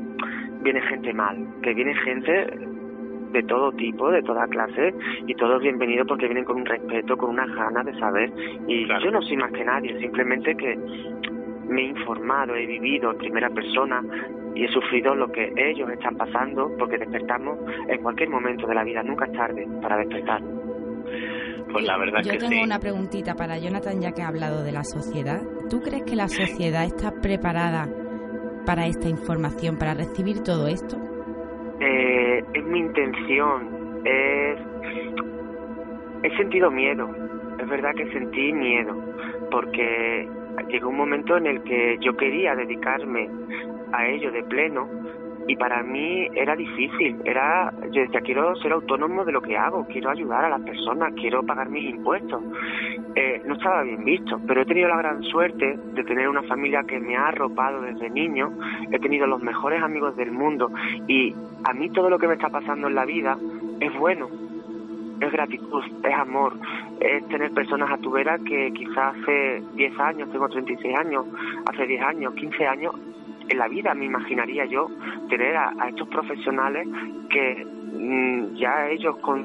viene 0.62 0.82
gente 0.82 1.14
mal, 1.14 1.38
que 1.62 1.74
viene 1.74 1.96
gente 1.96 2.48
de 3.32 3.44
todo 3.44 3.72
tipo, 3.74 4.10
de 4.10 4.24
toda 4.24 4.48
clase, 4.48 4.94
y 5.28 5.36
todos 5.36 5.62
bienvenidos 5.62 6.08
porque 6.08 6.26
vienen 6.26 6.46
con 6.46 6.58
un 6.58 6.66
respeto, 6.66 7.16
con 7.18 7.32
unas 7.32 7.54
ganas 7.54 7.86
de 7.86 7.94
saber. 8.00 8.32
Y 8.68 8.88
yo 8.88 9.12
no 9.12 9.22
soy 9.22 9.38
más 9.38 9.52
que 9.52 9.64
nadie, 9.64 9.98
simplemente 10.00 10.56
que 10.56 10.78
me 11.70 11.82
he 11.82 11.86
informado, 11.86 12.56
he 12.56 12.66
vivido 12.66 13.12
en 13.12 13.18
primera 13.18 13.50
persona 13.50 14.04
y 14.56 14.66
he 14.66 14.68
sufrido 14.70 15.16
lo 15.16 15.32
que 15.32 15.54
ellos 15.56 15.90
están 15.90 16.18
pasando 16.18 16.76
porque 16.78 16.98
despertamos 16.98 17.60
en 17.88 18.02
cualquier 18.02 18.30
momento 18.30 18.68
de 18.68 18.76
la 18.76 18.84
vida, 18.84 19.04
nunca 19.04 19.26
es 19.26 19.34
tarde 19.34 19.68
para 19.82 19.98
despertar. 19.98 20.42
Pues 21.72 21.86
la 21.86 21.98
verdad 21.98 22.22
Yo 22.24 22.38
tengo 22.38 22.64
una 22.64 22.80
preguntita 22.80 23.36
para 23.36 23.60
Jonathan 23.60 24.02
ya 24.02 24.12
que 24.12 24.24
ha 24.24 24.28
hablado 24.28 24.64
de 24.64 24.72
la 24.72 24.84
sociedad. 24.84 25.42
¿Tú 25.70 25.82
crees 25.82 26.04
que 26.04 26.16
la 26.16 26.28
sociedad 26.28 26.84
está 26.84 27.12
preparada 27.22 27.88
para 28.66 28.88
esta 28.88 29.08
información, 29.08 29.78
para 29.78 29.94
recibir 29.94 30.42
todo 30.44 30.68
esto? 30.68 30.98
Eh, 31.80 32.44
es 32.54 32.66
mi 32.66 32.80
intención, 32.80 34.02
es... 34.04 34.60
He 36.22 36.36
sentido 36.36 36.70
miedo, 36.70 37.10
es 37.60 37.70
verdad 37.70 37.92
que 37.96 38.12
sentí 38.12 38.52
miedo, 38.52 38.94
porque 39.50 40.28
llegó 40.70 40.90
un 40.90 40.98
momento 40.98 41.38
en 41.38 41.48
el 41.48 41.64
que 41.64 41.98
yo 42.00 42.16
quería 42.16 42.56
dedicarme 42.56 43.30
a 43.92 44.08
ello 44.08 44.32
de 44.32 44.44
pleno 44.44 44.88
y 45.50 45.56
para 45.56 45.82
mí 45.82 46.28
era 46.36 46.56
difícil, 46.56 47.20
era, 47.26 47.74
yo 47.92 48.02
decía, 48.02 48.22
quiero 48.22 48.56
ser 48.58 48.72
autónomo 48.72 49.26
de 49.26 49.32
lo 49.32 49.42
que 49.42 49.58
hago, 49.58 49.88
quiero 49.88 50.12
ayudar 50.12 50.46
a 50.46 50.50
las 50.50 50.62
personas, 50.62 51.12
quiero 51.16 51.44
pagar 51.44 51.70
mis 51.70 51.90
impuestos. 51.90 52.44
Eh, 53.16 53.42
no 53.46 53.56
estaba 53.56 53.82
bien 53.82 54.06
visto, 54.06 54.40
pero 54.46 54.62
he 54.62 54.66
tenido 54.66 54.88
la 54.90 54.98
gran 54.98 55.24
suerte 55.24 55.76
de 55.96 56.04
tener 56.04 56.30
una 56.30 56.44
familia 56.44 56.84
que 56.84 57.00
me 57.00 57.18
ha 57.18 57.30
arropado 57.30 57.82
desde 57.82 58.12
niño, 58.12 58.52
he 58.92 59.00
tenido 59.00 59.26
los 59.26 59.42
mejores 59.42 59.82
amigos 59.82 60.16
del 60.16 60.32
mundo 60.32 60.72
y 61.08 61.34
a 61.64 61.74
mí 61.74 61.90
todo 61.90 62.12
lo 62.12 62.20
que 62.20 62.28
me 62.28 62.36
está 62.36 62.50
pasando 62.50 62.88
en 62.88 62.94
la 62.94 63.06
vida 63.06 63.36
es 63.80 63.92
bueno, 63.98 64.30
es 65.20 65.32
gratitud, 65.32 65.84
es 66.04 66.14
amor, 66.14 66.54
es 67.00 67.28
tener 67.28 67.52
personas 67.52 67.92
a 67.92 67.98
tu 67.98 68.12
vera 68.12 68.38
que 68.40 68.72
quizás 68.74 69.16
hace 69.16 69.62
10 69.76 70.00
años, 70.00 70.32
tengo 70.32 70.48
36 70.48 70.98
años, 70.98 71.26
hace 71.66 71.86
10 71.86 72.02
años, 72.02 72.34
15 72.36 72.68
años, 72.68 72.96
en 73.50 73.58
la 73.58 73.68
vida 73.68 73.94
me 73.94 74.06
imaginaría 74.06 74.66
yo 74.66 74.88
tener 75.28 75.58
a, 75.58 75.74
estos 75.90 76.08
profesionales 76.08 76.88
que 77.30 77.66
mm, 77.66 78.56
ya 78.56 78.90
ellos 78.90 79.18
con 79.18 79.44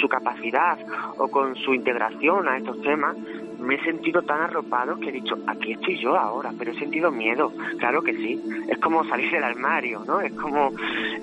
su 0.00 0.08
capacidad 0.08 0.78
o 1.16 1.28
con 1.28 1.56
su 1.56 1.74
integración 1.74 2.46
a 2.46 2.58
estos 2.58 2.80
temas 2.82 3.16
me 3.58 3.74
he 3.74 3.84
sentido 3.84 4.22
tan 4.22 4.40
arropado 4.40 5.00
que 5.00 5.08
he 5.08 5.12
dicho, 5.12 5.36
aquí 5.46 5.72
estoy 5.72 5.98
yo 5.98 6.16
ahora, 6.16 6.52
pero 6.56 6.70
he 6.70 6.78
sentido 6.78 7.10
miedo, 7.10 7.52
claro 7.78 8.02
que 8.02 8.14
sí, 8.14 8.40
es 8.68 8.78
como 8.78 9.04
salir 9.04 9.30
del 9.32 9.42
armario, 9.42 10.04
¿no? 10.06 10.20
Es 10.20 10.32
como, 10.34 10.70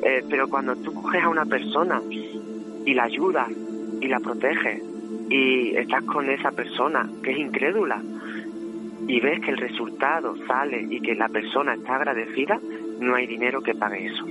eh, 0.03 0.21
pero 0.29 0.49
cuando 0.49 0.75
tú 0.75 0.93
coges 0.93 1.23
a 1.23 1.29
una 1.29 1.45
persona 1.45 2.01
y 2.09 2.93
la 2.93 3.03
ayudas 3.03 3.49
y 4.05 4.07
la 4.07 4.19
proteges 4.19 4.81
y 5.29 5.75
estás 5.75 6.03
con 6.03 6.29
esa 6.29 6.51
persona 6.51 7.09
que 7.23 7.31
es 7.31 7.39
incrédula, 7.39 8.01
y 9.07 9.19
ves 9.19 9.39
que 9.41 9.51
el 9.51 9.57
resultado 9.57 10.35
sale 10.47 10.85
y 10.89 10.99
que 11.01 11.15
la 11.15 11.29
persona 11.29 11.73
está 11.73 11.95
agradecida, 11.95 12.59
no 12.99 13.15
hay 13.15 13.27
dinero 13.27 13.61
que 13.61 13.73
pague 13.73 14.07
eso. 14.07 14.25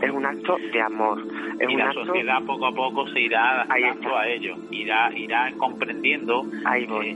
Es 0.00 0.10
un 0.10 0.24
acto 0.24 0.56
de 0.72 0.80
amor. 0.80 1.22
Es 1.58 1.70
y 1.70 1.76
la 1.76 1.92
sociedad 1.92 2.42
poco 2.46 2.66
a 2.66 2.72
poco 2.72 3.06
se 3.08 3.20
irá 3.20 3.62
adaptando 3.62 4.16
a 4.16 4.28
ello, 4.28 4.56
irá 4.70 5.10
irá 5.16 5.52
comprendiendo. 5.58 6.44
Ahí 6.64 6.86
voy. 6.86 7.08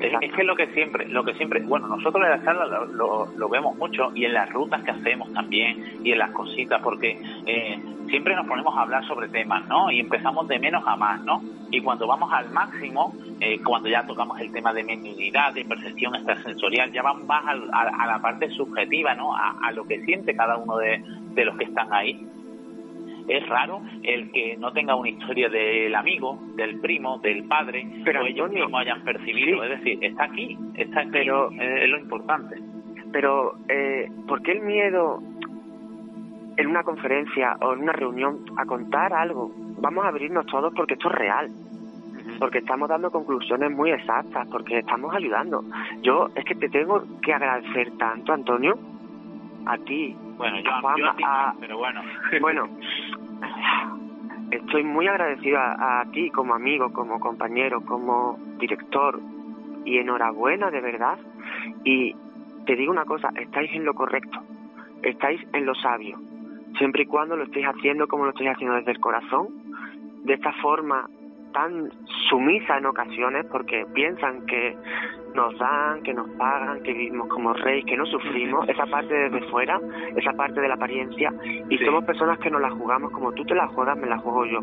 Eh, 0.00 0.12
es, 0.20 0.32
que 0.32 0.44
lo 0.44 0.56
que 0.56 0.68
siempre, 0.68 1.06
lo 1.08 1.24
que 1.24 1.34
siempre, 1.34 1.60
bueno, 1.60 1.88
nosotros 1.88 2.24
en 2.24 2.30
la 2.30 2.42
sala 2.42 2.64
lo, 2.66 3.26
lo, 3.36 3.48
vemos 3.48 3.76
mucho 3.76 4.12
y 4.14 4.24
en 4.24 4.32
las 4.32 4.50
rutas 4.50 4.82
que 4.82 4.92
hacemos 4.92 5.32
también 5.34 6.00
y 6.02 6.12
en 6.12 6.18
las 6.18 6.30
cositas, 6.30 6.80
porque 6.82 7.20
eh, 7.46 7.78
siempre 8.08 8.34
nos 8.34 8.46
ponemos 8.46 8.76
a 8.76 8.82
hablar 8.82 9.06
sobre 9.06 9.28
temas, 9.28 9.66
¿no? 9.68 9.90
Y 9.90 10.00
empezamos 10.00 10.48
de 10.48 10.58
menos 10.58 10.82
a 10.86 10.96
más, 10.96 11.22
¿no? 11.24 11.42
Y 11.70 11.80
cuando 11.80 12.06
vamos 12.06 12.32
al 12.32 12.50
máximo, 12.50 13.14
eh, 13.40 13.60
cuando 13.62 13.88
ya 13.88 14.06
tocamos 14.06 14.40
el 14.40 14.52
tema 14.52 14.72
de 14.72 14.84
mediunidad, 14.84 15.54
de 15.54 15.64
percepción 15.64 16.14
extrasensorial, 16.14 16.92
ya 16.92 17.02
vamos 17.02 17.26
más 17.26 17.44
a, 17.46 18.06
la 18.06 18.18
parte 18.20 18.50
subjetiva, 18.50 19.14
¿no? 19.14 19.34
A, 19.34 19.70
lo 19.72 19.84
que 19.84 20.04
siente 20.04 20.34
cada 20.34 20.56
uno 20.56 20.76
de, 20.78 21.02
los 21.36 21.56
que 21.56 21.64
están 21.64 21.92
ahí. 21.92 22.26
Es 23.30 23.48
raro 23.48 23.80
el 24.02 24.32
que 24.32 24.56
no 24.56 24.72
tenga 24.72 24.96
una 24.96 25.08
historia 25.08 25.48
del 25.48 25.94
amigo, 25.94 26.38
del 26.56 26.80
primo, 26.80 27.18
del 27.18 27.44
padre, 27.44 27.86
pero 28.04 28.22
o 28.22 28.26
ellos 28.26 28.50
mismos 28.50 28.80
hayan 28.80 29.02
percibido. 29.04 29.62
Es 29.62 29.78
decir, 29.78 29.98
está 30.02 30.24
aquí, 30.24 30.58
está 30.74 31.00
aquí, 31.00 31.10
pero, 31.12 31.50
es, 31.52 31.88
lo 31.88 31.98
importante. 31.98 32.56
Pero, 33.12 33.54
eh, 33.68 34.08
¿por 34.26 34.42
qué 34.42 34.52
el 34.52 34.62
miedo 34.62 35.20
en 36.60 36.66
una 36.66 36.82
conferencia 36.82 37.56
o 37.60 37.72
en 37.72 37.80
una 37.80 37.92
reunión 37.92 38.44
a 38.56 38.64
contar 38.66 39.12
algo. 39.12 39.50
Vamos 39.80 40.04
a 40.04 40.08
abrirnos 40.08 40.46
todos 40.46 40.72
porque 40.74 40.94
esto 40.94 41.08
es 41.08 41.14
real. 41.14 41.50
Porque 42.38 42.58
estamos 42.58 42.88
dando 42.88 43.10
conclusiones 43.10 43.70
muy 43.70 43.90
exactas, 43.90 44.46
porque 44.48 44.78
estamos 44.78 45.14
ayudando. 45.14 45.64
Yo 46.02 46.28
es 46.34 46.44
que 46.44 46.54
te 46.54 46.68
tengo 46.68 47.02
que 47.22 47.32
agradecer 47.32 47.90
tanto, 47.98 48.32
Antonio, 48.32 48.78
a 49.66 49.76
ti, 49.78 50.16
bueno, 50.36 50.58
yo, 50.60 50.70
a, 50.70 51.16
ti, 51.16 51.24
pero 51.60 51.78
bueno. 51.78 52.02
Bueno, 52.40 52.68
estoy 54.50 54.84
muy 54.84 55.06
agradecido 55.06 55.58
a, 55.58 56.00
a, 56.00 56.10
ti 56.10 56.30
como 56.30 56.54
amigo, 56.54 56.92
como 56.92 57.20
compañero, 57.20 57.84
como 57.84 58.38
director 58.58 59.20
y 59.84 59.98
enhorabuena 59.98 60.70
de 60.70 60.80
verdad. 60.80 61.18
Y 61.84 62.14
te 62.66 62.76
digo 62.76 62.92
una 62.92 63.04
cosa, 63.04 63.30
estáis 63.36 63.72
en 63.72 63.84
lo 63.84 63.94
correcto, 63.94 64.40
estáis 65.02 65.40
en 65.52 65.66
lo 65.66 65.74
sabio 65.74 66.18
siempre 66.78 67.02
y 67.02 67.06
cuando 67.06 67.36
lo 67.36 67.44
estéis 67.44 67.66
haciendo 67.66 68.06
como 68.08 68.24
lo 68.24 68.30
estáis 68.30 68.50
haciendo 68.50 68.76
desde 68.76 68.92
el 68.92 69.00
corazón, 69.00 69.48
de 70.24 70.34
esta 70.34 70.52
forma 70.54 71.08
tan 71.52 71.90
sumisa 72.28 72.78
en 72.78 72.86
ocasiones 72.86 73.46
porque 73.46 73.86
piensan 73.94 74.46
que 74.46 74.76
nos 75.34 75.56
dan, 75.58 76.02
que 76.02 76.12
nos 76.12 76.28
pagan, 76.30 76.82
que 76.82 76.92
vivimos 76.92 77.28
como 77.28 77.52
reyes, 77.52 77.84
que 77.86 77.96
no 77.96 78.06
sufrimos, 78.06 78.68
esa 78.68 78.86
parte 78.86 79.14
desde 79.14 79.48
fuera, 79.48 79.80
esa 80.16 80.32
parte 80.32 80.60
de 80.60 80.68
la 80.68 80.74
apariencia, 80.74 81.32
y 81.68 81.78
somos 81.78 82.04
personas 82.04 82.38
que 82.38 82.50
nos 82.50 82.60
la 82.60 82.70
jugamos 82.70 83.12
como 83.12 83.32
tú 83.32 83.44
te 83.44 83.54
la 83.54 83.68
juegas, 83.68 83.96
me 83.96 84.08
la 84.08 84.18
juego 84.18 84.44
yo. 84.46 84.60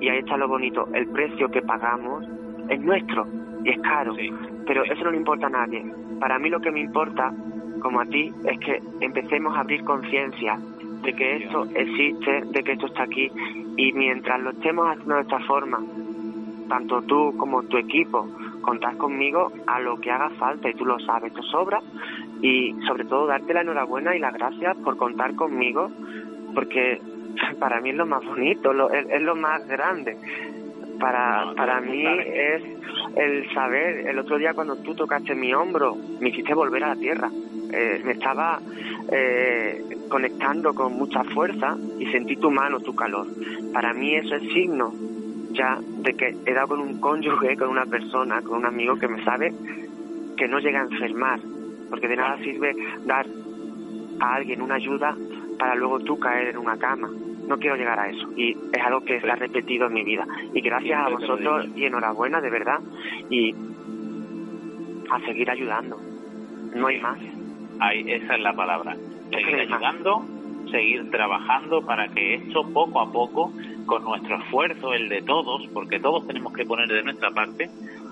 Y 0.00 0.08
ahí 0.08 0.18
está 0.18 0.36
lo 0.36 0.48
bonito, 0.48 0.88
el 0.94 1.08
precio 1.08 1.50
que 1.50 1.62
pagamos 1.62 2.26
es 2.68 2.80
nuestro 2.80 3.26
y 3.64 3.70
es 3.70 3.78
caro, 3.80 4.14
pero 4.66 4.84
eso 4.84 5.04
no 5.04 5.10
le 5.10 5.18
importa 5.18 5.46
a 5.48 5.50
nadie. 5.50 5.84
Para 6.18 6.38
mí 6.38 6.48
lo 6.48 6.60
que 6.60 6.70
me 6.70 6.80
importa, 6.80 7.32
como 7.82 8.00
a 8.00 8.06
ti, 8.06 8.32
es 8.44 8.58
que 8.60 8.80
empecemos 9.00 9.56
a 9.56 9.60
abrir 9.60 9.84
conciencia 9.84 10.58
de 11.02 11.12
que 11.12 11.36
esto 11.36 11.66
existe, 11.74 12.42
de 12.46 12.62
que 12.62 12.72
esto 12.72 12.86
está 12.86 13.04
aquí 13.04 13.30
y 13.76 13.92
mientras 13.92 14.40
lo 14.40 14.50
estemos 14.50 14.88
haciendo 14.88 15.16
de 15.16 15.22
esta 15.22 15.40
forma, 15.40 15.80
tanto 16.68 17.02
tú 17.02 17.34
como 17.36 17.62
tu 17.64 17.76
equipo, 17.78 18.28
contás 18.62 18.96
conmigo 18.96 19.52
a 19.66 19.80
lo 19.80 19.98
que 20.00 20.10
haga 20.10 20.30
falta 20.30 20.68
y 20.68 20.74
tú 20.74 20.84
lo 20.84 20.98
sabes, 21.00 21.32
te 21.32 21.42
sobra 21.42 21.80
y 22.42 22.74
sobre 22.86 23.04
todo 23.04 23.26
darte 23.26 23.54
la 23.54 23.62
enhorabuena 23.62 24.14
y 24.14 24.18
las 24.18 24.34
gracias 24.34 24.76
por 24.78 24.96
contar 24.96 25.34
conmigo 25.34 25.90
porque 26.54 27.00
para 27.58 27.80
mí 27.80 27.90
es 27.90 27.96
lo 27.96 28.06
más 28.06 28.24
bonito, 28.24 28.72
lo, 28.72 28.90
es, 28.90 29.22
lo 29.22 29.36
más 29.36 29.66
grande. 29.66 30.16
Para, 31.00 31.54
para 31.56 31.80
mí 31.80 32.04
es 32.06 32.62
el 33.16 33.52
saber, 33.54 34.06
el 34.06 34.18
otro 34.18 34.38
día 34.38 34.54
cuando 34.54 34.76
tú 34.76 34.94
tocaste 34.94 35.34
mi 35.34 35.52
hombro, 35.54 35.96
me 36.20 36.28
hiciste 36.28 36.54
volver 36.54 36.84
a 36.84 36.88
la 36.88 36.96
tierra. 36.96 37.30
Eh, 37.72 38.02
me 38.04 38.12
estaba 38.12 38.60
eh, 39.10 39.82
conectando 40.08 40.74
con 40.74 40.92
mucha 40.92 41.24
fuerza 41.24 41.76
y 41.98 42.06
sentí 42.06 42.36
tu 42.36 42.50
mano, 42.50 42.80
tu 42.80 42.94
calor. 42.94 43.26
Para 43.72 43.94
mí 43.94 44.14
eso 44.14 44.34
es 44.34 44.42
signo 44.52 44.92
ya 45.52 45.78
de 45.80 46.14
que 46.14 46.36
he 46.46 46.54
dado 46.54 46.68
con 46.68 46.80
un 46.80 47.00
cónyuge, 47.00 47.56
con 47.56 47.68
una 47.68 47.86
persona, 47.86 48.42
con 48.42 48.58
un 48.58 48.66
amigo 48.66 48.96
que 48.96 49.08
me 49.08 49.22
sabe 49.24 49.52
que 50.36 50.48
no 50.48 50.58
llega 50.58 50.80
a 50.80 50.84
enfermar, 50.84 51.40
porque 51.88 52.08
de 52.08 52.16
nada 52.16 52.38
sirve 52.38 52.74
dar 53.04 53.26
a 54.20 54.34
alguien 54.34 54.62
una 54.62 54.76
ayuda 54.76 55.16
para 55.58 55.74
luego 55.74 56.00
tú 56.00 56.18
caer 56.18 56.48
en 56.48 56.58
una 56.58 56.78
cama. 56.78 57.10
No 57.50 57.58
quiero 57.58 57.76
llegar 57.76 57.98
a 57.98 58.08
eso. 58.08 58.28
Y 58.36 58.56
es 58.72 58.82
algo 58.82 59.04
que 59.04 59.20
se 59.20 59.30
ha 59.30 59.34
repetido 59.34 59.88
en 59.88 59.92
mi 59.92 60.04
vida. 60.04 60.26
Y 60.54 60.60
gracias 60.60 61.06
a 61.06 61.10
vosotros 61.10 61.66
y 61.76 61.84
enhorabuena, 61.84 62.40
de 62.40 62.48
verdad. 62.48 62.78
Y 63.28 63.54
a 65.10 65.20
seguir 65.26 65.50
ayudando. 65.50 65.98
No 66.74 66.86
hay 66.86 67.00
más. 67.00 67.18
Ahí, 67.80 68.04
esa 68.10 68.36
es 68.36 68.40
la 68.40 68.54
palabra. 68.54 68.96
Seguir 69.30 69.56
ayudando, 69.56 70.24
seguir 70.70 71.10
trabajando 71.10 71.84
para 71.84 72.08
que 72.08 72.36
esto 72.36 72.62
poco 72.72 73.00
a 73.00 73.12
poco, 73.12 73.52
con 73.86 74.04
nuestro 74.04 74.36
esfuerzo, 74.36 74.94
el 74.94 75.08
de 75.08 75.22
todos, 75.22 75.66
porque 75.74 75.98
todos 75.98 76.26
tenemos 76.26 76.52
que 76.52 76.64
poner 76.64 76.88
de 76.88 77.02
nuestra 77.02 77.30
parte, 77.30 77.68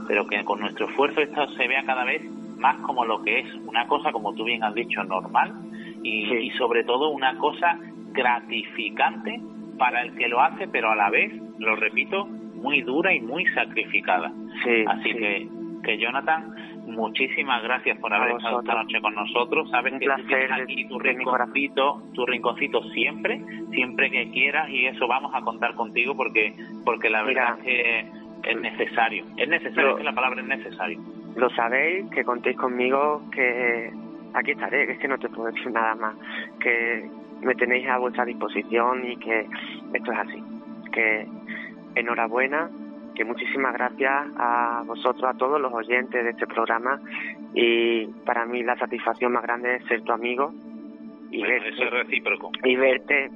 pero 0.09 0.27
que 0.27 0.45
con 0.45 0.61
nuestro 0.61 0.89
esfuerzo 0.89 1.21
esto 1.21 1.49
se 1.53 1.69
vea 1.69 1.85
cada 1.85 2.05
vez 2.05 2.23
más 2.59 2.77
como 2.81 3.05
lo 3.05 3.23
que 3.23 3.41
es 3.41 3.55
una 3.67 3.87
cosa, 3.87 4.11
como 4.11 4.35
tú 4.35 4.45
bien 4.45 4.65
has 4.65 4.75
dicho, 4.75 5.05
normal 5.05 5.55
y, 6.03 6.51
sobre 6.59 6.85
todo 6.85 7.11
una 7.11 7.37
cosa 7.39 7.79
gratificante 8.13 9.41
para 9.79 10.03
el 10.03 10.15
que 10.17 10.29
lo 10.29 10.41
hace, 10.41 10.69
pero 10.69 10.91
a 10.91 10.97
la 10.97 11.11
vez, 11.11 11.33
lo 11.59 11.77
repito, 11.77 12.27
muy 12.27 12.83
dura 12.83 13.15
y 13.15 13.21
muy 13.21 13.47
sacrificada. 13.47 14.33
Así 14.89 15.15
que, 15.15 15.49
que 15.85 15.99
Jonathan, 15.99 16.55
muchísimas 16.87 17.63
gracias 17.63 17.99
por 17.99 18.13
haber 18.13 18.37
estado 18.37 18.61
esta 18.61 18.75
noche 18.75 19.01
con 19.01 19.15
nosotros. 19.15 19.71
Sabes 19.71 19.95
que 19.95 20.09
tienes 20.27 20.51
aquí 20.51 20.87
tu 20.89 20.99
rinconcito, 20.99 22.03
tu 22.15 22.27
rinconcito 22.27 22.83
siempre, 22.91 23.41
siempre 23.71 24.11
que 24.11 24.31
quieras 24.31 24.69
y 24.69 24.87
eso 24.87 25.07
vamos 25.07 25.33
a 25.35 25.41
contar 25.43 25.75
contigo 25.75 26.17
porque 26.17 26.55
porque 26.85 27.11
la 27.11 27.23
verdad 27.23 27.59
es 27.59 27.65
que 27.65 28.51
es 28.51 28.61
necesario. 28.61 29.25
Es 29.37 29.49
necesario, 29.49 29.97
que 29.97 30.05
la 30.05 30.15
palabra 30.15 30.41
es 30.41 30.47
necesario. 30.47 31.01
Lo 31.37 31.51
sabéis, 31.51 32.11
que 32.11 32.25
contéis 32.25 32.57
conmigo, 32.57 33.23
que 33.33 33.93
aquí 34.35 34.53
estaré, 34.53 34.87
que 34.87 34.93
es 34.93 34.99
que 34.99 35.09
no 35.09 35.19
te 35.19 35.29
puedo 35.29 35.51
decir 35.51 35.71
nada 35.71 35.95
más, 35.95 36.17
que 36.61 37.09
me 37.43 37.55
tenéis 37.55 37.89
a 37.89 37.99
vuestra 37.99 38.25
disposición 38.25 39.05
y 39.11 39.17
que 39.17 39.47
esto 39.95 40.13
es 40.13 40.19
así. 40.19 40.43
Que 40.93 41.27
enhorabuena, 41.95 42.71
que 43.15 43.25
muchísimas 43.25 43.73
gracias 43.75 44.27
a 44.37 44.83
vosotros, 44.87 45.25
a 45.25 45.37
todos 45.37 45.61
los 45.61 45.73
oyentes 45.73 46.23
de 46.25 46.31
este 46.31 46.47
programa 46.47 47.01
y 47.55 48.07
para 48.25 48.47
mí 48.47 48.63
la 48.63 48.77
satisfacción 48.77 49.33
más 49.33 49.43
grande 49.43 49.77
es 49.77 49.85
ser 49.87 50.03
tu 50.03 50.13
amigo 50.13 50.53
y, 51.31 51.43
verte, 51.43 51.91
recíproco. 51.91 52.53
y 52.65 52.77
verte 52.77 53.31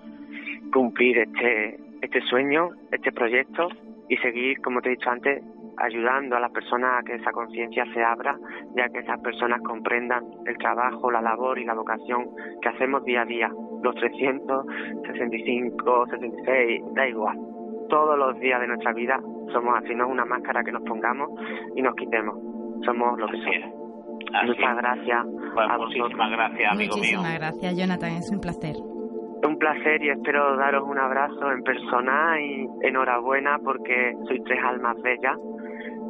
cumplir 0.72 1.18
este, 1.18 1.78
este 2.00 2.20
sueño, 2.22 2.70
este 2.90 3.12
proyecto 3.12 3.68
y 4.09 4.16
seguir, 4.18 4.61
como 4.61 4.80
te 4.80 4.88
he 4.88 4.92
dicho 4.92 5.11
antes, 5.11 5.42
ayudando 5.79 6.37
a 6.37 6.41
las 6.41 6.53
personas 6.53 7.01
a 7.01 7.05
que 7.05 7.14
esa 7.14 7.33
conciencia 7.33 7.85
se 7.93 8.03
abra, 8.03 8.37
ya 8.77 8.89
que 8.89 9.01
esas 9.01 9.20
personas 9.20 9.61
comprendan 9.62 10.25
el 10.47 10.57
trabajo, 10.59 11.11
la 11.11 11.20
labor 11.20 11.59
y 11.59 11.64
la 11.64 11.75
vocación 11.75 12.29
que 12.61 12.68
hacemos 12.68 13.05
día 13.05 13.23
a 13.23 13.25
día, 13.25 13.51
los 13.83 13.95
365, 13.97 16.07
66, 16.07 16.83
da 16.95 17.09
igual. 17.09 17.37
Todos 17.89 18.18
los 18.18 18.39
días 18.41 18.61
de 18.61 18.68
nuestra 18.68 18.93
vida 18.93 19.20
somos 19.53 19.79
así, 19.79 19.95
no 19.95 20.07
es 20.07 20.11
una 20.11 20.25
máscara 20.25 20.64
que 20.64 20.73
nos 20.73 20.83
pongamos 20.83 21.31
y 21.75 21.83
nos 21.83 21.95
quitemos, 21.95 22.39
somos 22.85 23.18
lo 23.18 23.27
que 23.27 23.39
somos. 23.39 23.83
Muchas 24.47 24.77
gracias 24.77 25.18
a 25.18 25.79
Muchísimas 25.79 26.31
gracias, 26.31 26.73
amigo 26.73 26.97
Muchísimas 26.97 27.35
gracias, 27.35 27.77
Jonathan, 27.77 28.12
es 28.12 28.31
un 28.31 28.41
placer. 28.41 28.77
Un 29.45 29.59
placer 29.59 30.03
y 30.03 30.11
espero 30.11 30.57
daros 30.57 30.85
un 30.89 30.99
abrazo 30.99 31.51
en 31.51 31.62
persona 31.62 32.41
y 32.41 32.66
enhorabuena 32.83 33.59
porque 33.59 34.14
sois 34.27 34.43
tres 34.45 34.61
almas 34.64 34.97
bellas 35.03 35.37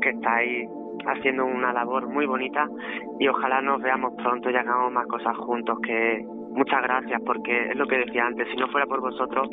que 0.02 0.10
estáis 0.10 0.68
haciendo 1.06 1.46
una 1.46 1.72
labor 1.72 2.08
muy 2.08 2.26
bonita 2.26 2.68
y 3.18 3.28
ojalá 3.28 3.60
nos 3.62 3.80
veamos 3.82 4.14
pronto 4.16 4.50
y 4.50 4.56
hagamos 4.56 4.92
más 4.92 5.06
cosas 5.06 5.36
juntos 5.38 5.78
que 5.84 6.24
muchas 6.50 6.82
gracias 6.82 7.20
porque 7.24 7.70
es 7.70 7.76
lo 7.76 7.86
que 7.86 7.98
decía 7.98 8.26
antes 8.26 8.46
si 8.50 8.56
no 8.56 8.68
fuera 8.68 8.86
por 8.86 9.00
vosotros 9.00 9.48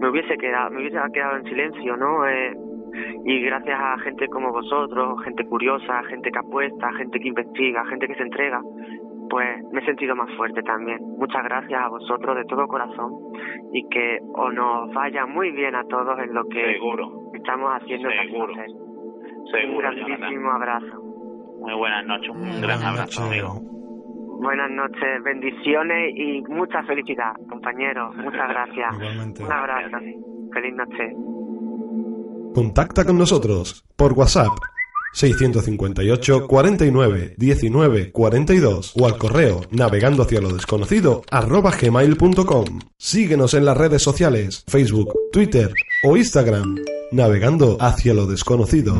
me 0.00 0.08
hubiese 0.08 0.36
quedado 0.36 0.70
me 0.70 0.78
hubiese 0.80 0.98
quedado 1.12 1.36
en 1.36 1.44
silencio 1.44 1.96
no 1.96 2.26
eh, 2.26 2.56
y 3.24 3.40
gracias 3.42 3.78
a 3.78 3.98
gente 3.98 4.26
como 4.28 4.52
vosotros 4.52 5.22
gente 5.22 5.44
curiosa 5.44 6.02
gente 6.04 6.30
que 6.30 6.38
apuesta 6.38 6.92
gente 6.94 7.20
que 7.20 7.28
investiga 7.28 7.84
gente 7.86 8.08
que 8.08 8.14
se 8.14 8.22
entrega 8.22 8.60
pues 9.28 9.64
me 9.72 9.80
he 9.80 9.84
sentido 9.84 10.14
más 10.14 10.30
fuerte 10.36 10.62
también. 10.62 10.98
Muchas 11.18 11.42
gracias 11.44 11.80
a 11.80 11.88
vosotros 11.88 12.36
de 12.36 12.44
todo 12.44 12.66
corazón 12.66 13.12
y 13.72 13.88
que 13.88 14.18
os 14.34 14.54
nos 14.54 14.92
vaya 14.92 15.26
muy 15.26 15.50
bien 15.50 15.74
a 15.74 15.84
todos 15.84 16.18
en 16.18 16.34
lo 16.34 16.44
que 16.44 16.78
estamos 17.34 17.72
haciendo. 17.72 18.10
Seguro. 18.10 18.54
Seguro, 19.52 19.88
un 19.88 20.06
grandísimo 20.06 20.50
abrazo. 20.52 21.02
Muy 21.60 21.74
buenas 21.74 22.04
noches, 22.06 22.30
un 22.30 22.60
gran 22.60 22.82
abrazo, 22.82 23.22
amigo. 23.24 23.60
Buenas 24.40 24.70
noches, 24.70 25.22
bendiciones 25.24 26.12
y 26.16 26.42
mucha 26.48 26.82
felicidad, 26.82 27.32
compañeros. 27.48 28.14
Muchas 28.16 28.48
gracias. 28.48 29.40
Un 29.40 29.52
abrazo. 29.52 29.96
Feliz 30.52 30.74
noche. 30.74 31.12
Contacta 32.54 33.04
con 33.04 33.18
nosotros 33.18 33.84
por 33.96 34.12
WhatsApp 34.12 34.52
658 35.14 36.46
49 36.46 37.34
19 37.38 38.12
42 38.12 38.94
o 39.00 39.06
al 39.06 39.16
correo 39.16 39.62
navegando 39.70 40.24
hacia 40.24 40.40
lo 40.40 40.52
desconocido 40.52 41.22
arroba 41.30 41.70
gmail.com. 41.70 42.80
Síguenos 42.98 43.54
en 43.54 43.64
las 43.64 43.76
redes 43.76 44.02
sociales, 44.02 44.64
Facebook, 44.68 45.14
Twitter 45.32 45.72
o 46.04 46.16
Instagram, 46.16 46.76
navegando 47.12 47.76
hacia 47.80 48.12
lo 48.12 48.26
desconocido. 48.26 48.94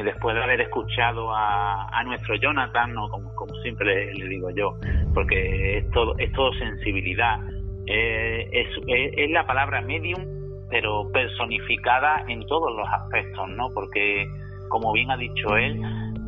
Y 0.00 0.02
después 0.02 0.34
de 0.34 0.42
haber 0.42 0.60
escuchado 0.62 1.30
a, 1.34 2.02
nuestro 2.04 2.34
Jonathan, 2.36 2.94
¿no? 2.94 3.08
como, 3.08 3.54
siempre 3.62 4.12
le, 4.14 4.28
digo 4.28 4.50
yo, 4.50 4.74
porque 5.14 5.78
es 5.78 5.90
todo, 5.90 6.14
es 6.18 6.32
todo 6.32 6.52
sensibilidad, 6.54 7.38
eh, 7.86 8.48
es, 8.50 8.68
es, 8.86 9.30
la 9.30 9.46
palabra 9.46 9.80
medium, 9.82 10.24
pero 10.70 11.10
personificada 11.12 12.24
en 12.28 12.44
todos 12.46 12.74
los 12.74 12.88
aspectos, 12.88 13.48
¿no? 13.50 13.68
Porque, 13.74 14.26
como 14.68 14.92
bien 14.92 15.10
ha 15.10 15.16
dicho 15.16 15.56
él, 15.56 15.80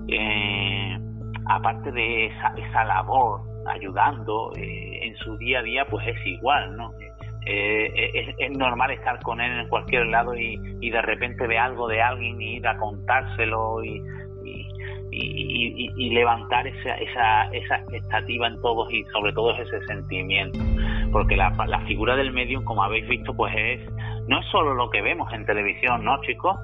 eh, 0.08 0.98
aparte 1.46 1.90
de 1.92 2.26
esa, 2.26 2.54
esa 2.56 2.84
labor 2.84 3.40
ayudando 3.66 4.52
eh, 4.56 5.06
en 5.06 5.16
su 5.16 5.36
día 5.38 5.60
a 5.60 5.62
día, 5.62 5.84
pues 5.88 6.06
es 6.06 6.26
igual, 6.26 6.76
¿no? 6.76 6.92
Es, 7.46 8.34
es, 8.38 8.50
normal 8.56 8.90
estar 8.92 9.20
con 9.20 9.40
él 9.40 9.60
en 9.60 9.68
cualquier 9.68 10.06
lado 10.06 10.36
y, 10.36 10.60
y 10.80 10.90
de 10.90 11.02
repente 11.02 11.46
ve 11.46 11.58
algo 11.58 11.88
de 11.88 12.00
alguien 12.00 12.40
y 12.40 12.56
ir 12.56 12.66
a 12.66 12.76
contárselo 12.78 13.82
y, 13.84 14.02
y, 15.10 16.10
levantar 16.10 16.66
esa, 16.66 16.94
esa, 16.96 17.44
esa 17.52 17.76
expectativa 17.76 18.46
en 18.46 18.60
todos 18.60 18.92
y 18.92 19.04
sobre 19.12 19.32
todo 19.32 19.52
ese 19.56 19.80
sentimiento. 19.86 20.58
Porque 21.10 21.36
la, 21.36 21.50
la 21.66 21.80
figura 21.80 22.16
del 22.16 22.32
medium, 22.32 22.64
como 22.64 22.82
habéis 22.82 23.06
visto, 23.08 23.34
pues 23.34 23.54
es 23.56 23.80
no 24.28 24.40
es 24.40 24.46
solo 24.46 24.74
lo 24.74 24.88
que 24.90 25.02
vemos 25.02 25.32
en 25.32 25.44
televisión, 25.44 26.04
¿no, 26.04 26.20
chicos? 26.22 26.56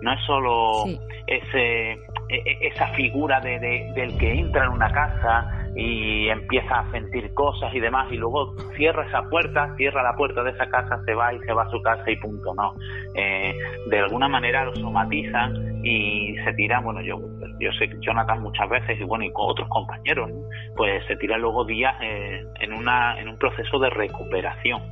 No 0.00 0.12
es 0.12 0.20
solo 0.26 0.84
ese, 1.26 1.92
e, 1.92 1.98
e, 2.28 2.68
esa 2.68 2.86
figura 2.88 3.40
de, 3.40 3.58
del 3.94 4.16
que 4.18 4.32
entra 4.32 4.66
en 4.66 4.72
una 4.72 4.90
casa 4.90 5.59
y 5.76 6.28
empieza 6.28 6.80
a 6.80 6.90
sentir 6.90 7.32
cosas 7.34 7.72
y 7.74 7.80
demás 7.80 8.10
y 8.10 8.16
luego 8.16 8.54
cierra 8.76 9.06
esa 9.06 9.22
puerta, 9.28 9.74
cierra 9.76 10.02
la 10.02 10.14
puerta 10.16 10.42
de 10.42 10.50
esa 10.50 10.68
casa, 10.68 11.00
se 11.04 11.14
va 11.14 11.32
y 11.32 11.38
se 11.40 11.52
va 11.52 11.62
a 11.62 11.70
su 11.70 11.80
casa 11.82 12.10
y 12.10 12.16
punto, 12.16 12.54
no. 12.54 12.74
Eh, 13.14 13.54
de 13.88 13.98
alguna 13.98 14.28
manera 14.28 14.64
lo 14.64 14.74
somatizan 14.74 15.84
y 15.84 16.34
se 16.44 16.52
tira, 16.54 16.80
bueno, 16.80 17.00
yo 17.02 17.18
yo 17.60 17.70
sé 17.72 17.88
que 17.88 17.96
Jonathan 18.00 18.42
muchas 18.42 18.68
veces 18.68 18.98
y 18.98 19.04
bueno, 19.04 19.24
y 19.24 19.32
con 19.32 19.50
otros 19.50 19.68
compañeros, 19.68 20.30
pues 20.74 21.04
se 21.06 21.16
tira 21.16 21.36
luego 21.36 21.64
días 21.64 21.94
eh, 22.02 22.42
en, 22.58 22.72
una, 22.72 23.20
en 23.20 23.28
un 23.28 23.36
proceso 23.38 23.78
de 23.78 23.90
recuperación. 23.90 24.82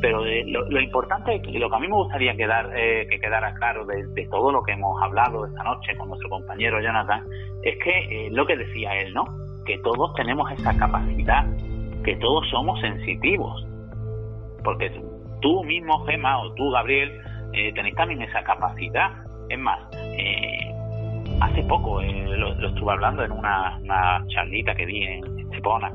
Pero 0.00 0.26
eh, 0.26 0.44
lo, 0.46 0.80
importante 0.80 1.40
y 1.44 1.58
lo 1.58 1.68
que 1.68 1.76
a 1.76 1.78
mí 1.78 1.86
me 1.86 1.94
gustaría 1.94 2.34
quedar, 2.34 2.70
eh, 2.74 3.06
que 3.08 3.20
quedara 3.20 3.54
claro 3.54 3.84
de, 3.86 4.26
todo 4.30 4.50
lo 4.50 4.62
que 4.62 4.72
hemos 4.72 5.00
hablado 5.02 5.46
esta 5.46 5.62
noche 5.62 5.96
con 5.96 6.08
nuestro 6.08 6.30
compañero 6.30 6.80
Jonathan, 6.80 7.24
es 7.62 7.78
que 7.82 8.28
lo 8.32 8.46
que 8.46 8.56
decía 8.56 8.96
él, 9.00 9.12
¿no? 9.12 9.24
Que 9.70 9.78
todos 9.78 10.12
tenemos 10.14 10.50
esa 10.50 10.76
capacidad, 10.76 11.46
que 12.02 12.16
todos 12.16 12.48
somos 12.50 12.80
sensitivos. 12.80 13.64
Porque 14.64 14.90
tú 15.40 15.62
mismo, 15.62 16.04
Gema, 16.06 16.38
o 16.40 16.52
tú, 16.54 16.70
Gabriel, 16.70 17.22
tenéis 17.52 17.94
también 17.94 18.20
esa 18.22 18.42
capacidad. 18.42 19.12
Es 19.48 19.58
más, 19.60 19.78
hace 21.40 21.62
poco 21.64 22.00
eh, 22.00 22.36
lo, 22.36 22.52
estuve 22.52 22.92
hablando 22.92 23.24
en 23.24 23.32
una, 23.32 23.78
charlita 24.28 24.74
que 24.74 24.86
di 24.86 25.02
en, 25.02 25.40
Estepona. 25.40 25.92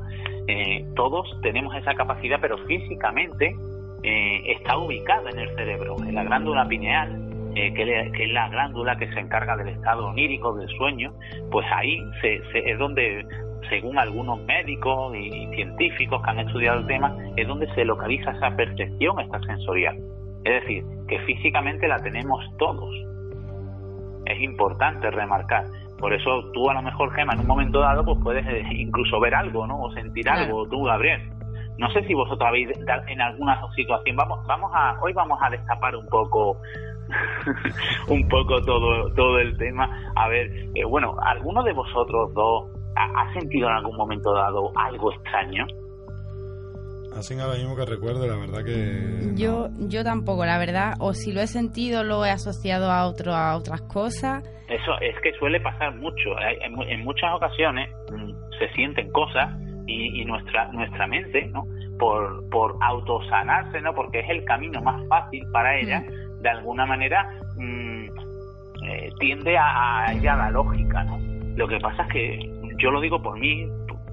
Eh, 0.48 0.86
todos 0.94 1.26
tenemos 1.42 1.74
esa 1.76 1.94
capacidad, 1.94 2.38
pero 2.40 2.58
físicamente 2.66 3.56
eh, 4.02 4.42
está 4.46 4.76
ubicada 4.78 5.30
en 5.30 5.38
el 5.38 5.54
cerebro, 5.56 5.96
en 6.06 6.14
la 6.14 6.24
glándula 6.24 6.66
pineal, 6.68 7.22
que, 7.54 8.10
es 8.12 8.32
la 8.32 8.48
glándula 8.50 8.96
que 8.96 9.10
se 9.12 9.18
encarga 9.18 9.56
del 9.56 9.68
estado 9.68 10.08
onírico, 10.08 10.54
del 10.56 10.68
sueño, 10.76 11.14
pues 11.50 11.66
ahí 11.72 11.98
es 12.22 12.78
donde, 12.78 13.24
según 13.68 13.98
algunos 13.98 14.40
médicos 14.44 15.14
y 15.16 15.46
científicos 15.54 16.22
que 16.22 16.30
han 16.30 16.40
estudiado 16.40 16.80
el 16.80 16.86
tema, 16.86 17.16
es 17.36 17.46
donde 17.46 17.72
se 17.74 17.84
localiza 17.84 18.32
esa 18.32 18.54
percepción 18.56 19.20
extrasensorial. 19.20 19.96
Es 20.44 20.62
decir, 20.62 20.84
que 21.08 21.18
físicamente 21.20 21.88
la 21.88 21.98
tenemos 21.98 22.44
todos 22.58 22.94
es 24.26 24.40
importante 24.40 25.10
remarcar, 25.10 25.64
Por 25.98 26.12
eso 26.12 26.50
tú 26.52 26.68
a 26.68 26.74
lo 26.74 26.82
mejor, 26.82 27.12
Gema, 27.14 27.32
en 27.32 27.40
un 27.40 27.46
momento 27.46 27.80
dado, 27.80 28.04
pues 28.04 28.18
puedes 28.22 28.46
eh, 28.46 28.64
incluso 28.72 29.18
ver 29.20 29.34
algo, 29.34 29.66
¿no? 29.66 29.80
O 29.80 29.90
sentir 29.92 30.28
algo, 30.28 30.68
tú, 30.68 30.82
Gabriel. 30.84 31.30
No 31.78 31.90
sé 31.90 32.04
si 32.06 32.14
vosotros 32.14 32.46
habéis 32.48 32.68
en 33.08 33.20
alguna 33.20 33.60
situación, 33.74 34.16
vamos, 34.16 34.46
vamos 34.46 34.70
a, 34.74 34.98
hoy 35.00 35.12
vamos 35.12 35.38
a 35.42 35.50
destapar 35.50 35.94
un 35.94 36.06
poco 36.06 36.58
un 38.08 38.28
poco 38.28 38.60
todo, 38.62 39.12
todo 39.14 39.38
el 39.38 39.56
tema. 39.56 39.88
A 40.16 40.28
ver, 40.28 40.50
eh, 40.74 40.84
bueno, 40.84 41.16
¿alguno 41.22 41.62
de 41.62 41.72
vosotros 41.72 42.32
dos 42.34 42.75
ha, 42.96 43.32
sentido 43.32 43.68
en 43.68 43.76
algún 43.76 43.96
momento 43.96 44.32
dado 44.32 44.72
algo 44.76 45.12
extraño? 45.12 45.66
Así 47.16 47.38
ahora 47.38 47.56
mismo 47.56 47.76
que 47.76 47.86
recuerdo, 47.86 48.26
la 48.26 48.36
verdad 48.36 48.64
que... 48.64 49.32
Yo, 49.34 49.68
yo 49.78 50.04
tampoco, 50.04 50.44
la 50.44 50.58
verdad, 50.58 50.94
o 51.00 51.14
si 51.14 51.32
lo 51.32 51.40
he 51.40 51.46
sentido 51.46 52.04
lo 52.04 52.24
he 52.26 52.30
asociado 52.30 52.90
a, 52.90 53.06
otro, 53.06 53.34
a 53.34 53.56
otras 53.56 53.80
cosas. 53.82 54.44
Eso 54.68 55.00
es 55.00 55.18
que 55.22 55.32
suele 55.38 55.60
pasar 55.60 55.94
mucho. 55.94 56.30
En, 56.40 57.04
muchas 57.04 57.32
ocasiones 57.32 57.88
mm, 58.12 58.32
se 58.58 58.68
sienten 58.74 59.10
cosas 59.12 59.50
y, 59.86 60.24
nuestra 60.24 60.70
nuestra 60.72 61.06
mente, 61.06 61.46
¿no? 61.46 61.64
Por, 61.98 62.46
por 62.50 62.76
autosanarse, 62.82 63.80
¿no? 63.80 63.94
Porque 63.94 64.20
es 64.20 64.28
el 64.28 64.44
camino 64.44 64.82
más 64.82 65.00
fácil 65.08 65.42
para 65.52 65.78
ella. 65.78 66.00
Mm 66.00 66.26
de 66.40 66.50
alguna 66.50 66.86
manera 66.86 67.28
mm, 67.56 68.04
eh, 68.88 69.10
tiende 69.18 69.56
a, 69.58 70.12
ir 70.14 70.28
a 70.28 70.36
la 70.36 70.50
lógica, 70.50 71.04
¿no? 71.04 71.18
Lo 71.56 71.66
que 71.66 71.78
pasa 71.80 72.02
es 72.02 72.08
que 72.12 72.55
yo 72.78 72.90
lo 72.90 73.00
digo 73.00 73.22
por 73.22 73.38
mí, 73.38 73.68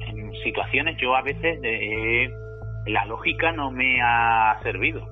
en 0.08 0.32
situaciones 0.44 0.98
yo 0.98 1.16
a 1.16 1.22
veces 1.22 1.60
eh, 1.64 2.34
la 2.88 3.06
lógica 3.06 3.52
no 3.52 3.72
me 3.72 4.02
ha 4.02 4.60
servido, 4.64 5.08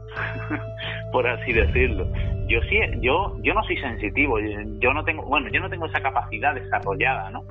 por 1.12 1.28
así 1.28 1.54
decirlo. 1.54 2.08
Yo 2.48 2.62
sí, 2.64 2.80
yo 3.00 3.38
yo 3.42 3.54
no 3.54 3.64
soy 3.64 3.78
sensitivo, 3.78 4.38
yo 4.80 4.94
no 4.94 5.04
tengo, 5.04 5.24
bueno, 5.24 5.50
yo 5.50 5.62
no 5.62 5.70
tengo 5.70 5.86
esa 5.86 6.02
capacidad 6.02 6.54
desarrollada, 6.54 7.30
¿no? 7.30 7.44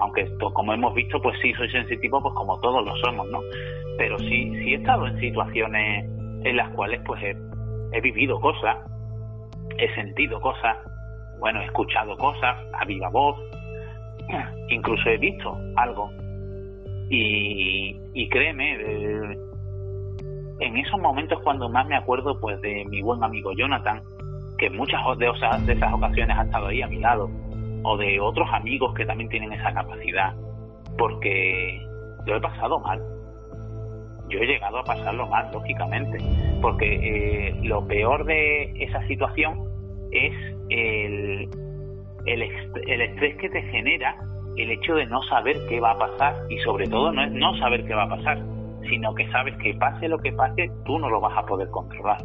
Aunque 0.00 0.28
como 0.38 0.72
hemos 0.72 0.94
visto, 0.94 1.20
pues 1.20 1.38
sí 1.40 1.52
soy 1.54 1.70
sensitivo, 1.70 2.22
pues 2.22 2.34
como 2.34 2.60
todos 2.60 2.84
lo 2.84 2.94
somos, 2.96 3.28
¿no? 3.30 3.40
Pero 3.98 4.18
sí 4.18 4.52
sí 4.56 4.74
he 4.74 4.76
estado 4.76 5.06
en 5.06 5.18
situaciones 5.18 6.04
en 6.44 6.56
las 6.56 6.68
cuales 6.70 7.00
pues 7.04 7.22
he 7.22 8.00
vivido 8.00 8.40
cosas 8.40 8.78
he 9.78 9.94
sentido 9.94 10.40
cosas, 10.40 10.76
bueno, 11.38 11.60
he 11.60 11.64
escuchado 11.64 12.16
cosas 12.16 12.56
a 12.72 12.84
viva 12.84 13.08
voz, 13.08 13.38
incluso 14.68 15.08
he 15.08 15.18
visto 15.18 15.56
algo. 15.76 16.10
Y, 17.10 18.28
créeme, 18.28 18.74
en 20.60 20.76
esos 20.76 21.00
momentos 21.00 21.38
cuando 21.44 21.68
más 21.68 21.86
me 21.86 21.96
acuerdo 21.96 22.40
pues 22.40 22.60
de 22.60 22.84
mi 22.86 23.02
buen 23.02 23.22
amigo 23.22 23.52
Jonathan, 23.52 24.02
que 24.58 24.70
muchas 24.70 25.00
de, 25.18 25.26
de 25.66 25.72
esas 25.72 25.92
ocasiones 25.92 26.36
ha 26.36 26.42
estado 26.42 26.66
ahí 26.66 26.82
a 26.82 26.88
mi 26.88 26.98
lado, 26.98 27.30
o 27.82 27.96
de 27.96 28.18
otros 28.20 28.48
amigos 28.52 28.94
que 28.94 29.04
también 29.04 29.28
tienen 29.28 29.52
esa 29.52 29.72
capacidad, 29.72 30.34
porque 30.96 31.80
yo 32.26 32.36
he 32.36 32.40
pasado 32.40 32.80
mal. 32.80 33.00
Yo 34.28 34.38
he 34.38 34.46
llegado 34.46 34.78
a 34.78 34.84
pasarlo 34.84 35.28
mal, 35.28 35.50
lógicamente, 35.52 36.18
porque 36.62 37.48
eh, 37.48 37.54
lo 37.62 37.86
peor 37.86 38.24
de 38.24 38.72
esa 38.82 39.06
situación 39.06 39.68
es 40.10 40.32
el, 40.70 41.48
el, 42.26 42.42
el 42.42 43.00
estrés 43.00 43.36
que 43.36 43.48
te 43.48 43.62
genera 43.62 44.16
el 44.56 44.70
hecho 44.70 44.94
de 44.94 45.06
no 45.06 45.22
saber 45.24 45.56
qué 45.68 45.80
va 45.80 45.92
a 45.92 45.98
pasar 45.98 46.34
y 46.48 46.58
sobre 46.58 46.86
todo 46.86 47.12
no 47.12 47.22
es 47.22 47.32
no 47.32 47.56
saber 47.58 47.84
qué 47.84 47.94
va 47.94 48.04
a 48.04 48.08
pasar, 48.08 48.38
sino 48.88 49.14
que 49.14 49.28
sabes 49.30 49.56
que 49.58 49.74
pase 49.74 50.08
lo 50.08 50.18
que 50.18 50.32
pase, 50.32 50.70
tú 50.84 50.98
no 50.98 51.08
lo 51.10 51.20
vas 51.20 51.36
a 51.36 51.44
poder 51.44 51.68
controlar. 51.70 52.18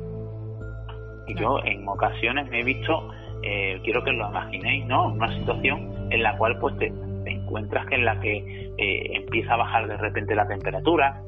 Y 1.28 1.36
yo 1.36 1.60
en 1.64 1.88
ocasiones 1.88 2.50
me 2.50 2.62
he 2.62 2.64
visto, 2.64 3.10
eh, 3.44 3.80
quiero 3.84 4.04
que 4.04 4.12
lo 4.12 4.30
imaginéis, 4.30 4.86
¿no? 4.86 5.08
Una 5.08 5.34
situación 5.38 6.08
en 6.12 6.24
la 6.24 6.38
cual 6.38 6.58
pues 6.60 6.78
te, 6.78 6.92
encuentras 7.26 7.86
que 7.88 7.96
en 7.96 8.06
la 8.06 8.20
que 8.20 8.38
eh, 8.78 9.12
empieza 9.14 9.54
a 9.54 9.58
bajar 9.58 9.88
de 9.88 9.98
repente 9.98 10.36
la 10.36 10.48
temperatura, 10.48 11.22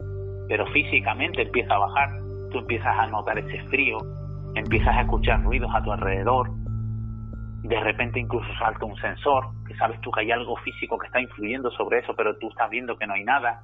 pero 0.48 0.66
físicamente 0.68 1.44
empieza 1.44 1.76
a 1.76 1.80
bajar, 1.80 2.10
tú 2.52 2.60
empiezas 2.60 2.98
a 2.98 3.08
notar 3.08 3.38
ese 3.38 3.62
frío, 3.70 3.98
empiezas 4.56 4.96
a 4.96 5.02
escuchar 5.02 5.44
ruidos 5.44 5.72
a 5.74 5.82
tu 5.84 5.92
alrededor, 5.92 6.50
de 7.64 7.80
repente 7.80 8.20
incluso 8.20 8.48
salta 8.58 8.86
un 8.86 8.96
sensor, 8.98 9.46
que 9.68 9.76
sabes 9.76 10.00
tú 10.02 10.12
que 10.12 10.22
hay 10.22 10.32
algo 10.32 10.56
físico 10.58 10.98
que 10.98 11.08
está 11.08 11.22
influyendo 11.22 11.70
sobre 11.72 12.00
eso, 12.00 12.16
pero 12.16 12.36
tú 12.38 12.50
estás 12.50 12.70
viendo 12.70 12.98
que 12.98 13.06
no 13.06 13.14
hay 13.14 13.24
nada, 13.24 13.62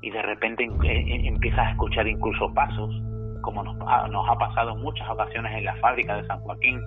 y 0.00 0.10
de 0.10 0.22
repente 0.22 0.64
eh, 0.64 0.68
eh, 0.84 1.28
empiezas 1.28 1.60
a 1.60 1.70
escuchar 1.70 2.06
incluso 2.06 2.52
pasos, 2.54 2.90
como 3.42 3.62
nos, 3.62 3.76
nos 3.76 4.28
ha 4.28 4.34
pasado 4.38 4.72
en 4.72 4.80
muchas 4.80 5.08
ocasiones 5.08 5.52
en 5.56 5.64
la 5.64 5.76
fábrica 5.76 6.16
de 6.16 6.26
San 6.26 6.40
Joaquín, 6.40 6.80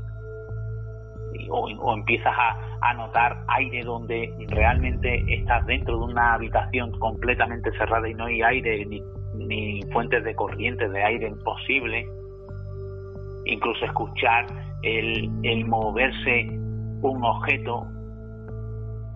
o, 1.52 1.94
empiezas 1.94 2.34
a, 2.36 2.58
a, 2.82 2.94
notar 2.96 3.38
aire 3.48 3.84
donde 3.84 4.34
realmente 4.50 5.24
estás 5.28 5.66
dentro 5.68 5.98
de 5.98 6.06
una 6.06 6.34
habitación 6.34 6.92
completamente 7.00 7.72
cerrada 7.78 8.10
y 8.10 8.14
no 8.14 8.26
hay 8.26 8.42
aire 8.42 8.86
ni, 8.86 9.02
ni 9.36 9.82
fuentes 9.92 10.24
de 10.24 10.36
corriente 10.36 10.90
de 10.90 11.04
aire 11.04 11.32
posible. 11.44 12.06
Incluso 13.46 13.86
escuchar 13.86 14.46
el, 14.82 15.30
el 15.44 15.66
moverse 15.66 16.48
un 17.02 17.24
objeto, 17.24 17.88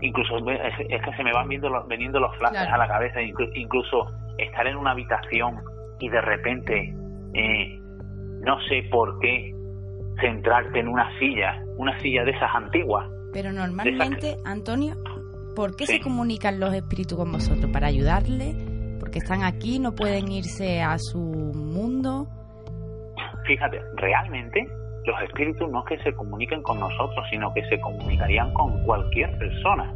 incluso 0.00 0.38
es, 0.50 1.02
que 1.02 1.16
se 1.16 1.24
me 1.24 1.32
van 1.32 1.48
viendo 1.48 1.68
los, 1.68 1.86
veniendo 1.86 2.18
los 2.20 2.36
flashes 2.38 2.68
a 2.68 2.78
la 2.78 2.88
cabeza, 2.88 3.20
incluso, 3.22 4.10
estar 4.38 4.66
en 4.66 4.76
una 4.76 4.92
habitación 4.92 5.60
y 6.00 6.08
de 6.08 6.20
repente, 6.20 6.94
eh, 7.34 7.78
no 8.40 8.60
sé 8.68 8.88
por 8.90 9.18
qué, 9.20 9.54
centrarte 10.20 10.80
en 10.80 10.88
una 10.88 11.16
silla, 11.18 11.62
una 11.76 11.98
silla 12.00 12.24
de 12.24 12.32
esas 12.32 12.54
antiguas. 12.54 13.08
Pero 13.32 13.52
normalmente, 13.52 14.36
Antonio, 14.44 14.94
¿por 15.54 15.76
qué 15.76 15.86
se 15.86 16.00
comunican 16.00 16.60
los 16.60 16.72
espíritus 16.72 17.18
con 17.18 17.32
vosotros? 17.32 17.70
¿Para 17.72 17.88
ayudarle? 17.88 18.54
¿Porque 19.00 19.18
están 19.18 19.42
aquí, 19.42 19.78
no 19.78 19.94
pueden 19.94 20.30
irse 20.30 20.82
a 20.82 20.98
su 20.98 21.18
mundo? 21.18 22.28
fíjate, 23.46 23.78
realmente 23.96 24.66
los 25.04 25.20
espíritus 25.22 25.70
no 25.70 25.80
es 25.80 25.86
que 25.86 26.04
se 26.04 26.14
comuniquen 26.14 26.62
con 26.62 26.80
nosotros, 26.80 27.26
sino 27.30 27.52
que 27.52 27.64
se 27.66 27.80
comunicarían 27.80 28.52
con 28.54 28.82
cualquier 28.84 29.36
persona. 29.38 29.94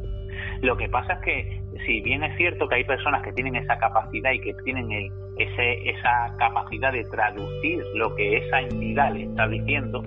Lo 0.63 0.77
que 0.77 0.89
pasa 0.89 1.15
es 1.15 1.21
que, 1.21 1.63
si 1.87 2.01
bien 2.01 2.23
es 2.25 2.37
cierto 2.37 2.69
que 2.69 2.77
hay 2.77 2.85
personas 2.85 3.23
que 3.23 3.33
tienen 3.33 3.57
esa 3.57 3.79
capacidad 3.79 4.33
y 4.33 4.41
que 4.41 4.55
tienen 4.65 4.91
ese, 5.37 5.91
esa 5.91 6.35
capacidad 6.39 6.93
de 6.93 7.05
traducir 7.05 7.83
lo 7.95 8.15
que 8.15 8.39
esa 8.39 8.61
entidad 8.61 9.13
le 9.13 9.25
está 9.25 9.47
diciendo, 9.49 10.03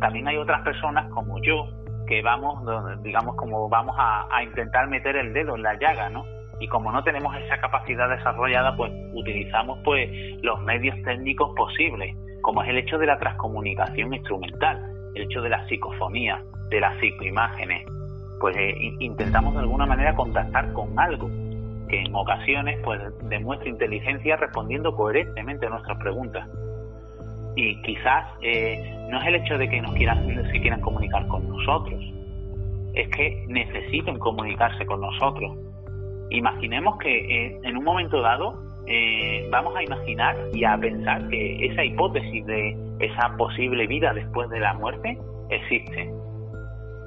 también 0.00 0.28
hay 0.28 0.36
otras 0.36 0.62
personas 0.62 1.10
como 1.10 1.40
yo 1.42 1.68
que 2.06 2.22
vamos, 2.22 2.60
digamos, 3.02 3.34
como 3.36 3.68
vamos 3.68 3.96
a, 3.98 4.28
a 4.30 4.42
intentar 4.44 4.88
meter 4.88 5.16
el 5.16 5.32
dedo 5.32 5.56
en 5.56 5.62
la 5.62 5.74
llaga, 5.78 6.10
¿no? 6.10 6.24
y 6.60 6.68
como 6.68 6.92
no 6.92 7.02
tenemos 7.02 7.34
esa 7.36 7.58
capacidad 7.58 8.08
desarrollada, 8.08 8.76
pues 8.76 8.92
utilizamos 9.12 9.78
pues 9.84 10.08
los 10.42 10.60
medios 10.62 10.96
técnicos 11.02 11.52
posibles 11.56 12.14
como 12.44 12.62
es 12.62 12.68
el 12.68 12.76
hecho 12.76 12.98
de 12.98 13.06
la 13.06 13.18
transcomunicación 13.18 14.12
instrumental, 14.12 14.78
el 15.14 15.22
hecho 15.22 15.40
de 15.40 15.48
la 15.48 15.66
psicofonía, 15.66 16.44
de 16.68 16.78
las 16.78 17.00
psicoimágenes. 17.00 17.86
Pues 18.38 18.54
eh, 18.58 18.92
intentamos 19.00 19.54
de 19.54 19.60
alguna 19.60 19.86
manera 19.86 20.14
contactar 20.14 20.70
con 20.74 20.96
algo 20.98 21.30
que 21.88 22.02
en 22.02 22.14
ocasiones 22.14 22.78
pues 22.84 23.00
demuestra 23.30 23.70
inteligencia 23.70 24.36
respondiendo 24.36 24.94
coherentemente 24.94 25.66
a 25.66 25.70
nuestras 25.70 25.98
preguntas. 25.98 26.46
Y 27.56 27.80
quizás 27.80 28.26
eh, 28.42 28.94
no 29.10 29.22
es 29.22 29.26
el 29.26 29.36
hecho 29.36 29.56
de 29.56 29.66
que 29.66 29.80
nos 29.80 29.94
quieran, 29.94 30.26
se 30.52 30.60
quieran 30.60 30.82
comunicar 30.82 31.26
con 31.28 31.48
nosotros, 31.48 32.04
es 32.92 33.08
que 33.08 33.46
necesiten 33.48 34.18
comunicarse 34.18 34.84
con 34.84 35.00
nosotros. 35.00 35.56
Imaginemos 36.28 36.98
que 36.98 37.46
eh, 37.46 37.60
en 37.62 37.78
un 37.78 37.84
momento 37.84 38.20
dado 38.20 38.73
eh, 38.86 39.48
vamos 39.50 39.74
a 39.76 39.82
imaginar 39.82 40.36
y 40.52 40.64
a 40.64 40.76
pensar 40.76 41.26
que 41.28 41.66
esa 41.66 41.84
hipótesis 41.84 42.44
de 42.46 42.76
esa 43.00 43.36
posible 43.36 43.86
vida 43.86 44.12
después 44.12 44.48
de 44.50 44.60
la 44.60 44.74
muerte 44.74 45.18
existe. 45.50 46.12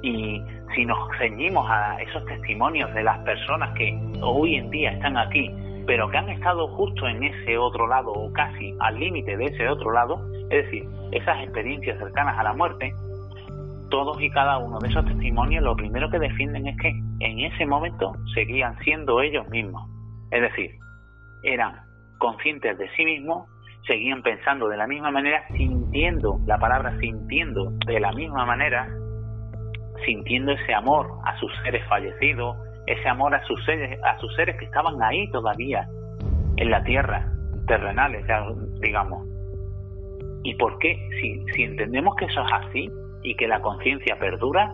Y 0.02 0.42
si 0.74 0.84
nos 0.84 0.98
ceñimos 1.18 1.66
a 1.68 2.00
esos 2.00 2.24
testimonios 2.26 2.92
de 2.94 3.02
las 3.02 3.18
personas 3.20 3.74
que 3.74 3.96
hoy 4.22 4.56
en 4.56 4.70
día 4.70 4.92
están 4.92 5.16
aquí, 5.16 5.50
pero 5.86 6.08
que 6.10 6.18
han 6.18 6.28
estado 6.28 6.68
justo 6.68 7.08
en 7.08 7.24
ese 7.24 7.56
otro 7.56 7.86
lado 7.86 8.12
o 8.12 8.32
casi 8.32 8.74
al 8.80 8.98
límite 8.98 9.36
de 9.36 9.46
ese 9.46 9.68
otro 9.68 9.92
lado, 9.92 10.20
es 10.50 10.64
decir, 10.64 10.84
esas 11.12 11.42
experiencias 11.42 11.98
cercanas 11.98 12.38
a 12.38 12.42
la 12.42 12.52
muerte, 12.52 12.92
todos 13.88 14.20
y 14.20 14.28
cada 14.30 14.58
uno 14.58 14.78
de 14.80 14.88
esos 14.88 15.04
testimonios 15.06 15.64
lo 15.64 15.74
primero 15.74 16.10
que 16.10 16.18
defienden 16.18 16.66
es 16.66 16.76
que 16.76 16.88
en 17.20 17.38
ese 17.40 17.64
momento 17.64 18.12
seguían 18.34 18.78
siendo 18.80 19.20
ellos 19.22 19.48
mismos. 19.48 19.88
Es 20.30 20.42
decir, 20.42 20.72
eran 21.42 21.80
conscientes 22.18 22.76
de 22.78 22.88
sí 22.96 23.04
mismos, 23.04 23.48
seguían 23.86 24.22
pensando 24.22 24.68
de 24.68 24.76
la 24.76 24.86
misma 24.86 25.10
manera, 25.10 25.46
sintiendo, 25.56 26.40
la 26.46 26.58
palabra 26.58 26.98
sintiendo 26.98 27.70
de 27.86 28.00
la 28.00 28.12
misma 28.12 28.44
manera, 28.44 28.88
sintiendo 30.04 30.52
ese 30.52 30.74
amor 30.74 31.08
a 31.24 31.38
sus 31.38 31.50
seres 31.62 31.86
fallecidos, 31.88 32.56
ese 32.86 33.08
amor 33.08 33.34
a 33.34 33.44
sus 33.44 33.64
seres, 33.64 33.98
a 34.04 34.18
sus 34.18 34.34
seres 34.34 34.56
que 34.58 34.64
estaban 34.64 35.02
ahí 35.02 35.30
todavía, 35.30 35.86
en 36.56 36.70
la 36.70 36.82
tierra, 36.82 37.30
terrenales, 37.66 38.24
digamos. 38.80 39.26
¿Y 40.42 40.54
por 40.54 40.78
qué? 40.78 40.96
Si, 41.20 41.44
si 41.54 41.62
entendemos 41.62 42.14
que 42.16 42.24
eso 42.24 42.42
es 42.42 42.52
así 42.52 42.90
y 43.22 43.34
que 43.36 43.46
la 43.46 43.60
conciencia 43.60 44.18
perdura, 44.18 44.72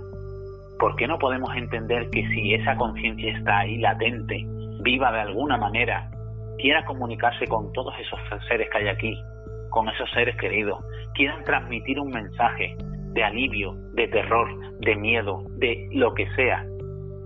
¿Por 0.79 0.97
qué 0.97 1.07
no 1.07 1.19
podemos 1.19 1.55
entender 1.57 2.11
que 2.11 2.27
si 2.29 2.55
esa 2.55 2.77
conciencia 2.77 3.33
está 3.33 3.61
ahí 3.61 3.79
latente, 3.79 4.45
viva 4.83 5.13
de 5.13 5.21
alguna 5.21 5.57
manera, 5.57 6.11
quiera 6.59 6.85
comunicarse 6.85 7.47
con 7.47 7.73
todos 7.73 7.95
esos 7.99 8.19
seres 8.49 8.69
que 8.71 8.79
hay 8.79 8.89
aquí, 8.89 9.23
con 9.71 9.89
esos 9.89 10.11
seres 10.13 10.37
queridos, 10.37 10.85
quieran 11.15 11.45
transmitir 11.45 11.99
un 12.01 12.11
mensaje 12.11 12.77
de 13.13 13.25
alivio, 13.25 13.75
de 13.93 14.09
terror, 14.09 14.49
de 14.81 14.97
miedo, 14.97 15.45
de 15.57 15.89
lo 15.93 16.15
que 16.15 16.29
sea, 16.35 16.67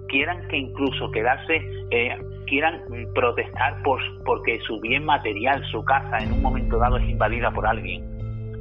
quieran 0.09 0.47
que 0.49 0.57
incluso 0.57 1.11
quedarse, 1.11 1.62
eh, 1.91 2.16
quieran 2.47 2.83
protestar 3.14 3.83
por, 3.83 4.01
porque 4.24 4.59
su 4.61 4.81
bien 4.81 5.05
material, 5.05 5.62
su 5.70 5.85
casa, 5.85 6.18
en 6.18 6.33
un 6.33 6.43
momento 6.43 6.79
dado 6.79 6.97
es 6.99 7.09
invadida 7.09 7.51
por 7.51 7.66
alguien, 7.66 8.05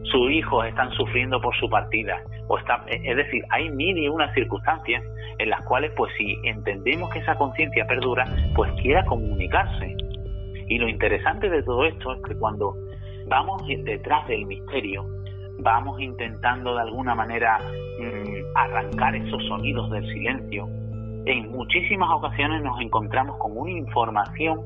sus 0.03 0.31
hijos 0.31 0.65
están 0.67 0.91
sufriendo 0.91 1.41
por 1.41 1.55
su 1.57 1.69
partida, 1.69 2.21
o 2.47 2.57
está, 2.57 2.85
es 2.87 3.15
decir, 3.15 3.43
hay 3.49 3.69
mil 3.69 3.97
y 3.97 4.07
una 4.07 4.33
circunstancias 4.33 5.03
en 5.39 5.49
las 5.49 5.61
cuales, 5.65 5.91
pues 5.95 6.11
si 6.17 6.37
entendemos 6.43 7.09
que 7.11 7.19
esa 7.19 7.35
conciencia 7.35 7.85
perdura, 7.85 8.25
pues 8.55 8.71
quiera 8.81 9.03
comunicarse. 9.05 9.95
Y 10.67 10.77
lo 10.77 10.87
interesante 10.87 11.49
de 11.49 11.63
todo 11.63 11.85
esto 11.85 12.13
es 12.13 12.21
que 12.23 12.35
cuando 12.35 12.75
vamos 13.27 13.63
detrás 13.67 14.27
del 14.27 14.45
misterio, 14.45 15.05
vamos 15.59 15.99
intentando 15.99 16.75
de 16.75 16.81
alguna 16.81 17.15
manera 17.15 17.59
mm, 17.59 18.55
arrancar 18.55 19.15
esos 19.15 19.43
sonidos 19.47 19.89
del 19.91 20.05
silencio, 20.13 20.67
en 21.25 21.51
muchísimas 21.51 22.09
ocasiones 22.11 22.63
nos 22.63 22.79
encontramos 22.79 23.37
con 23.37 23.57
una 23.57 23.71
información 23.71 24.61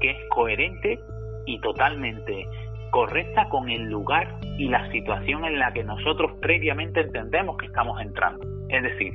que 0.00 0.10
es 0.10 0.16
coherente 0.30 0.98
y 1.46 1.60
totalmente 1.60 2.46
correcta 2.90 3.48
con 3.48 3.70
el 3.70 3.84
lugar 3.84 4.36
y 4.58 4.68
la 4.68 4.90
situación 4.90 5.44
en 5.44 5.58
la 5.58 5.72
que 5.72 5.84
nosotros 5.84 6.32
previamente 6.40 7.00
entendemos 7.00 7.56
que 7.58 7.66
estamos 7.66 8.00
entrando. 8.00 8.44
Es 8.68 8.82
decir, 8.82 9.14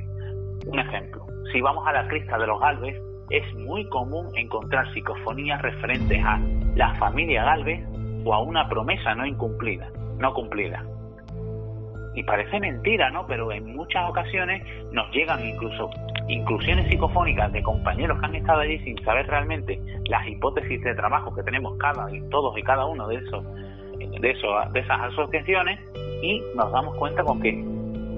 un 0.66 0.78
ejemplo, 0.78 1.26
si 1.52 1.60
vamos 1.60 1.86
a 1.86 1.92
la 1.92 2.08
crista 2.08 2.38
de 2.38 2.46
los 2.46 2.58
Galvez, 2.60 2.96
es 3.30 3.54
muy 3.54 3.88
común 3.88 4.28
encontrar 4.36 4.92
psicofonías 4.92 5.60
referentes 5.62 6.22
a 6.24 6.40
la 6.74 6.94
familia 6.94 7.44
Galvez 7.44 7.84
o 8.24 8.34
a 8.34 8.42
una 8.42 8.68
promesa 8.68 9.14
no 9.14 9.26
incumplida, 9.26 9.90
no 10.18 10.32
cumplida. 10.34 10.84
Y 12.14 12.22
parece 12.22 12.58
mentira, 12.60 13.10
¿no? 13.10 13.26
Pero 13.26 13.52
en 13.52 13.76
muchas 13.76 14.08
ocasiones 14.08 14.62
nos 14.92 15.10
llegan 15.12 15.46
incluso 15.46 15.90
inclusiones 16.28 16.88
psicofónicas 16.88 17.52
de 17.52 17.62
compañeros 17.62 18.18
que 18.18 18.26
han 18.26 18.34
estado 18.34 18.60
allí 18.60 18.78
sin 18.80 19.02
saber 19.04 19.26
realmente 19.26 19.80
las 20.08 20.26
hipótesis 20.26 20.82
de 20.82 20.94
trabajo 20.94 21.34
que 21.34 21.42
tenemos 21.42 21.76
cada 21.78 22.10
y 22.14 22.20
todos 22.30 22.56
y 22.58 22.62
cada 22.62 22.86
uno 22.86 23.06
de 23.06 23.16
esos 23.16 23.44
de 24.20 24.30
eso 24.30 24.48
de 24.72 24.80
esas 24.80 25.00
asociaciones 25.12 25.78
y 26.22 26.42
nos 26.54 26.72
damos 26.72 26.96
cuenta 26.96 27.22
con 27.22 27.40
que 27.40 27.52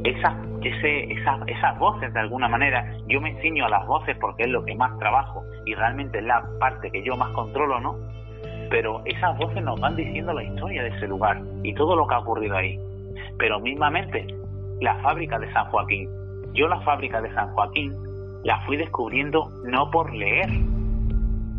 esas 0.04 0.34
esas 0.62 1.78
voces 1.78 2.12
de 2.12 2.20
alguna 2.20 2.48
manera 2.48 2.92
yo 3.06 3.20
me 3.20 3.30
enseño 3.30 3.66
a 3.66 3.68
las 3.68 3.86
voces 3.86 4.16
porque 4.20 4.44
es 4.44 4.48
lo 4.48 4.64
que 4.64 4.74
más 4.74 4.98
trabajo 4.98 5.44
y 5.64 5.74
realmente 5.74 6.18
es 6.18 6.24
la 6.24 6.44
parte 6.58 6.90
que 6.90 7.02
yo 7.02 7.16
más 7.16 7.30
controlo 7.30 7.80
no 7.80 7.96
pero 8.70 9.02
esas 9.04 9.36
voces 9.38 9.62
nos 9.62 9.80
van 9.80 9.96
diciendo 9.96 10.32
la 10.32 10.44
historia 10.44 10.82
de 10.82 10.90
ese 10.90 11.08
lugar 11.08 11.40
y 11.62 11.74
todo 11.74 11.96
lo 11.96 12.06
que 12.06 12.14
ha 12.14 12.18
ocurrido 12.18 12.56
ahí. 12.56 12.78
Pero 13.38 13.60
mismamente 13.60 14.26
la 14.80 14.96
fábrica 15.02 15.38
de 15.38 15.52
San 15.52 15.70
Joaquín. 15.70 16.08
Yo 16.52 16.68
la 16.68 16.80
fábrica 16.80 17.20
de 17.20 17.32
San 17.34 17.52
Joaquín 17.54 17.92
la 18.44 18.60
fui 18.66 18.76
descubriendo 18.76 19.50
no 19.64 19.90
por 19.90 20.12
leer 20.12 20.48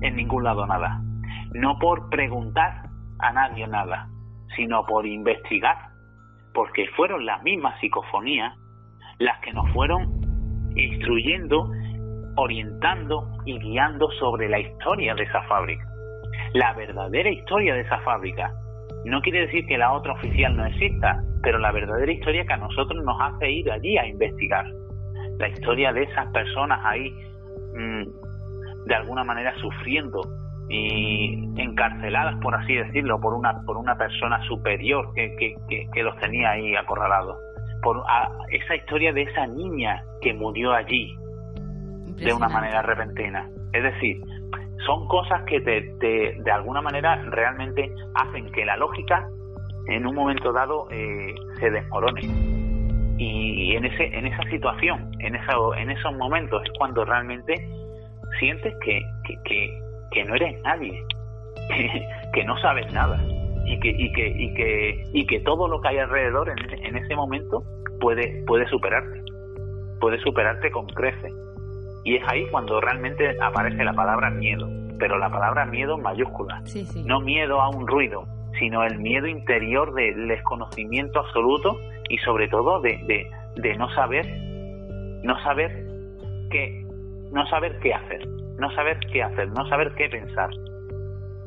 en 0.01 0.15
ningún 0.15 0.43
lado 0.43 0.65
nada, 0.65 1.01
no 1.53 1.77
por 1.77 2.09
preguntar 2.09 2.89
a 3.19 3.31
nadie 3.33 3.67
nada, 3.67 4.07
sino 4.55 4.85
por 4.85 5.05
investigar, 5.05 5.88
porque 6.53 6.87
fueron 6.95 7.25
las 7.25 7.41
mismas 7.43 7.79
psicofonías 7.79 8.57
las 9.19 9.39
que 9.41 9.51
nos 9.51 9.69
fueron 9.71 10.07
instruyendo, 10.75 11.69
orientando 12.37 13.27
y 13.45 13.59
guiando 13.59 14.09
sobre 14.11 14.47
la 14.47 14.59
historia 14.59 15.13
de 15.15 15.23
esa 15.23 15.41
fábrica. 15.43 15.85
La 16.53 16.73
verdadera 16.73 17.29
historia 17.29 17.73
de 17.73 17.81
esa 17.81 17.99
fábrica. 17.99 18.51
No 19.05 19.21
quiere 19.21 19.41
decir 19.41 19.65
que 19.65 19.77
la 19.77 19.93
otra 19.93 20.13
oficial 20.13 20.55
no 20.55 20.65
exista, 20.65 21.21
pero 21.41 21.57
la 21.57 21.71
verdadera 21.71 22.11
historia 22.11 22.45
que 22.45 22.53
a 22.53 22.57
nosotros 22.57 23.03
nos 23.03 23.19
hace 23.19 23.51
ir 23.51 23.71
allí 23.71 23.97
a 23.97 24.07
investigar 24.07 24.65
la 25.37 25.47
historia 25.47 25.93
de 25.93 26.03
esas 26.03 26.27
personas 26.31 26.79
ahí 26.83 27.09
mm, 27.75 28.03
de 28.85 28.95
alguna 28.95 29.23
manera 29.23 29.53
sufriendo 29.59 30.21
y 30.69 31.33
encarceladas 31.57 32.35
por 32.41 32.53
así 32.55 32.75
decirlo 32.75 33.19
por 33.19 33.33
una 33.33 33.61
por 33.65 33.77
una 33.77 33.97
persona 33.97 34.39
superior 34.47 35.11
que, 35.15 35.35
que, 35.91 36.03
los 36.03 36.15
tenía 36.17 36.51
ahí 36.51 36.75
acorralados. 36.75 37.37
Por 37.81 38.03
esa 38.51 38.75
historia 38.75 39.11
de 39.13 39.23
esa 39.23 39.47
niña 39.47 40.03
que 40.21 40.33
murió 40.33 40.73
allí 40.73 41.15
de 42.17 42.33
una 42.33 42.49
manera 42.49 42.81
repentina. 42.81 43.49
Es 43.73 43.83
decir 43.83 44.21
son 44.85 45.07
cosas 45.07 45.43
que 45.43 45.59
te, 45.61 45.81
de 46.41 46.51
alguna 46.51 46.81
manera 46.81 47.21
realmente 47.25 47.91
hacen 48.15 48.51
que 48.51 48.65
la 48.65 48.77
lógica 48.77 49.27
en 49.87 50.05
un 50.05 50.15
momento 50.15 50.53
dado 50.53 50.87
eh, 50.91 51.35
se 51.59 51.69
desmorone. 51.69 52.21
Y 53.17 53.75
en 53.75 53.85
ese 53.85 54.05
en 54.17 54.27
esa 54.27 54.43
situación 54.49 55.09
en 55.19 55.35
esa, 55.35 55.53
en 55.77 55.91
esos 55.91 56.15
momentos 56.15 56.63
es 56.63 56.71
cuando 56.77 57.03
realmente 57.05 57.55
sientes 58.39 58.73
que, 58.83 59.01
que, 59.43 59.81
no 60.25 60.35
eres 60.35 60.61
nadie 60.63 61.03
que, 62.33 62.43
no 62.43 62.57
sabes 62.59 62.91
nada 62.93 63.19
y 63.65 63.79
que 63.79 63.89
y 63.89 64.11
que 64.11 64.27
y 64.27 64.53
que 64.53 65.05
y 65.13 65.25
que 65.25 65.39
todo 65.41 65.67
lo 65.67 65.81
que 65.81 65.89
hay 65.89 65.97
alrededor 65.99 66.49
en 66.49 66.59
ese, 66.65 66.87
en 66.87 66.95
ese 66.97 67.15
momento 67.15 67.63
puede 67.99 68.43
puede 68.45 68.67
superarte 68.67 69.21
puede 69.99 70.19
superarte 70.19 70.71
con 70.71 70.87
crece 70.87 71.29
y 72.03 72.15
es 72.15 72.23
ahí 72.27 72.45
cuando 72.49 72.79
realmente 72.81 73.37
aparece 73.41 73.83
la 73.83 73.93
palabra 73.93 74.29
miedo 74.29 74.67
pero 74.97 75.17
la 75.17 75.29
palabra 75.29 75.65
miedo 75.65 75.95
en 75.95 76.03
mayúscula. 76.03 76.61
No 77.05 77.21
miedo 77.21 77.61
a 77.61 77.69
un 77.69 77.87
ruido 77.87 78.25
sino 78.57 78.83
el 78.83 78.99
miedo 78.99 79.27
interior 79.27 79.93
del 79.93 80.27
desconocimiento 80.27 81.19
absoluto 81.19 81.77
y 82.09 82.17
sobre 82.19 82.47
todo 82.47 82.81
de, 82.81 83.29
de, 83.55 83.75
no 83.77 83.89
saber 83.93 84.25
no 85.23 85.41
saber 85.43 85.85
qué 86.49 86.85
no 87.31 87.47
saber 87.47 87.79
qué 87.79 87.93
hacer 87.93 88.27
no 88.59 88.71
saber 88.75 88.99
qué 89.11 89.23
hacer 89.23 89.49
no 89.49 89.67
saber 89.67 89.93
qué 89.95 90.09
pensar 90.09 90.49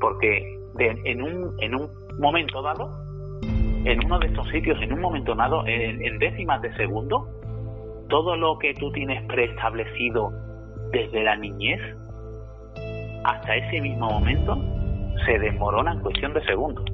porque 0.00 0.58
en 0.78 1.22
un 1.22 1.54
en 1.60 1.74
un 1.74 1.88
momento 2.18 2.62
dado 2.62 2.90
en 3.84 4.04
uno 4.04 4.18
de 4.18 4.26
estos 4.26 4.48
sitios 4.48 4.80
en 4.80 4.92
un 4.92 5.00
momento 5.00 5.34
dado 5.34 5.64
en, 5.66 6.18
décimas 6.18 6.60
de 6.62 6.74
segundo 6.76 7.28
todo 8.08 8.36
lo 8.36 8.58
que 8.58 8.74
tú 8.74 8.90
tienes 8.92 9.24
preestablecido 9.26 10.30
desde 10.92 11.22
la 11.22 11.36
niñez 11.36 11.80
hasta 13.24 13.56
ese 13.56 13.80
mismo 13.80 14.10
momento 14.10 14.56
se 15.24 15.38
desmorona 15.38 15.92
en 15.92 16.00
cuestión 16.00 16.32
de 16.34 16.44
segundos 16.44 16.84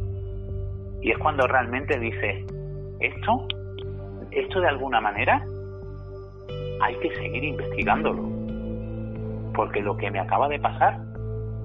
y 1.01 1.11
es 1.11 1.19
cuando 1.19 1.47
realmente 1.47 1.99
dices 1.99 2.45
esto 3.01 3.47
esto 4.31 4.61
de 4.61 4.69
alguna 4.69 5.01
manera 5.01 5.45
hay 6.81 6.95
que 6.97 7.15
seguir 7.17 7.45
investigándolo. 7.45 8.38
Porque 9.59 9.83
lo 9.83 9.97
que 9.97 10.09
me 10.09 10.21
acaba 10.21 10.47
de 10.47 10.61
pasar 10.61 11.01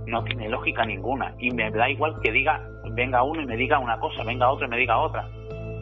no 0.08 0.24
tiene 0.24 0.50
lógica 0.50 0.84
ninguna. 0.84 1.36
Y 1.38 1.52
me 1.52 1.70
da 1.70 1.88
igual 1.88 2.20
que 2.24 2.32
diga, 2.32 2.60
venga 2.96 3.22
uno 3.22 3.44
y 3.44 3.46
me 3.46 3.56
diga 3.56 3.78
una 3.78 4.00
cosa, 4.00 4.24
venga 4.24 4.50
otro 4.50 4.66
y 4.66 4.70
me 4.72 4.78
diga 4.78 4.98
otra. 4.98 5.30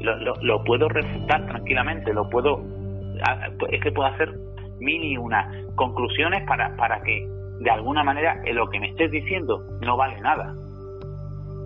Lo, 0.01 0.35
lo, 0.41 0.61
puedo 0.65 0.89
refutar 0.89 1.45
tranquilamente, 1.45 2.13
lo 2.13 2.29
puedo, 2.29 2.65
es 3.69 3.81
que 3.81 3.93
puedo 3.93 4.09
hacer 4.09 4.29
mil 4.81 5.01
y 5.01 5.15
una 5.15 5.49
conclusiones 5.75 6.45
para, 6.45 6.75
para 6.75 7.01
que 7.01 7.25
de 7.61 7.71
alguna 7.71 8.03
manera 8.03 8.41
lo 8.51 8.69
que 8.69 8.81
me 8.81 8.89
estés 8.89 9.09
diciendo 9.09 9.63
no 9.79 9.95
vale 9.95 10.19
nada. 10.19 10.53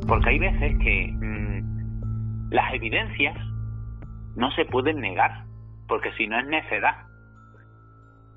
Porque 0.07 0.29
hay 0.29 0.37
veces 0.37 0.77
que 0.77 1.11
mm, 1.11 2.51
las 2.51 2.71
evidencias 2.71 3.35
no 4.35 4.51
se 4.51 4.65
pueden 4.65 4.99
negar, 4.99 5.45
porque 5.87 6.11
si 6.11 6.27
no 6.27 6.37
es 6.37 6.45
necedad. 6.45 7.04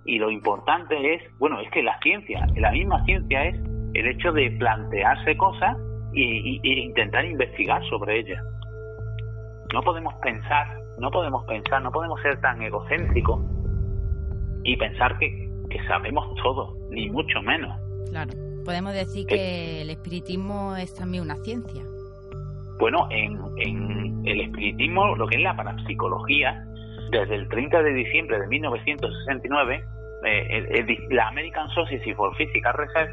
Y 0.09 0.19
lo 0.19 0.31
importante 0.31 1.15
es, 1.15 1.23
bueno, 1.39 1.61
es 1.61 1.71
que 1.71 1.83
la 1.83 1.99
ciencia, 2.01 2.47
la 2.57 2.73
misma 2.73 3.05
ciencia 3.05 3.45
es 3.45 3.57
el 3.93 4.07
hecho 4.07 4.33
de 4.33 4.51
plantearse 4.53 5.37
cosas 5.37 5.77
e 6.15 6.61
intentar 6.63 7.27
investigar 7.27 7.85
sobre 7.91 8.21
ellas. 8.21 8.43
No 9.75 9.83
podemos 9.83 10.15
pensar, 10.23 10.81
no 10.99 11.11
podemos 11.11 11.45
pensar, 11.45 11.83
no 11.83 11.93
podemos 11.93 12.19
ser 12.23 12.41
tan 12.41 12.63
egocéntricos 12.63 13.39
y 14.65 14.79
pensar 14.79 15.19
que, 15.19 15.47
que 15.69 15.87
sabemos 15.87 16.35
todo, 16.43 16.75
ni 16.89 17.11
mucho 17.11 17.43
menos. 17.43 17.79
Claro, 18.09 18.33
podemos 18.65 18.95
decir 18.95 19.27
que 19.27 19.83
el 19.83 19.91
espiritismo 19.91 20.75
es 20.75 20.95
también 20.95 21.25
una 21.25 21.37
ciencia. 21.37 21.83
Bueno, 22.81 23.09
en, 23.11 24.23
el 24.25 24.41
espiritismo, 24.41 25.17
lo 25.17 25.27
que 25.27 25.37
es 25.37 25.43
la 25.43 25.55
parapsicología, 25.55 26.65
desde 27.11 27.35
el 27.35 27.47
30 27.51 27.83
de 27.83 27.93
diciembre 27.93 28.41
de 28.41 28.47
1969, 28.47 29.85
eh, 30.25 31.07
la 31.11 31.29
American 31.29 31.69
Society 31.71 32.15
for 32.15 32.35
Physical 32.37 32.75
Research 32.75 33.11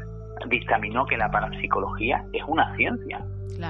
dictaminó 0.48 1.06
que 1.06 1.16
la 1.16 1.30
parapsicología 1.30 2.24
es 2.32 2.42
una 2.46 2.74
ciencia. 2.76 3.24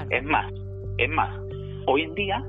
Es 0.09 0.23
más, 0.23 0.53
es 0.97 1.09
más, 1.09 1.39
hoy 1.85 2.03
en 2.03 2.15
día 2.15 2.43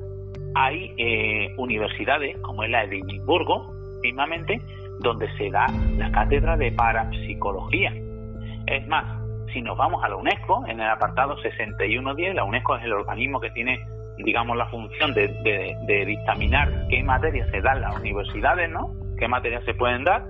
hay 0.55 0.93
eh, 0.97 1.55
universidades, 1.57 2.37
como 2.39 2.65
es 2.65 2.71
la 2.71 2.87
de 2.87 2.99
Edimburgo, 2.99 3.73
mismamente, 4.03 4.61
donde 5.01 5.29
se 5.37 5.51
da 5.51 5.67
la 5.97 6.11
cátedra 6.11 6.57
de 6.57 6.73
parapsicología. 6.73 7.93
Es 8.67 8.87
más, 8.89 9.05
si 9.53 9.63
nos 9.63 9.77
vamos 9.77 10.03
a 10.03 10.09
la 10.09 10.17
UNESCO, 10.17 10.67
en 10.67 10.81
el 10.81 10.89
apartado 10.89 11.37
6110, 11.41 12.35
la 12.35 12.45
UNESCO 12.45 12.77
es 12.77 12.85
el 12.85 12.93
organismo 12.93 13.41
que 13.41 13.51
tiene, 13.51 13.79
digamos, 14.19 14.57
la 14.57 14.67
función 14.67 15.15
de, 15.15 15.29
de, 15.87 16.05
dictaminar 16.05 16.87
qué 16.91 17.03
materias 17.03 17.49
se 17.51 17.61
dan 17.61 17.77
en 17.77 17.83
las 17.83 18.01
universidades, 18.01 18.69
¿no? 18.71 18.95
¿Qué 19.19 19.29
materias 19.29 19.65
se 19.65 19.75
pueden 19.75 20.05
dar? 20.05 20.25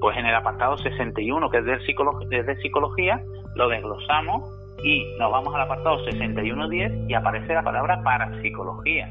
Pues 0.00 0.16
en 0.16 0.26
el 0.26 0.34
apartado 0.34 0.78
61, 0.78 1.50
que 1.50 1.58
es 1.58 1.64
de, 1.64 1.80
psicología, 1.80 2.42
de 2.42 2.56
psicología, 2.56 3.22
lo 3.54 3.68
desglosamos 3.68 4.48
y 4.82 5.04
nos 5.18 5.30
vamos 5.30 5.54
al 5.54 5.62
apartado 5.62 6.04
6110 6.04 7.08
y 7.08 7.14
aparece 7.14 7.54
la 7.54 7.62
palabra 7.62 8.00
parapsicología. 8.02 9.08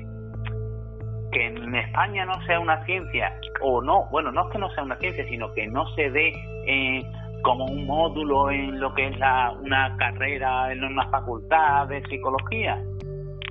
Que 1.32 1.48
en 1.48 1.76
España 1.76 2.26
no 2.26 2.42
sea 2.46 2.60
una 2.60 2.86
ciencia, 2.86 3.38
o 3.62 3.82
no, 3.82 4.06
bueno, 4.12 4.32
no 4.32 4.48
es 4.48 4.52
que 4.52 4.60
no 4.60 4.70
sea 4.72 4.84
una 4.84 4.98
ciencia, 4.98 5.26
sino 5.28 5.54
que 5.54 5.68
no 5.68 5.86
se 5.96 6.10
dé 6.10 6.34
eh, 6.68 7.04
como 7.44 7.66
un 7.66 7.86
módulo 7.86 8.50
en 8.50 8.80
lo 8.80 8.94
que 8.94 9.08
es 9.08 9.20
la, 9.20 9.52
una 9.62 9.96
carrera 9.98 10.72
en 10.72 10.84
una 10.84 11.10
facultad 11.10 11.88
de 11.88 12.02
psicología. 12.04 12.82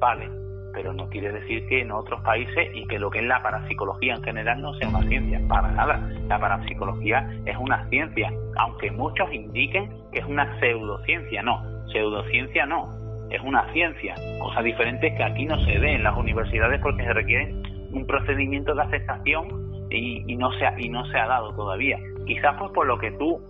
Vale, 0.01 0.46
pero 0.77 0.93
no 0.93 1.09
quiere 1.09 1.33
decir 1.33 1.67
que 1.69 1.81
en 1.81 1.91
otros 1.91 2.21
países 2.21 2.69
y 2.75 2.87
que 2.87 2.99
lo 2.99 3.09
que 3.09 3.21
es 3.21 3.25
la 3.25 3.43
parapsicología 3.43 4.15
en 4.15 4.23
general 4.23 4.61
no 4.61 4.75
sea 4.75 4.91
una 4.91 5.01
ciencia, 5.09 5.41
para 5.49 5.71
nada. 5.71 6.07
La 6.29 6.39
parapsicología 6.39 7.27
es 7.47 7.57
una 7.57 7.89
ciencia, 7.89 8.31
aunque 8.59 8.91
muchos 8.91 9.33
indiquen 9.33 9.91
que 10.13 10.19
es 10.19 10.27
una 10.27 10.61
pseudociencia, 10.61 11.43
no, 11.43 11.63
pseudociencia 11.91 12.67
no, 12.67 12.95
es 13.31 13.41
una 13.41 13.73
ciencia, 13.73 14.17
cosa 14.39 14.61
diferente 14.61 15.15
que 15.15 15.25
aquí 15.25 15.47
no 15.47 15.59
se 15.65 15.79
ve 15.79 15.95
en 15.95 16.03
las 16.03 16.15
universidades 16.15 16.79
porque 16.83 17.05
se 17.05 17.13
requiere 17.15 17.55
un 17.93 18.07
procedimiento 18.07 18.75
de 18.75 18.83
aceptación 18.83 19.87
y, 19.89 20.31
y 20.31 20.37
no 20.37 20.53
se 20.59 20.67
ha, 20.67 20.79
y 20.79 20.91
no 20.91 21.07
se 21.07 21.17
ha 21.17 21.27
dado 21.27 21.55
todavía. 21.55 21.97
Quizás 22.27 22.55
pues 22.59 22.71
por 22.73 22.87
lo 22.87 22.99
que 22.99 23.13
tú 23.13 23.41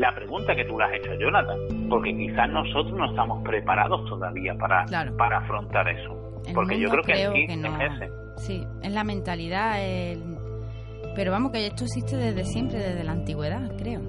la 0.00 0.14
pregunta 0.14 0.54
que 0.56 0.64
tú 0.64 0.78
le 0.78 0.84
has 0.84 0.94
hecho, 0.94 1.14
Jonathan, 1.14 1.58
porque 1.88 2.16
quizás 2.16 2.48
nosotros 2.50 2.92
no 2.96 3.10
estamos 3.10 3.42
preparados 3.44 4.08
todavía 4.08 4.54
para, 4.54 4.86
para 5.16 5.38
afrontar 5.38 5.88
eso. 5.88 6.42
porque 6.54 6.80
yo 6.80 6.88
creo, 6.88 7.02
que, 7.02 7.26
aquí 7.26 7.56
no. 7.56 7.70
Sí, 8.36 8.66
es 8.82 8.92
la 8.92 9.04
mentalidad, 9.04 9.76
pero 11.14 11.30
vamos, 11.32 11.52
que 11.52 11.66
esto 11.66 11.84
existe 11.84 12.16
desde 12.16 12.44
siempre, 12.44 12.78
desde 12.78 13.04
la 13.04 13.12
antigüedad, 13.12 13.70
creo. 13.76 14.00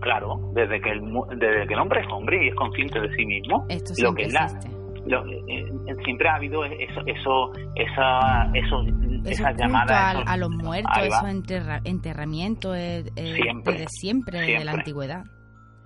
Claro, 0.00 0.52
desde 0.54 0.80
que 0.80 0.90
el, 0.90 1.00
desde 1.36 1.66
que 1.66 1.74
el 1.74 1.80
hombre 1.80 2.00
es 2.00 2.06
hombre 2.12 2.44
y 2.44 2.48
es 2.48 2.54
consciente 2.54 3.00
de 3.00 3.08
sí 3.16 3.26
mismo, 3.26 3.66
esto 3.68 3.92
lo 4.00 4.14
que 4.14 4.22
existe. 4.22 4.77
Lo, 5.08 5.26
eh, 5.26 5.66
siempre 6.04 6.28
ha 6.28 6.36
habido 6.36 6.64
eso, 6.64 7.00
eso, 7.06 7.52
esa, 7.74 9.52
llamada 9.52 10.10
a, 10.10 10.36
los 10.36 10.50
muertos, 10.50 10.98
esos 10.98 11.82
enterramientos 11.84 12.76
eh, 12.76 13.04
eh, 13.16 13.34
siempre, 13.34 13.72
desde 13.72 13.86
siempre, 13.88 14.40
desde 14.40 14.64
la 14.64 14.72
antigüedad. 14.72 15.24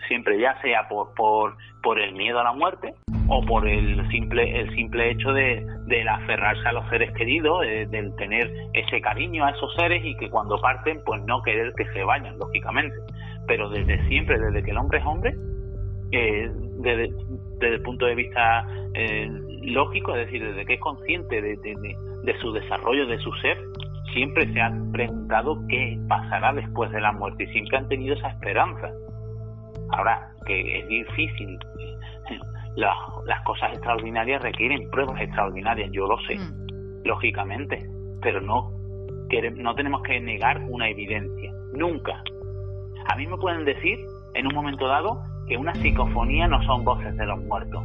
Siempre, 0.08 0.38
ya 0.40 0.60
sea 0.60 0.88
por, 0.88 1.14
por, 1.14 1.56
por 1.82 2.00
el 2.00 2.12
miedo 2.14 2.40
a 2.40 2.44
la 2.44 2.52
muerte 2.52 2.94
o 3.28 3.40
por 3.46 3.68
el 3.68 4.08
simple 4.10 4.60
el 4.60 4.74
simple 4.74 5.12
hecho 5.12 5.32
de, 5.32 5.64
de 5.86 6.08
aferrarse 6.08 6.66
a 6.66 6.72
los 6.72 6.88
seres 6.90 7.12
queridos, 7.14 7.60
de, 7.60 7.86
del 7.86 8.14
tener 8.16 8.50
ese 8.74 9.00
cariño 9.00 9.44
a 9.44 9.50
esos 9.50 9.72
seres 9.76 10.04
y 10.04 10.16
que 10.16 10.28
cuando 10.28 10.60
parten, 10.60 11.00
pues 11.06 11.22
no 11.24 11.40
querer 11.42 11.72
que 11.74 11.86
se 11.92 12.02
vayan, 12.02 12.38
lógicamente. 12.38 12.96
Pero 13.46 13.70
desde 13.70 14.06
siempre, 14.08 14.38
desde 14.38 14.62
que 14.62 14.70
el 14.72 14.76
hombre 14.76 14.98
es 14.98 15.06
hombre, 15.06 15.34
eh, 16.12 16.50
desde, 16.80 17.10
desde, 17.62 17.76
el 17.76 17.82
punto 17.82 18.06
de 18.06 18.14
vista 18.14 18.66
eh, 18.94 19.28
lógico, 19.62 20.14
es 20.14 20.26
decir, 20.26 20.44
desde 20.44 20.66
que 20.66 20.74
es 20.74 20.80
consciente 20.80 21.40
de, 21.40 21.56
de 21.56 22.38
su 22.40 22.52
desarrollo, 22.52 23.06
de 23.06 23.18
su 23.18 23.32
ser, 23.34 23.58
siempre 24.12 24.52
se 24.52 24.60
han 24.60 24.92
preguntado 24.92 25.58
qué 25.68 25.98
pasará 26.08 26.52
después 26.52 26.90
de 26.92 27.00
la 27.00 27.12
muerte 27.12 27.44
y 27.44 27.46
siempre 27.48 27.78
han 27.78 27.88
tenido 27.88 28.14
esa 28.14 28.28
esperanza. 28.28 28.90
Ahora, 29.90 30.32
que 30.46 30.78
es 30.78 30.88
difícil, 30.88 31.58
las, 32.76 32.96
cosas 33.44 33.72
extraordinarias 33.72 34.42
requieren 34.42 34.88
pruebas 34.90 35.20
extraordinarias, 35.20 35.90
yo 35.92 36.06
lo 36.06 36.18
sé, 36.20 36.36
mm. 36.36 37.04
lógicamente, 37.04 37.86
pero 38.20 38.40
no, 38.40 38.70
no 39.56 39.74
tenemos 39.74 40.02
que 40.02 40.20
negar 40.20 40.60
una 40.68 40.88
evidencia, 40.88 41.52
nunca. 41.74 42.22
A 43.08 43.16
mí 43.16 43.26
me 43.26 43.36
pueden 43.36 43.64
decir, 43.64 43.98
en 44.34 44.46
un 44.46 44.54
momento 44.54 44.86
dado, 44.86 45.22
que 45.46 45.56
una 45.56 45.74
psicofonía 45.74 46.46
no 46.48 46.62
son 46.64 46.84
voces 46.84 47.16
de 47.16 47.26
los 47.26 47.42
muertos. 47.44 47.82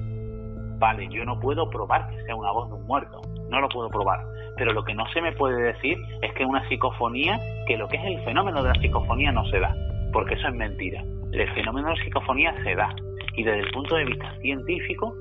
Vale, 0.80 1.08
yo 1.10 1.26
no 1.26 1.40
puedo 1.40 1.70
probar 1.70 2.10
que 2.10 2.24
sea 2.24 2.36
una 2.36 2.52
voz 2.52 2.70
de 2.70 2.76
un 2.76 2.86
muerto, 2.86 3.22
no 3.50 3.60
lo 3.60 3.70
puedo 3.70 3.90
probar. 3.90 4.20
Pero 4.58 4.74
lo 4.74 4.84
que 4.84 4.94
no 4.94 5.06
se 5.14 5.22
me 5.22 5.32
puede 5.32 5.62
decir 5.62 5.98
es 6.22 6.34
que 6.34 6.46
una 6.46 6.68
psicofonía, 6.68 7.40
que 7.68 7.78
lo 7.78 7.88
que 7.88 7.98
es 7.98 8.06
el 8.06 8.24
fenómeno 8.24 8.64
de 8.64 8.70
la 8.70 8.82
psicofonía 8.82 9.32
no 9.32 9.46
se 9.46 9.60
da, 9.60 9.76
porque 10.12 10.36
eso 10.36 10.48
es 10.48 10.56
mentira. 10.56 11.04
El 11.32 11.50
fenómeno 11.54 11.90
de 11.90 11.96
la 11.96 12.04
psicofonía 12.04 12.56
se 12.64 12.76
da. 12.76 12.90
Y 13.36 13.44
desde 13.44 13.60
el 13.60 13.72
punto 13.72 13.96
de 13.96 14.06
vista 14.06 14.36
científico, 14.40 15.16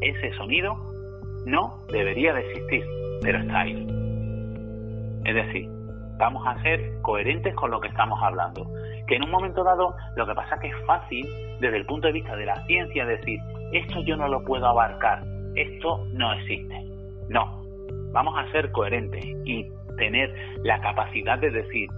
ese 0.00 0.32
sonido 0.36 0.74
no 1.44 1.78
debería 1.88 2.32
de 2.32 2.40
existir, 2.40 2.84
pero 3.22 3.38
está 3.38 3.60
ahí. 3.60 3.86
Es 5.24 5.34
decir, 5.34 5.68
vamos 6.18 6.46
a 6.46 6.60
ser 6.62 7.00
coherentes 7.02 7.54
con 7.54 7.70
lo 7.70 7.80
que 7.80 7.88
estamos 7.88 8.18
hablando. 8.22 8.66
Que 9.06 9.16
en 9.16 9.24
un 9.24 9.30
momento 9.30 9.62
dado, 9.62 9.94
lo 10.16 10.26
que 10.26 10.34
pasa 10.34 10.56
es 10.56 10.60
que 10.62 10.68
es 10.68 10.86
fácil, 10.86 11.26
desde 11.60 11.76
el 11.76 11.86
punto 11.86 12.06
de 12.06 12.14
vista 12.14 12.36
de 12.36 12.46
la 12.46 12.64
ciencia, 12.66 13.06
decir, 13.06 13.40
esto 13.72 14.02
yo 14.02 14.16
no 14.16 14.28
lo 14.28 14.44
puedo 14.44 14.66
abarcar, 14.66 15.22
esto 15.54 16.04
no 16.12 16.32
existe. 16.34 16.82
No, 17.28 17.62
vamos 18.12 18.34
a 18.36 18.50
ser 18.52 18.70
coherentes 18.72 19.24
y 19.44 19.66
tener 19.96 20.34
la 20.62 20.80
capacidad 20.80 21.38
de 21.38 21.50
decir, 21.50 21.88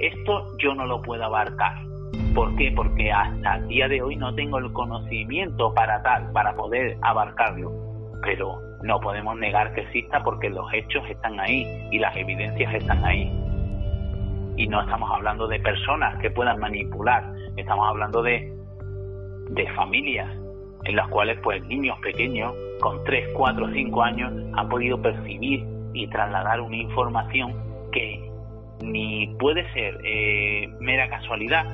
esto 0.00 0.56
yo 0.58 0.74
no 0.74 0.86
lo 0.86 1.02
puedo 1.02 1.24
abarcar. 1.24 1.76
¿Por 2.34 2.54
qué? 2.56 2.72
Porque 2.74 3.12
hasta 3.12 3.56
el 3.56 3.68
día 3.68 3.88
de 3.88 4.02
hoy 4.02 4.16
no 4.16 4.34
tengo 4.34 4.58
el 4.58 4.72
conocimiento 4.72 5.72
para 5.72 6.02
tal, 6.02 6.30
para 6.32 6.54
poder 6.54 6.96
abarcarlo. 7.02 7.72
Pero 8.22 8.60
no 8.82 9.00
podemos 9.00 9.36
negar 9.36 9.72
que 9.74 9.82
exista 9.82 10.22
porque 10.22 10.50
los 10.50 10.72
hechos 10.72 11.08
están 11.08 11.38
ahí 11.40 11.66
y 11.90 11.98
las 11.98 12.16
evidencias 12.16 12.74
están 12.74 13.04
ahí. 13.04 13.32
Y 14.56 14.66
no 14.68 14.80
estamos 14.80 15.10
hablando 15.10 15.48
de 15.48 15.58
personas 15.60 16.20
que 16.20 16.30
puedan 16.30 16.58
manipular, 16.60 17.24
estamos 17.56 17.88
hablando 17.88 18.22
de, 18.22 18.52
de 19.50 19.66
familias 19.72 20.30
en 20.84 20.96
las 20.96 21.08
cuales 21.08 21.38
pues 21.42 21.64
niños 21.66 21.98
pequeños 22.00 22.54
con 22.80 23.02
3, 23.04 23.30
4, 23.34 23.72
5 23.72 24.02
años 24.02 24.32
han 24.54 24.68
podido 24.68 25.00
percibir 25.00 25.64
y 25.92 26.06
trasladar 26.08 26.60
una 26.60 26.76
información 26.76 27.54
que 27.92 28.30
ni 28.82 29.28
puede 29.38 29.70
ser 29.72 29.98
eh, 30.04 30.68
mera 30.80 31.08
casualidad 31.08 31.64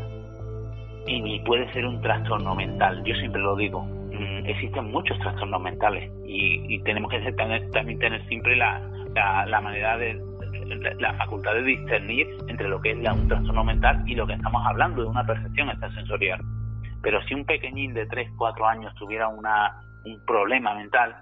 y 1.06 1.20
ni 1.20 1.40
puede 1.40 1.72
ser 1.72 1.86
un 1.86 2.00
trastorno 2.00 2.54
mental. 2.54 3.02
Yo 3.04 3.14
siempre 3.16 3.40
lo 3.40 3.56
digo, 3.56 3.82
mm, 3.82 4.46
existen 4.46 4.90
muchos 4.90 5.18
trastornos 5.18 5.60
mentales 5.60 6.10
y, 6.24 6.78
tenemos 6.84 7.10
que 7.10 7.20
también 7.32 7.98
tener 7.98 8.26
siempre 8.26 8.56
la, 8.56 8.80
la, 9.46 9.60
manera 9.60 9.96
de 9.96 10.20
la 10.98 11.14
facultad 11.14 11.54
de 11.54 11.62
discernir 11.62 12.28
entre 12.48 12.68
lo 12.68 12.80
que 12.80 12.92
es 12.92 12.96
un 12.96 13.28
trastorno 13.28 13.64
mental 13.64 14.02
y 14.06 14.14
lo 14.14 14.26
que 14.26 14.34
estamos 14.34 14.64
hablando 14.66 15.02
de 15.02 15.08
una 15.08 15.24
percepción 15.24 15.68
extrasensorial. 15.70 16.40
Pero 17.02 17.20
si 17.22 17.34
un 17.34 17.44
pequeñín 17.44 17.94
de 17.94 18.06
3, 18.06 18.30
4 18.36 18.66
años 18.66 18.94
tuviera 18.94 19.28
una, 19.28 19.80
un 20.04 20.24
problema 20.26 20.74
mental, 20.74 21.16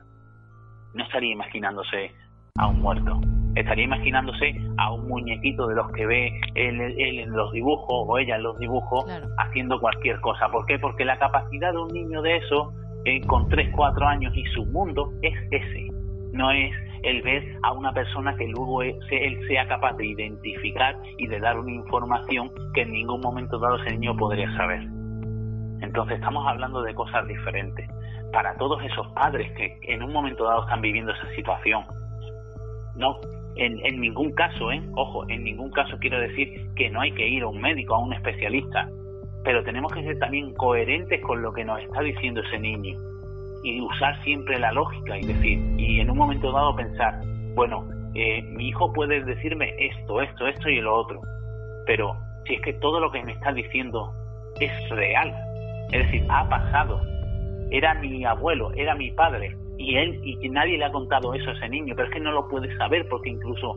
no 0.94 1.04
estaría 1.04 1.32
imaginándose 1.32 2.12
a 2.58 2.66
un 2.66 2.80
muerto. 2.80 3.20
Estaría 3.54 3.84
imaginándose 3.84 4.54
a 4.76 4.92
un 4.92 5.08
muñequito 5.08 5.66
de 5.66 5.74
los 5.74 5.90
que 5.92 6.06
ve 6.06 6.40
él, 6.54 6.80
en 6.98 7.32
los 7.32 7.52
dibujos 7.52 8.04
o 8.06 8.18
ella 8.18 8.36
en 8.36 8.42
los 8.42 8.58
dibujos 8.58 9.04
haciendo 9.38 9.80
cualquier 9.80 10.20
cosa. 10.20 10.48
¿Por 10.48 10.66
qué? 10.66 10.78
Porque 10.78 11.04
la 11.04 11.18
capacidad 11.18 11.72
de 11.72 11.78
un 11.78 11.88
niño 11.88 12.22
de 12.22 12.36
eso, 12.36 12.72
eh, 13.04 13.20
con 13.26 13.48
3, 13.48 13.70
4 13.74 14.06
años 14.06 14.36
y 14.36 14.44
su 14.46 14.64
mundo, 14.66 15.12
es 15.22 15.34
ese. 15.50 15.88
No 16.32 16.50
es 16.50 16.72
el 17.02 17.22
ver 17.22 17.56
a 17.62 17.72
una 17.72 17.92
persona 17.92 18.34
que 18.36 18.46
luego 18.46 18.82
él 18.82 18.98
sea 19.46 19.66
capaz 19.66 19.96
de 19.96 20.06
identificar 20.06 20.96
y 21.16 21.26
de 21.26 21.40
dar 21.40 21.58
una 21.58 21.72
información 21.72 22.50
que 22.74 22.82
en 22.82 22.92
ningún 22.92 23.20
momento 23.20 23.58
dado 23.58 23.76
ese 23.76 23.92
niño 23.92 24.16
podría 24.16 24.54
saber. 24.56 24.82
Entonces 25.80 26.16
estamos 26.16 26.46
hablando 26.46 26.82
de 26.82 26.94
cosas 26.94 27.26
diferentes. 27.26 27.88
Para 28.32 28.56
todos 28.56 28.82
esos 28.84 29.06
padres 29.08 29.50
que 29.52 29.78
en 29.82 30.02
un 30.02 30.12
momento 30.12 30.44
dado 30.44 30.62
están 30.62 30.82
viviendo 30.82 31.12
esa 31.12 31.28
situación, 31.34 31.84
no, 32.96 33.18
en, 33.56 33.78
en 33.86 34.00
ningún 34.00 34.32
caso, 34.32 34.70
¿eh? 34.70 34.82
ojo, 34.96 35.24
en 35.28 35.44
ningún 35.44 35.70
caso 35.70 35.96
quiero 35.98 36.20
decir 36.20 36.68
que 36.74 36.90
no 36.90 37.00
hay 37.00 37.12
que 37.12 37.26
ir 37.26 37.42
a 37.42 37.48
un 37.48 37.60
médico, 37.60 37.94
a 37.94 37.98
un 37.98 38.12
especialista, 38.12 38.88
pero 39.44 39.62
tenemos 39.64 39.92
que 39.92 40.02
ser 40.02 40.18
también 40.18 40.52
coherentes 40.54 41.22
con 41.22 41.40
lo 41.42 41.52
que 41.52 41.64
nos 41.64 41.80
está 41.80 42.00
diciendo 42.02 42.42
ese 42.42 42.58
niño 42.58 42.98
y 43.68 43.80
usar 43.80 44.20
siempre 44.22 44.58
la 44.58 44.72
lógica 44.72 45.18
y 45.18 45.26
decir, 45.26 45.58
y 45.78 46.00
en 46.00 46.10
un 46.10 46.16
momento 46.16 46.50
dado 46.50 46.74
pensar, 46.74 47.20
bueno, 47.54 47.86
eh, 48.14 48.42
mi 48.42 48.68
hijo 48.68 48.92
puede 48.92 49.22
decirme 49.24 49.74
esto, 49.78 50.22
esto, 50.22 50.46
esto 50.46 50.68
y 50.68 50.80
lo 50.80 50.94
otro, 50.94 51.20
pero 51.86 52.16
si 52.46 52.54
es 52.54 52.62
que 52.62 52.72
todo 52.74 52.98
lo 52.98 53.10
que 53.10 53.22
me 53.22 53.32
está 53.32 53.52
diciendo 53.52 54.12
es 54.60 54.88
real, 54.90 55.34
es 55.92 56.04
decir, 56.04 56.26
ha 56.30 56.48
pasado, 56.48 57.00
era 57.70 57.94
mi 57.94 58.24
abuelo, 58.24 58.72
era 58.74 58.94
mi 58.94 59.10
padre, 59.12 59.54
y 59.76 59.96
él 59.96 60.18
y 60.24 60.48
nadie 60.48 60.78
le 60.78 60.86
ha 60.86 60.90
contado 60.90 61.34
eso 61.34 61.50
a 61.50 61.52
ese 61.52 61.68
niño, 61.68 61.94
pero 61.94 62.08
es 62.08 62.14
que 62.14 62.20
no 62.20 62.32
lo 62.32 62.48
puede 62.48 62.74
saber 62.78 63.06
porque 63.08 63.30
incluso 63.30 63.76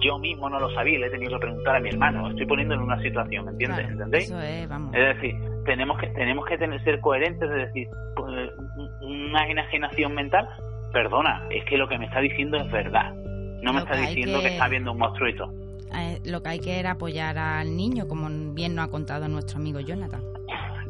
yo 0.00 0.18
mismo 0.18 0.48
no 0.50 0.58
lo 0.58 0.70
sabía 0.74 0.98
le 0.98 1.06
he 1.06 1.10
tenido 1.10 1.38
que 1.38 1.46
preguntar 1.46 1.76
a 1.76 1.80
mi 1.80 1.88
hermano. 1.88 2.28
Estoy 2.30 2.46
poniendo 2.46 2.74
en 2.74 2.80
una 2.80 3.00
situación, 3.00 3.44
¿me 3.44 3.52
entiendes? 3.52 3.88
¿Entendéis? 3.88 4.30
es, 4.30 4.68
vamos. 4.68 4.94
es 4.94 5.14
decir, 5.14 5.34
tenemos 5.64 5.98
que 5.98 6.08
tenemos 6.08 6.44
que 6.46 6.58
tener 6.58 6.82
ser 6.84 7.00
coherentes, 7.00 7.50
es 7.50 7.56
decir, 7.56 7.88
pues, 8.16 8.50
una 9.00 9.48
enajenación 9.48 10.14
mental, 10.14 10.48
perdona, 10.92 11.46
es 11.50 11.64
que 11.64 11.76
lo 11.76 11.88
que 11.88 11.98
me 11.98 12.06
está 12.06 12.20
diciendo 12.20 12.56
es 12.56 12.70
verdad. 12.70 13.14
No 13.62 13.72
me 13.72 13.80
está 13.80 13.96
diciendo 13.96 14.40
que... 14.40 14.48
está 14.48 14.68
viendo 14.68 14.92
un 14.92 14.98
monstruito. 14.98 15.50
Eh, 15.96 16.20
lo 16.24 16.42
que 16.42 16.48
hay 16.50 16.58
que 16.58 16.78
era 16.78 16.92
apoyar 16.92 17.38
al 17.38 17.76
niño, 17.76 18.06
como 18.08 18.28
bien 18.52 18.74
nos 18.74 18.88
ha 18.88 18.90
contado 18.90 19.28
nuestro 19.28 19.58
amigo 19.58 19.80
Jonathan. 19.80 20.22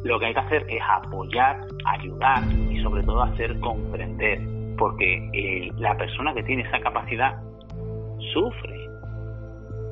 Lo 0.03 0.19
que 0.19 0.27
hay 0.27 0.33
que 0.33 0.39
hacer 0.39 0.65
es 0.69 0.81
apoyar, 0.87 1.61
ayudar 1.85 2.43
y 2.69 2.81
sobre 2.81 3.03
todo 3.03 3.21
hacer 3.23 3.59
comprender, 3.59 4.39
porque 4.77 5.29
eh, 5.33 5.71
la 5.77 5.95
persona 5.97 6.33
que 6.33 6.43
tiene 6.43 6.63
esa 6.63 6.79
capacidad 6.79 7.41
sufre, 8.33 8.89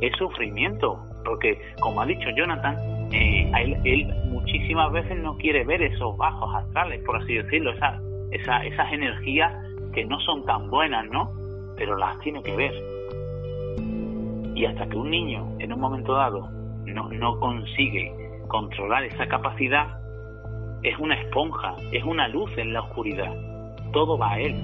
es 0.01 0.15
sufrimiento, 0.17 0.99
porque 1.23 1.59
como 1.79 2.01
ha 2.01 2.05
dicho 2.05 2.29
Jonathan, 2.35 2.77
eh, 3.11 3.51
él, 3.83 4.07
muchísimas 4.25 4.91
veces 4.91 5.17
no 5.19 5.37
quiere 5.37 5.63
ver 5.63 5.81
esos 5.81 6.15
bajos 6.17 6.53
astrales, 6.55 7.01
por 7.05 7.17
así 7.17 7.35
decirlo, 7.35 7.71
esa, 7.71 8.01
esa, 8.31 8.65
esas 8.65 8.91
energías 8.91 9.53
que 9.93 10.05
no 10.05 10.19
son 10.21 10.45
tan 10.45 10.69
buenas, 10.69 11.05
¿no? 11.09 11.31
Pero 11.77 11.95
las 11.97 12.19
tiene 12.19 12.41
que 12.43 12.55
ver. 12.55 12.73
Y 14.55 14.65
hasta 14.65 14.87
que 14.87 14.97
un 14.97 15.09
niño 15.09 15.55
en 15.59 15.73
un 15.73 15.79
momento 15.79 16.13
dado 16.13 16.49
no, 16.85 17.09
no 17.09 17.39
consigue 17.39 18.11
controlar 18.47 19.03
esa 19.03 19.27
capacidad, 19.27 19.99
es 20.83 20.97
una 20.99 21.15
esponja, 21.15 21.75
es 21.91 22.03
una 22.03 22.27
luz 22.27 22.51
en 22.57 22.73
la 22.73 22.81
oscuridad. 22.81 23.33
Todo 23.93 24.17
va 24.17 24.33
a 24.33 24.39
él. 24.39 24.55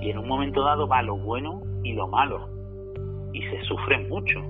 Y 0.00 0.10
en 0.10 0.18
un 0.18 0.28
momento 0.28 0.62
dado 0.62 0.86
va 0.86 1.02
lo 1.02 1.16
bueno 1.16 1.62
y 1.82 1.92
lo 1.92 2.06
malo. 2.08 2.48
Y 3.32 3.42
se 3.42 3.62
sufre 3.62 3.98
mucho. 4.08 4.40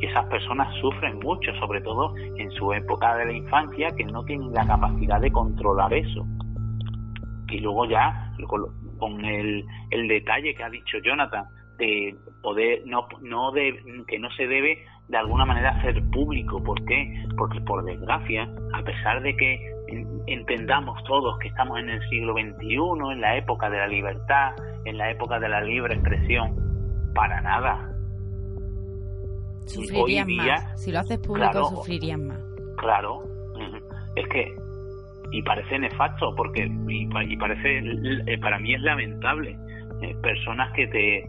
Y 0.00 0.06
esas 0.06 0.26
personas 0.26 0.72
sufren 0.80 1.18
mucho, 1.18 1.52
sobre 1.58 1.80
todo 1.80 2.14
en 2.16 2.50
su 2.52 2.72
época 2.72 3.16
de 3.16 3.26
la 3.26 3.32
infancia, 3.32 3.88
que 3.96 4.04
no 4.04 4.24
tienen 4.24 4.52
la 4.52 4.66
capacidad 4.66 5.20
de 5.20 5.30
controlar 5.30 5.92
eso. 5.92 6.26
Y 7.48 7.60
luego 7.60 7.86
ya, 7.86 8.32
con 8.98 9.24
el, 9.24 9.64
el 9.90 10.08
detalle 10.08 10.54
que 10.54 10.62
ha 10.62 10.70
dicho 10.70 10.98
Jonathan, 11.02 11.46
de 11.78 12.16
poder 12.42 12.82
no 12.86 13.08
no 13.22 13.52
de, 13.52 14.04
que 14.06 14.18
no 14.18 14.30
se 14.32 14.46
debe 14.46 14.84
de 15.08 15.16
alguna 15.16 15.46
manera 15.46 15.70
hacer 15.70 16.02
público 16.10 16.62
¿por 16.62 16.84
qué? 16.84 17.24
porque 17.36 17.60
por 17.62 17.84
desgracia 17.84 18.48
a 18.74 18.82
pesar 18.82 19.22
de 19.22 19.36
que 19.36 19.72
entendamos 20.26 21.02
todos 21.04 21.38
que 21.38 21.48
estamos 21.48 21.78
en 21.78 21.88
el 21.88 22.00
siglo 22.10 22.34
XXI 22.34 23.12
en 23.12 23.20
la 23.20 23.36
época 23.36 23.70
de 23.70 23.78
la 23.78 23.86
libertad 23.86 24.54
en 24.84 24.98
la 24.98 25.10
época 25.10 25.38
de 25.38 25.48
la 25.48 25.60
libre 25.62 25.94
expresión 25.94 26.56
para 27.14 27.40
nada 27.40 27.88
sufrirían 29.68 30.28
más. 30.36 30.82
Si 30.82 30.92
lo 30.92 31.00
haces 31.00 31.18
público 31.18 31.64
sufrirían 31.70 32.26
más. 32.26 32.40
Claro. 32.76 33.22
Es 34.16 34.26
que 34.28 34.54
y 35.30 35.42
parece 35.42 35.78
nefasto 35.78 36.34
porque 36.34 36.70
y, 36.88 37.36
parece 37.36 37.82
eh, 38.26 38.38
para 38.38 38.58
mí 38.58 38.74
es 38.74 38.80
lamentable 38.80 39.58
eh, 40.00 40.16
personas 40.22 40.72
que 40.72 40.86
te 40.86 41.28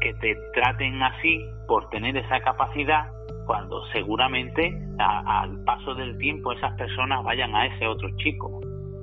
que 0.00 0.12
te 0.14 0.36
traten 0.52 1.02
así 1.02 1.40
por 1.68 1.88
tener 1.90 2.16
esa 2.16 2.40
capacidad 2.40 3.10
cuando 3.46 3.84
seguramente 3.92 4.76
al 4.98 5.62
paso 5.64 5.94
del 5.94 6.18
tiempo 6.18 6.52
esas 6.52 6.76
personas 6.76 7.22
vayan 7.24 7.54
a 7.54 7.66
ese 7.66 7.86
otro 7.86 8.08
chico 8.16 8.60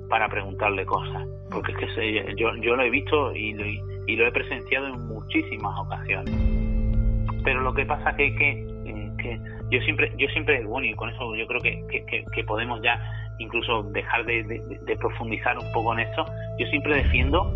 para 0.08 0.28
preguntarle 0.28 0.84
cosas. 0.84 1.26
Porque 1.50 1.72
es 1.72 1.78
que 1.78 2.34
yo, 2.36 2.54
yo 2.56 2.76
lo 2.76 2.82
he 2.82 2.90
visto 2.90 3.34
y 3.34 3.54
lo, 3.54 3.64
y 4.06 4.16
lo 4.16 4.26
he 4.26 4.32
presenciado 4.32 4.88
en 4.88 5.06
muchísimas 5.06 5.78
ocasiones 5.80 6.63
pero 7.44 7.60
lo 7.60 7.74
que 7.74 7.86
pasa 7.86 8.16
que, 8.16 8.34
que, 8.34 8.50
eh, 8.86 9.12
que 9.18 9.40
yo 9.70 9.80
siempre 9.82 10.12
yo 10.16 10.26
siempre 10.28 10.64
bueno 10.64 10.86
y 10.86 10.94
con 10.94 11.10
eso 11.10 11.36
yo 11.36 11.46
creo 11.46 11.60
que, 11.60 11.84
que, 11.88 12.24
que 12.24 12.44
podemos 12.44 12.80
ya 12.82 12.98
incluso 13.38 13.82
dejar 13.84 14.24
de, 14.24 14.42
de, 14.42 14.96
profundizar 14.96 15.58
un 15.58 15.70
poco 15.72 15.92
en 15.92 16.00
esto 16.00 16.24
yo 16.58 16.66
siempre 16.68 16.96
defiendo 16.96 17.52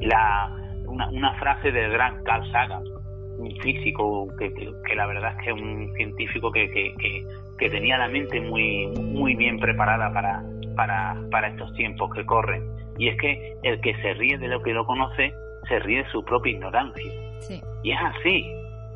la 0.00 0.50
una, 0.90 1.08
una 1.10 1.34
frase 1.34 1.70
del 1.70 1.92
gran 1.92 2.22
Carl 2.24 2.50
Sagan, 2.50 2.82
un 3.38 3.50
físico 3.62 4.28
que, 4.38 4.52
que, 4.52 4.94
la 4.94 5.06
verdad 5.06 5.32
es 5.38 5.44
que 5.44 5.50
es 5.50 5.56
un 5.56 5.92
científico 5.96 6.50
que, 6.52 6.68
que, 6.70 7.24
que, 7.58 7.70
tenía 7.70 7.96
la 7.96 8.08
mente 8.08 8.40
muy, 8.40 8.88
muy 8.88 9.34
bien 9.34 9.58
preparada 9.58 10.12
para, 10.12 10.42
para, 10.76 11.16
para 11.30 11.48
estos 11.48 11.72
tiempos 11.74 12.12
que 12.14 12.24
corren. 12.26 12.62
Y 12.98 13.08
es 13.08 13.16
que 13.18 13.56
el 13.62 13.80
que 13.80 13.94
se 14.02 14.14
ríe 14.14 14.36
de 14.36 14.48
lo 14.48 14.62
que 14.62 14.74
lo 14.74 14.84
conoce, 14.84 15.32
se 15.68 15.78
ríe 15.78 16.02
de 16.02 16.10
su 16.10 16.24
propia 16.24 16.52
ignorancia. 16.52 17.12
Y 17.82 17.92
es 17.92 17.98
así, 17.98 18.44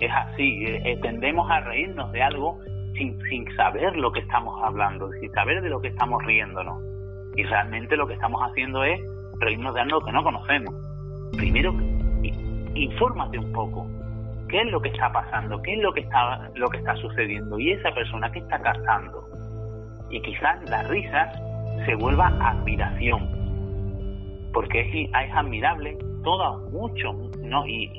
es 0.01 0.11
así. 0.13 0.65
Eh, 0.67 0.83
eh, 0.85 0.99
tendemos 1.03 1.51
a 1.51 1.61
reírnos 1.61 2.13
de 2.13 2.23
algo 2.23 2.61
sin, 2.95 3.19
sin 3.29 3.45
saber 3.57 3.97
lo 3.97 4.13
que 4.13 4.21
estamos 4.21 4.61
hablando, 4.63 5.11
sin 5.21 5.33
saber 5.33 5.63
de 5.63 5.69
lo 5.69 5.81
que 5.81 5.89
estamos 5.89 6.23
riéndonos. 6.25 6.83
Y 7.37 7.43
realmente 7.45 7.97
lo 7.97 8.07
que 8.07 8.15
estamos 8.15 8.41
haciendo 8.43 8.85
es 8.85 9.01
reírnos 9.41 9.75
de 9.75 9.81
algo 9.81 10.01
que 10.01 10.13
no 10.13 10.23
conocemos 10.23 10.75
primero 11.37 11.75
infórmate 12.75 13.39
un 13.39 13.53
poco. 13.53 13.87
¿Qué 14.49 14.61
es 14.61 14.71
lo 14.71 14.81
que 14.81 14.89
está 14.89 15.13
pasando? 15.13 15.61
¿Qué 15.63 15.75
es 15.75 15.83
lo 15.83 15.93
que 15.93 16.01
está, 16.01 16.51
lo 16.55 16.69
que 16.69 16.79
está 16.79 16.97
sucediendo? 16.97 17.59
Y 17.59 17.73
esa 17.73 17.93
persona 17.93 18.31
que 18.31 18.41
está 18.41 18.61
captando. 18.61 19.29
Y 20.11 20.21
quizás 20.21 20.69
la 20.69 20.83
risa 20.85 21.33
se 21.87 21.95
vuelva 21.95 22.29
admiración. 22.41 23.29
Porque 24.53 24.81
es, 24.81 25.11
es 25.11 25.35
admirable 25.35 25.97
todo, 26.23 26.71
mucho, 26.71 27.13
¿no? 27.43 27.67
Y 27.67 27.91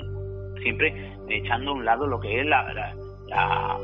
siempre 0.62 1.14
echando 1.30 1.72
a 1.72 1.74
un 1.76 1.86
lado 1.86 2.08
lo 2.08 2.20
que 2.20 2.42
es 2.42 2.46
la, 2.46 2.74
la, 3.28 3.78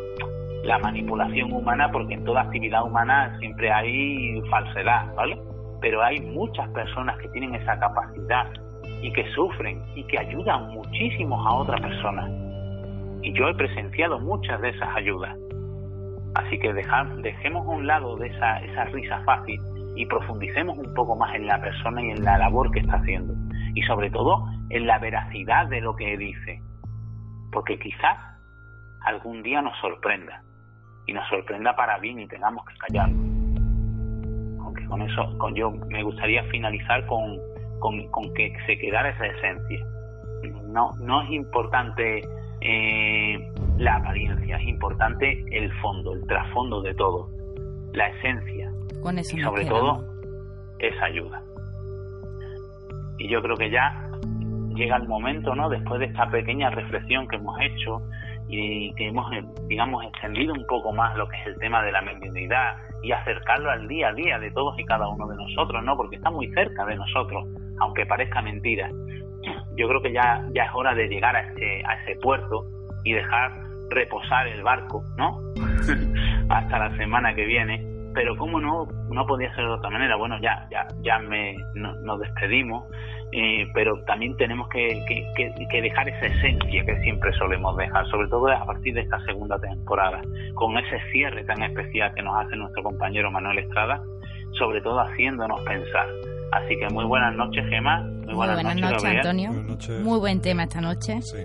la 0.63 0.79
manipulación 0.79 1.51
humana, 1.51 1.91
porque 1.91 2.13
en 2.13 2.23
toda 2.23 2.41
actividad 2.41 2.83
humana 2.83 3.37
siempre 3.39 3.71
hay 3.71 4.41
falsedad, 4.49 5.13
¿vale? 5.15 5.37
Pero 5.81 6.03
hay 6.03 6.19
muchas 6.19 6.69
personas 6.69 7.17
que 7.17 7.27
tienen 7.29 7.55
esa 7.55 7.79
capacidad 7.79 8.47
y 9.01 9.11
que 9.13 9.25
sufren 9.33 9.81
y 9.95 10.03
que 10.05 10.19
ayudan 10.19 10.69
muchísimo 10.69 11.35
a 11.47 11.55
otras 11.55 11.81
personas. 11.81 12.29
Y 13.23 13.33
yo 13.33 13.49
he 13.49 13.55
presenciado 13.55 14.19
muchas 14.19 14.61
de 14.61 14.69
esas 14.69 14.95
ayudas. 14.95 15.35
Así 16.35 16.57
que 16.59 16.71
dejemos 16.73 17.67
a 17.67 17.69
un 17.69 17.87
lado 17.87 18.15
de 18.17 18.27
esa, 18.27 18.59
esa 18.59 18.85
risa 18.85 19.21
fácil 19.25 19.59
y 19.95 20.05
profundicemos 20.05 20.77
un 20.77 20.93
poco 20.93 21.15
más 21.15 21.35
en 21.35 21.47
la 21.47 21.59
persona 21.59 22.01
y 22.01 22.11
en 22.11 22.23
la 22.23 22.37
labor 22.37 22.71
que 22.71 22.79
está 22.79 22.95
haciendo. 22.95 23.33
Y 23.73 23.81
sobre 23.83 24.09
todo 24.09 24.45
en 24.69 24.87
la 24.87 24.99
veracidad 24.99 25.67
de 25.67 25.81
lo 25.81 25.95
que 25.95 26.17
dice. 26.17 26.61
Porque 27.51 27.77
quizás 27.79 28.17
algún 29.01 29.43
día 29.43 29.61
nos 29.61 29.77
sorprenda. 29.79 30.43
Y 31.07 31.13
nos 31.13 31.27
sorprenda 31.29 31.75
para 31.75 31.97
bien 31.99 32.19
y 32.19 32.27
tengamos 32.27 32.65
que 32.65 32.75
callarlo. 32.77 33.17
Aunque 34.63 34.85
con 34.85 35.01
eso, 35.01 35.37
con 35.37 35.55
yo 35.55 35.71
me 35.71 36.03
gustaría 36.03 36.43
finalizar 36.45 37.05
con, 37.07 37.37
con, 37.79 38.33
que 38.33 38.53
se 38.65 38.77
quedara 38.77 39.09
esa 39.09 39.25
esencia. 39.25 39.85
No, 40.67 40.91
no 40.99 41.21
es 41.23 41.31
importante 41.31 42.21
eh, 42.61 43.51
la 43.77 43.95
apariencia, 43.95 44.57
es 44.57 44.67
importante 44.67 45.43
el 45.51 45.71
fondo, 45.81 46.13
el 46.13 46.25
trasfondo 46.27 46.81
de 46.81 46.93
todo, 46.93 47.29
la 47.93 48.07
esencia. 48.07 48.71
Con 49.01 49.17
eso 49.17 49.35
y 49.35 49.41
sobre 49.41 49.65
todo, 49.65 50.05
esa 50.79 51.05
ayuda. 51.05 51.41
Y 53.21 53.27
yo 53.27 53.39
creo 53.43 53.55
que 53.55 53.69
ya 53.69 54.09
llega 54.73 54.97
el 54.97 55.07
momento, 55.07 55.53
¿no? 55.53 55.69
Después 55.69 55.99
de 55.99 56.07
esta 56.07 56.27
pequeña 56.31 56.71
reflexión 56.71 57.27
que 57.27 57.35
hemos 57.35 57.55
hecho 57.61 58.01
y 58.47 58.91
que 58.95 59.09
hemos, 59.09 59.29
digamos, 59.67 60.03
extendido 60.05 60.53
un 60.53 60.65
poco 60.65 60.91
más 60.91 61.15
lo 61.15 61.27
que 61.29 61.37
es 61.37 61.47
el 61.47 61.55
tema 61.59 61.83
de 61.83 61.91
la 61.91 62.01
mediunidad 62.01 62.77
y 63.03 63.11
acercarlo 63.11 63.69
al 63.69 63.87
día 63.87 64.09
a 64.09 64.13
día 64.13 64.39
de 64.39 64.49
todos 64.49 64.77
y 64.79 64.85
cada 64.85 65.07
uno 65.07 65.27
de 65.27 65.35
nosotros, 65.35 65.83
¿no? 65.83 65.95
Porque 65.95 66.15
está 66.15 66.31
muy 66.31 66.51
cerca 66.53 66.83
de 66.85 66.95
nosotros 66.95 67.45
aunque 67.79 68.05
parezca 68.07 68.41
mentira. 68.41 68.89
Yo 69.75 69.87
creo 69.87 70.01
que 70.01 70.13
ya, 70.13 70.43
ya 70.53 70.65
es 70.65 70.71
hora 70.73 70.95
de 70.95 71.07
llegar 71.07 71.35
a 71.35 71.41
ese, 71.41 71.83
a 71.85 72.01
ese 72.01 72.19
puerto 72.19 72.65
y 73.03 73.13
dejar 73.13 73.51
reposar 73.91 74.47
el 74.47 74.63
barco, 74.63 75.03
¿no? 75.17 75.37
Hasta 76.49 76.79
la 76.79 76.97
semana 76.97 77.35
que 77.35 77.45
viene. 77.45 77.90
Pero 78.13 78.35
cómo 78.37 78.59
no, 78.59 78.87
no 79.09 79.25
podía 79.25 79.53
ser 79.55 79.65
de 79.65 79.71
otra 79.71 79.89
manera. 79.89 80.15
Bueno, 80.15 80.37
ya, 80.41 80.67
ya, 80.69 80.87
ya 81.01 81.19
me, 81.19 81.55
nos 81.75 82.19
despedimos, 82.19 82.85
eh, 83.31 83.65
pero 83.73 84.03
también 84.03 84.35
tenemos 84.37 84.67
que, 84.69 85.03
que, 85.07 85.53
que, 85.69 85.81
dejar 85.81 86.09
esa 86.09 86.25
esencia 86.25 86.85
que 86.85 86.99
siempre 87.01 87.31
solemos 87.33 87.77
dejar, 87.77 88.05
sobre 88.07 88.27
todo 88.27 88.49
a 88.49 88.65
partir 88.65 88.93
de 88.93 89.01
esta 89.01 89.19
segunda 89.25 89.57
temporada, 89.59 90.21
con 90.55 90.77
ese 90.77 90.99
cierre 91.11 91.43
tan 91.45 91.61
especial 91.63 92.13
que 92.13 92.21
nos 92.21 92.35
hace 92.37 92.55
nuestro 92.57 92.83
compañero 92.83 93.31
Manuel 93.31 93.59
Estrada, 93.59 94.01
sobre 94.57 94.81
todo 94.81 94.99
haciéndonos 94.99 95.61
pensar 95.61 96.07
Así 96.51 96.77
que 96.77 96.89
muy 96.89 97.05
buenas 97.05 97.33
noches, 97.35 97.65
Gemma. 97.69 98.01
Muy 98.01 98.33
buenas, 98.33 98.75
noches, 98.75 99.03
Antonio. 99.05 99.51
Muy 100.03 100.19
buen 100.19 100.41
tema 100.41 100.63
esta 100.63 100.81
noche. 100.81 101.21
Sí. 101.21 101.37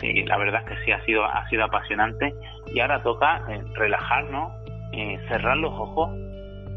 sí. 0.00 0.24
la 0.24 0.36
verdad 0.36 0.62
es 0.62 0.68
que 0.68 0.84
sí, 0.84 0.92
ha 0.92 1.02
sido, 1.04 1.24
ha 1.24 1.48
sido 1.48 1.64
apasionante. 1.64 2.34
Y 2.66 2.80
ahora 2.80 3.02
toca 3.02 3.42
eh, 3.48 3.62
relajarnos, 3.74 4.52
eh, 4.92 5.18
cerrar 5.28 5.56
los 5.56 5.72
ojos 5.72 6.10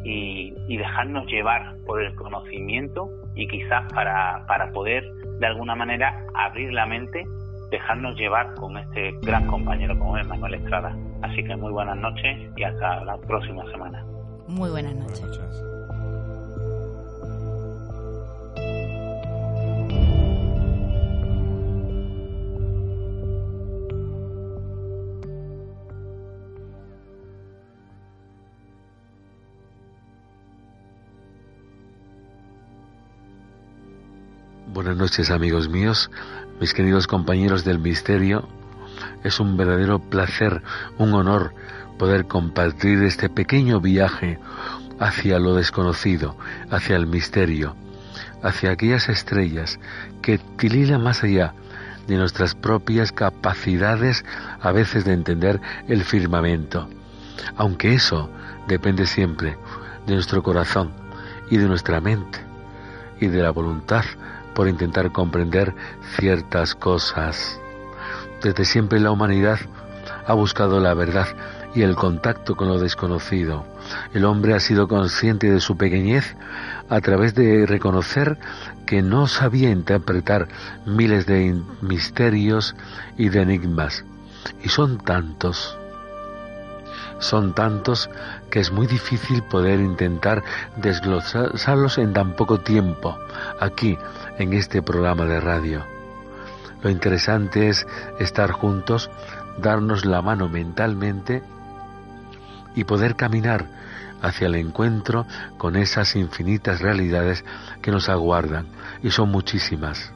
y, 0.04 0.54
dejarnos 0.78 1.28
llevar 1.28 1.76
por 1.86 2.02
el 2.02 2.16
conocimiento 2.16 3.10
y 3.36 3.48
quizás 3.48 3.92
para, 3.94 4.46
para 4.48 4.72
poder 4.72 5.04
de 5.40 5.46
alguna 5.46 5.76
manera 5.76 6.26
abrir 6.34 6.74
la 6.74 6.88
mente 6.88 7.24
dejarnos 7.72 8.18
llevar 8.18 8.54
con 8.56 8.78
este 8.78 9.12
gran 9.22 9.48
compañero 9.48 9.98
como 9.98 10.18
es 10.18 10.28
Manuel 10.28 10.56
Estrada. 10.56 10.96
Así 11.22 11.44
que 11.44 11.56
muy 11.56 11.72
buenas 11.72 11.98
noches 11.98 12.38
y 12.56 12.64
hasta 12.64 13.04
la 13.06 13.18
próxima 13.18 13.64
semana. 13.72 14.06
Muy 14.48 14.70
buenas 14.70 14.96
noches. 14.96 15.22
Buenas 15.22 15.40
noches 15.40 15.71
amigos 35.32 35.68
míos, 35.68 36.12
mis 36.60 36.76
queridos 36.76 37.08
compañeros 37.08 37.66
del 37.66 37.80
misterio. 37.80 38.48
Es 39.24 39.40
un 39.40 39.58
verdadero 39.58 39.98
placer, 39.98 40.62
un 41.00 41.16
honor 41.16 41.56
poder 41.98 42.28
compartir 42.28 43.02
este 43.02 43.28
pequeño 43.28 43.82
viaje 43.82 44.38
hacia 45.00 45.40
lo 45.40 45.56
desconocido, 45.56 46.38
hacia 46.70 46.98
el 46.98 47.08
misterio, 47.08 47.76
hacia 48.44 48.70
aquellas 48.70 49.10
estrellas 49.10 49.80
que 50.22 50.38
tililan 50.38 51.02
más 51.02 51.24
allá 51.24 51.56
de 52.08 52.18
nuestras 52.18 52.54
propias 52.54 53.12
capacidades 53.12 54.24
a 54.62 54.72
veces 54.72 55.04
de 55.04 55.14
entender 55.14 55.60
el 55.88 56.04
firmamento. 56.04 56.88
Aunque 57.56 57.96
eso 57.96 58.30
depende 58.68 59.08
siempre 59.08 59.58
de 60.06 60.14
nuestro 60.14 60.44
corazón 60.44 60.92
y 61.50 61.58
de 61.58 61.68
nuestra 61.68 62.00
mente 62.02 62.40
y 63.20 63.28
de 63.28 63.42
la 63.42 63.50
voluntad 63.50 64.04
por 64.54 64.68
intentar 64.68 65.12
comprender 65.12 65.76
ciertas 66.18 66.76
cosas. 66.76 67.60
Desde 68.42 68.66
siempre 68.66 69.00
la 69.00 69.12
humanidad 69.12 69.60
ha 70.26 70.34
buscado 70.34 70.80
la 70.80 70.94
verdad 70.94 71.28
y 71.74 71.84
el 71.84 71.96
contacto 71.96 72.56
con 72.56 72.68
lo 72.68 72.80
desconocido. 72.80 73.66
El 74.14 74.26
hombre 74.26 74.54
ha 74.54 74.60
sido 74.60 74.88
consciente 74.88 75.52
de 75.52 75.60
su 75.60 75.78
pequeñez 75.78 76.36
a 76.90 77.00
través 77.02 77.34
de 77.36 77.66
reconocer 77.66 78.38
que 78.86 79.02
no 79.02 79.28
sabía 79.28 79.70
interpretar 79.70 80.48
miles 80.86 81.26
de 81.26 81.62
misterios 81.82 82.76
y 83.18 83.30
de 83.30 83.42
enigmas. 83.42 84.04
Y 84.64 84.70
son 84.70 84.98
tantos, 84.98 85.78
son 87.22 87.54
tantos 87.54 88.10
que 88.50 88.60
es 88.60 88.72
muy 88.72 88.88
difícil 88.88 89.44
poder 89.44 89.80
intentar 89.80 90.44
desglosarlos 90.76 91.98
en 91.98 92.12
tan 92.14 92.34
poco 92.34 92.60
tiempo. 92.60 93.18
Aquí, 93.60 93.98
en 94.38 94.54
este 94.54 94.82
programa 94.82 95.26
de 95.26 95.40
radio. 95.40 95.86
Lo 96.82 96.90
interesante 96.90 97.70
es 97.70 97.86
estar 98.20 98.52
juntos, 98.52 99.10
darnos 99.60 100.04
la 100.04 100.22
mano 100.22 100.50
mentalmente 100.50 101.44
y 102.76 102.84
poder 102.86 103.16
caminar 103.16 103.68
hacia 104.22 104.48
el 104.48 104.56
encuentro 104.56 105.26
con 105.58 105.76
esas 105.76 106.16
infinitas 106.16 106.82
realidades 106.82 107.46
que 107.82 107.92
nos 107.92 108.10
aguardan. 108.10 108.68
Y 109.04 109.12
son 109.12 109.30
muchísimas, 109.30 110.12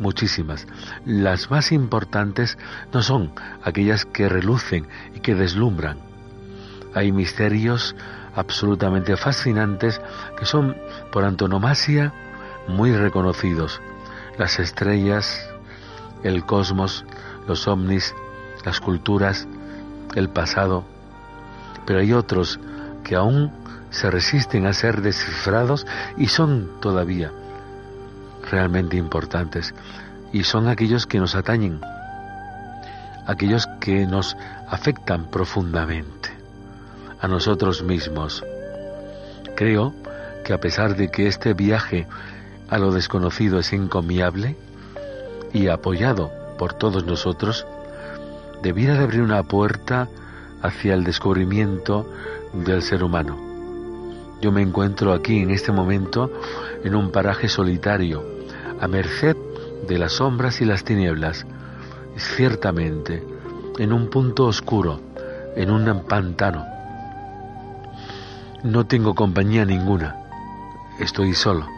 muchísimas. 0.00 0.66
Las 1.04 1.50
más 1.50 1.70
importantes 1.70 2.58
no 2.92 3.02
son 3.02 3.32
aquellas 3.62 4.04
que 4.04 4.28
relucen 4.28 4.88
y 5.14 5.20
que 5.20 5.34
deslumbran. 5.34 6.15
Hay 6.96 7.12
misterios 7.12 7.94
absolutamente 8.34 9.18
fascinantes 9.18 10.00
que 10.38 10.46
son 10.46 10.74
por 11.12 11.24
antonomasia 11.24 12.14
muy 12.68 12.90
reconocidos, 12.90 13.82
las 14.38 14.58
estrellas, 14.58 15.46
el 16.22 16.46
cosmos, 16.46 17.04
los 17.46 17.68
ovnis, 17.68 18.14
las 18.64 18.80
culturas, 18.80 19.46
el 20.14 20.30
pasado, 20.30 20.84
pero 21.84 22.00
hay 22.00 22.14
otros 22.14 22.58
que 23.04 23.14
aún 23.14 23.52
se 23.90 24.10
resisten 24.10 24.64
a 24.64 24.72
ser 24.72 25.02
descifrados 25.02 25.86
y 26.16 26.28
son 26.28 26.80
todavía 26.80 27.30
realmente 28.50 28.96
importantes. 28.96 29.74
Y 30.32 30.44
son 30.44 30.66
aquellos 30.66 31.06
que 31.06 31.20
nos 31.20 31.34
atañen, 31.34 31.78
aquellos 33.26 33.66
que 33.80 34.06
nos 34.06 34.34
afectan 34.70 35.30
profundamente 35.30 36.35
a 37.20 37.28
nosotros 37.28 37.82
mismos. 37.82 38.44
Creo 39.54 39.94
que 40.44 40.52
a 40.52 40.60
pesar 40.60 40.96
de 40.96 41.10
que 41.10 41.26
este 41.26 41.54
viaje 41.54 42.06
a 42.68 42.78
lo 42.78 42.92
desconocido 42.92 43.58
es 43.58 43.72
encomiable 43.72 44.56
y 45.52 45.68
apoyado 45.68 46.30
por 46.58 46.74
todos 46.74 47.04
nosotros, 47.04 47.66
debiera 48.62 48.94
de 48.94 49.04
abrir 49.04 49.22
una 49.22 49.42
puerta 49.42 50.08
hacia 50.62 50.94
el 50.94 51.04
descubrimiento 51.04 52.10
del 52.52 52.82
ser 52.82 53.02
humano. 53.02 53.36
Yo 54.40 54.52
me 54.52 54.62
encuentro 54.62 55.12
aquí 55.12 55.38
en 55.38 55.50
este 55.50 55.72
momento 55.72 56.30
en 56.84 56.94
un 56.94 57.10
paraje 57.10 57.48
solitario, 57.48 58.22
a 58.80 58.86
merced 58.88 59.36
de 59.88 59.98
las 59.98 60.14
sombras 60.14 60.60
y 60.60 60.64
las 60.64 60.84
tinieblas, 60.84 61.46
ciertamente 62.16 63.22
en 63.78 63.92
un 63.92 64.08
punto 64.08 64.46
oscuro, 64.46 65.00
en 65.54 65.70
un 65.70 66.04
pantano. 66.04 66.75
No 68.66 68.84
tengo 68.84 69.14
compañía 69.14 69.64
ninguna, 69.64 70.16
estoy 70.98 71.34
solo. 71.34 71.68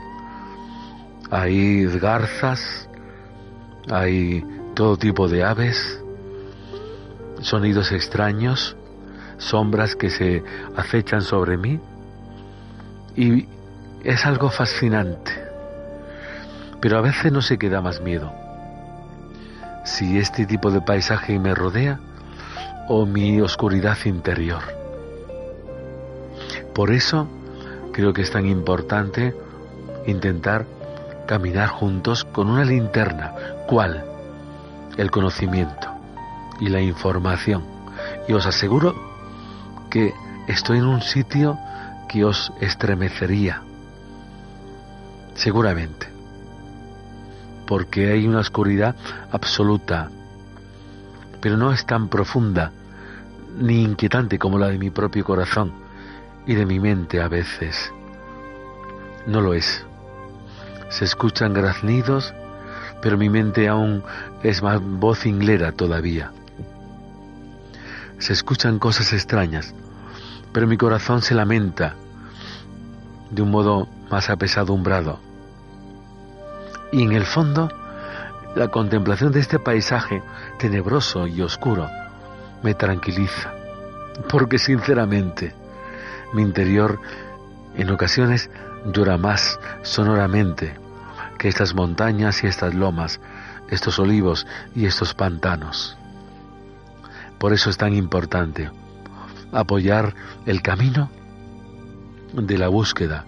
Hay 1.31 1.85
garzas, 1.99 2.89
hay 3.91 4.43
todo 4.75 4.97
tipo 4.97 5.29
de 5.29 5.45
aves, 5.45 6.03
sonidos 7.43 7.93
extraños, 7.93 8.75
sombras 9.37 9.97
que 9.97 10.09
se 10.09 10.43
acechan 10.77 11.21
sobre 11.21 11.59
mí 11.59 11.79
y 13.15 13.47
es 14.03 14.25
algo 14.25 14.49
fascinante. 14.49 15.33
Pero 16.81 16.97
a 16.97 17.03
veces 17.03 17.31
no 17.31 17.43
se 17.43 17.59
queda 17.59 17.83
más 17.83 18.01
miedo. 18.01 18.33
Si 19.85 20.17
este 20.17 20.47
tipo 20.47 20.71
de 20.71 20.81
paisaje 20.81 21.39
me 21.39 21.55
rodea 21.55 22.01
o 22.89 23.05
mi 23.05 23.43
oscuridad 23.43 23.99
interior. 24.07 24.78
Por 26.79 26.93
eso 26.93 27.27
creo 27.93 28.13
que 28.13 28.23
es 28.23 28.31
tan 28.31 28.47
importante 28.47 29.35
intentar 30.07 30.65
caminar 31.27 31.71
juntos 31.71 32.25
con 32.25 32.49
una 32.49 32.65
linterna. 32.65 33.35
¿Cuál? 33.67 34.05
El 34.97 35.11
conocimiento 35.11 35.89
y 36.61 36.69
la 36.69 36.81
información. 36.81 37.65
Y 38.29 38.33
os 38.33 38.47
aseguro 38.47 38.95
que 39.91 40.15
estoy 40.47 40.79
en 40.79 40.85
un 40.85 41.03
sitio 41.03 41.59
que 42.09 42.25
os 42.25 42.53
estremecería. 42.61 43.61
Seguramente. 45.35 46.07
Porque 47.67 48.13
hay 48.13 48.25
una 48.25 48.39
oscuridad 48.39 48.95
absoluta. 49.33 50.11
Pero 51.41 51.57
no 51.57 51.73
es 51.73 51.85
tan 51.87 52.07
profunda 52.07 52.71
ni 53.59 53.83
inquietante 53.83 54.39
como 54.39 54.61
la 54.61 54.69
de 54.69 54.79
mi 54.79 54.91
propio 54.91 55.25
corazón 55.25 55.88
y 56.49 56.55
de 56.55 56.65
mi 56.65 56.81
mente 56.81 57.21
a 57.21 57.29
veces. 57.29 57.93
No 59.27 59.43
lo 59.43 59.53
es. 59.53 59.85
Se 60.89 61.05
escuchan 61.05 61.53
graznidos, 61.53 62.33
pero 63.03 63.19
mi 63.19 63.29
mente 63.29 63.69
aún 63.69 64.03
es 64.43 64.63
más 64.63 64.81
voz 64.81 65.27
inglera 65.27 65.73
todavía. 65.73 66.33
Se 68.17 68.33
escuchan 68.33 68.79
cosas 68.79 69.13
extrañas, 69.13 69.75
pero 70.51 70.67
mi 70.67 70.79
corazón 70.79 71.21
se 71.21 71.35
lamenta 71.35 71.95
de 73.31 73.43
un 73.43 73.51
modo 73.51 73.87
más 74.11 74.31
apesadumbrado. 74.31 75.21
Y 76.93 77.03
en 77.03 77.13
el 77.13 77.27
fondo, 77.27 77.69
la 78.57 78.69
contemplación 78.69 79.33
de 79.33 79.41
este 79.41 79.59
paisaje 79.59 80.23
tenebroso 80.59 81.27
y 81.27 81.43
oscuro 81.43 81.91
me 82.63 82.73
tranquiliza, 82.73 83.53
porque 84.31 84.57
sinceramente 84.57 85.68
mi 86.33 86.43
interior 86.43 87.01
en 87.77 87.91
ocasiones 87.91 88.51
dura 88.85 89.17
más 89.17 89.59
sonoramente 89.83 90.75
que 91.39 91.49
estas 91.49 91.75
montañas 91.75 92.43
y 92.43 92.47
estas 92.47 92.75
lomas, 92.75 93.21
estos 93.71 93.99
olivos 93.99 94.47
y 94.75 94.87
estos 94.87 95.15
pantanos. 95.15 95.97
Por 97.39 97.53
eso 97.53 97.71
es 97.71 97.77
tan 97.77 97.95
importante 97.95 98.71
apoyar 99.53 100.15
el 100.47 100.61
camino 100.61 101.11
de 102.33 102.59
la 102.59 102.69
búsqueda, 102.69 103.25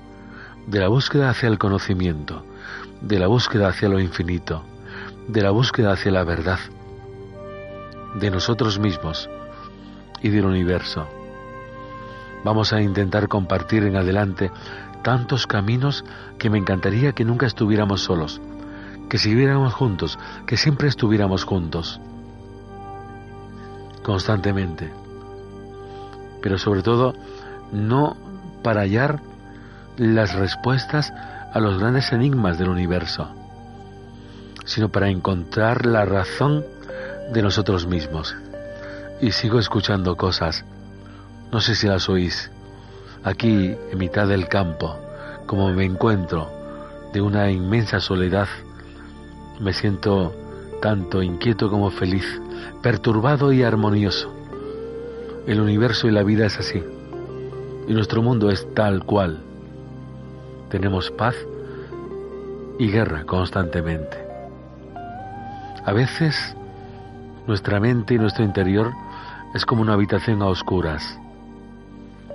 de 0.67 0.81
la 0.81 0.89
búsqueda 0.89 1.31
hacia 1.31 1.49
el 1.49 1.59
conocimiento, 1.59 2.45
de 3.01 3.19
la 3.19 3.29
búsqueda 3.29 3.69
hacia 3.69 3.89
lo 3.89 4.01
infinito, 4.01 4.65
de 5.29 5.43
la 5.43 5.51
búsqueda 5.51 5.93
hacia 5.93 6.11
la 6.11 6.25
verdad, 6.25 6.59
de 8.17 8.31
nosotros 8.31 8.79
mismos 8.79 9.31
y 10.21 10.29
del 10.29 10.45
universo. 10.45 11.20
Vamos 12.45 12.73
a 12.73 12.81
intentar 12.81 13.29
compartir 13.29 13.85
en 13.85 13.97
adelante 13.97 14.51
tantos 15.03 15.47
caminos 15.47 16.05
que 16.39 16.51
me 16.51 16.59
encantaría 16.59 17.13
que 17.13 17.25
nunca 17.25 17.47
estuviéramos 17.47 18.03
solos, 18.03 18.41
que 19.09 19.19
siguiéramos 19.19 19.75
juntos, 19.75 20.19
que 20.47 20.57
siempre 20.57 20.89
estuviéramos 20.89 21.45
juntos, 21.45 22.01
constantemente. 24.03 24.91
Pero 26.43 26.59
sobre 26.59 26.83
todo, 26.83 27.15
no 27.73 28.17
para 28.63 28.83
hallar 28.83 29.21
las 29.97 30.35
respuestas 30.35 31.13
a 31.53 31.61
los 31.61 31.79
grandes 31.79 32.13
enigmas 32.13 32.59
del 32.59 32.69
universo, 32.69 33.29
sino 34.65 34.89
para 34.89 35.09
encontrar 35.09 35.85
la 35.85 36.05
razón 36.05 36.65
de 37.33 37.43
nosotros 37.43 37.87
mismos. 37.87 38.35
Y 39.21 39.33
sigo 39.33 39.59
escuchando 39.59 40.17
cosas, 40.17 40.65
no 41.53 41.61
sé 41.61 41.75
si 41.75 41.87
las 41.87 42.09
oís, 42.09 42.51
aquí 43.25 43.75
en 43.91 43.99
mitad 43.99 44.29
del 44.29 44.49
campo, 44.49 44.97
como 45.47 45.71
me 45.73 45.85
encuentro 45.85 46.49
de 47.13 47.21
una 47.21 47.51
inmensa 47.51 48.01
soledad, 48.01 48.49
me 49.59 49.73
siento 49.73 50.35
tanto 50.81 51.23
inquieto 51.23 51.69
como 51.69 51.91
feliz, 51.91 52.41
perturbado 52.83 53.53
y 53.53 53.63
armonioso. 53.63 54.33
El 55.47 55.61
universo 55.61 56.07
y 56.07 56.13
la 56.13 56.23
vida 56.23 56.47
es 56.47 56.59
así, 56.59 56.83
y 57.89 57.93
nuestro 57.93 58.23
mundo 58.23 58.51
es 58.51 58.67
tal 58.75 59.05
cual. 59.05 59.41
Tenemos 60.71 61.11
paz 61.11 61.35
y 62.79 62.91
guerra 62.91 63.25
constantemente. 63.25 64.17
A 65.85 65.93
veces 65.93 66.55
nuestra 67.47 67.81
mente 67.81 68.15
y 68.15 68.19
nuestro 68.19 68.45
interior 68.45 68.93
es 69.55 69.67
como 69.67 69.83
una 69.83 69.95
habitación 69.95 70.43
a 70.43 70.47
oscuras. 70.47 71.20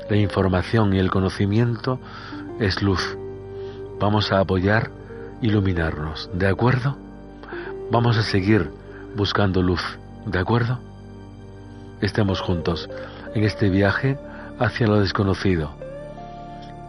La 0.10 0.18
información 0.18 0.94
y 0.94 1.00
el 1.00 1.10
conocimiento 1.10 2.00
es 2.60 2.84
luz. 2.84 3.18
Vamos 4.00 4.32
a 4.32 4.40
apoyar, 4.40 4.92
iluminarnos, 5.42 6.30
¿de 6.32 6.48
acuerdo? 6.48 6.96
Vamos 7.90 8.16
a 8.18 8.22
seguir 8.22 8.70
buscando 9.16 9.64
luz, 9.64 9.82
¿de 10.28 10.38
acuerdo? 10.38 10.80
Estemos 12.02 12.40
juntos 12.40 12.88
en 13.34 13.46
este 13.46 13.70
viaje 13.70 14.20
hacia 14.60 14.86
lo 14.86 15.00
desconocido. 15.00 15.72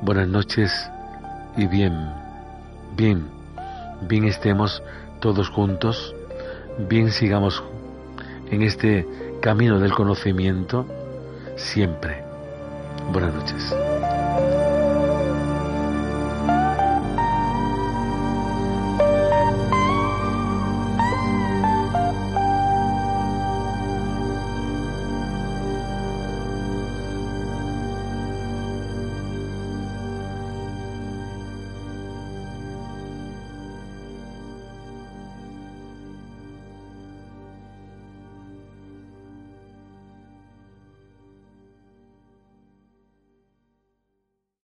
Buenas 0.02 0.28
noches 0.28 0.90
y 1.56 1.66
bien, 1.68 2.12
bien, 2.96 3.26
bien 4.02 4.24
estemos 4.24 4.82
todos 5.20 5.48
juntos, 5.48 6.14
bien 6.86 7.10
sigamos 7.10 7.64
en 8.50 8.60
este 8.60 9.06
camino 9.40 9.80
del 9.80 9.94
conocimiento 9.94 10.86
siempre. 11.56 12.25
Buenas 13.12 13.34
noches. 13.34 13.95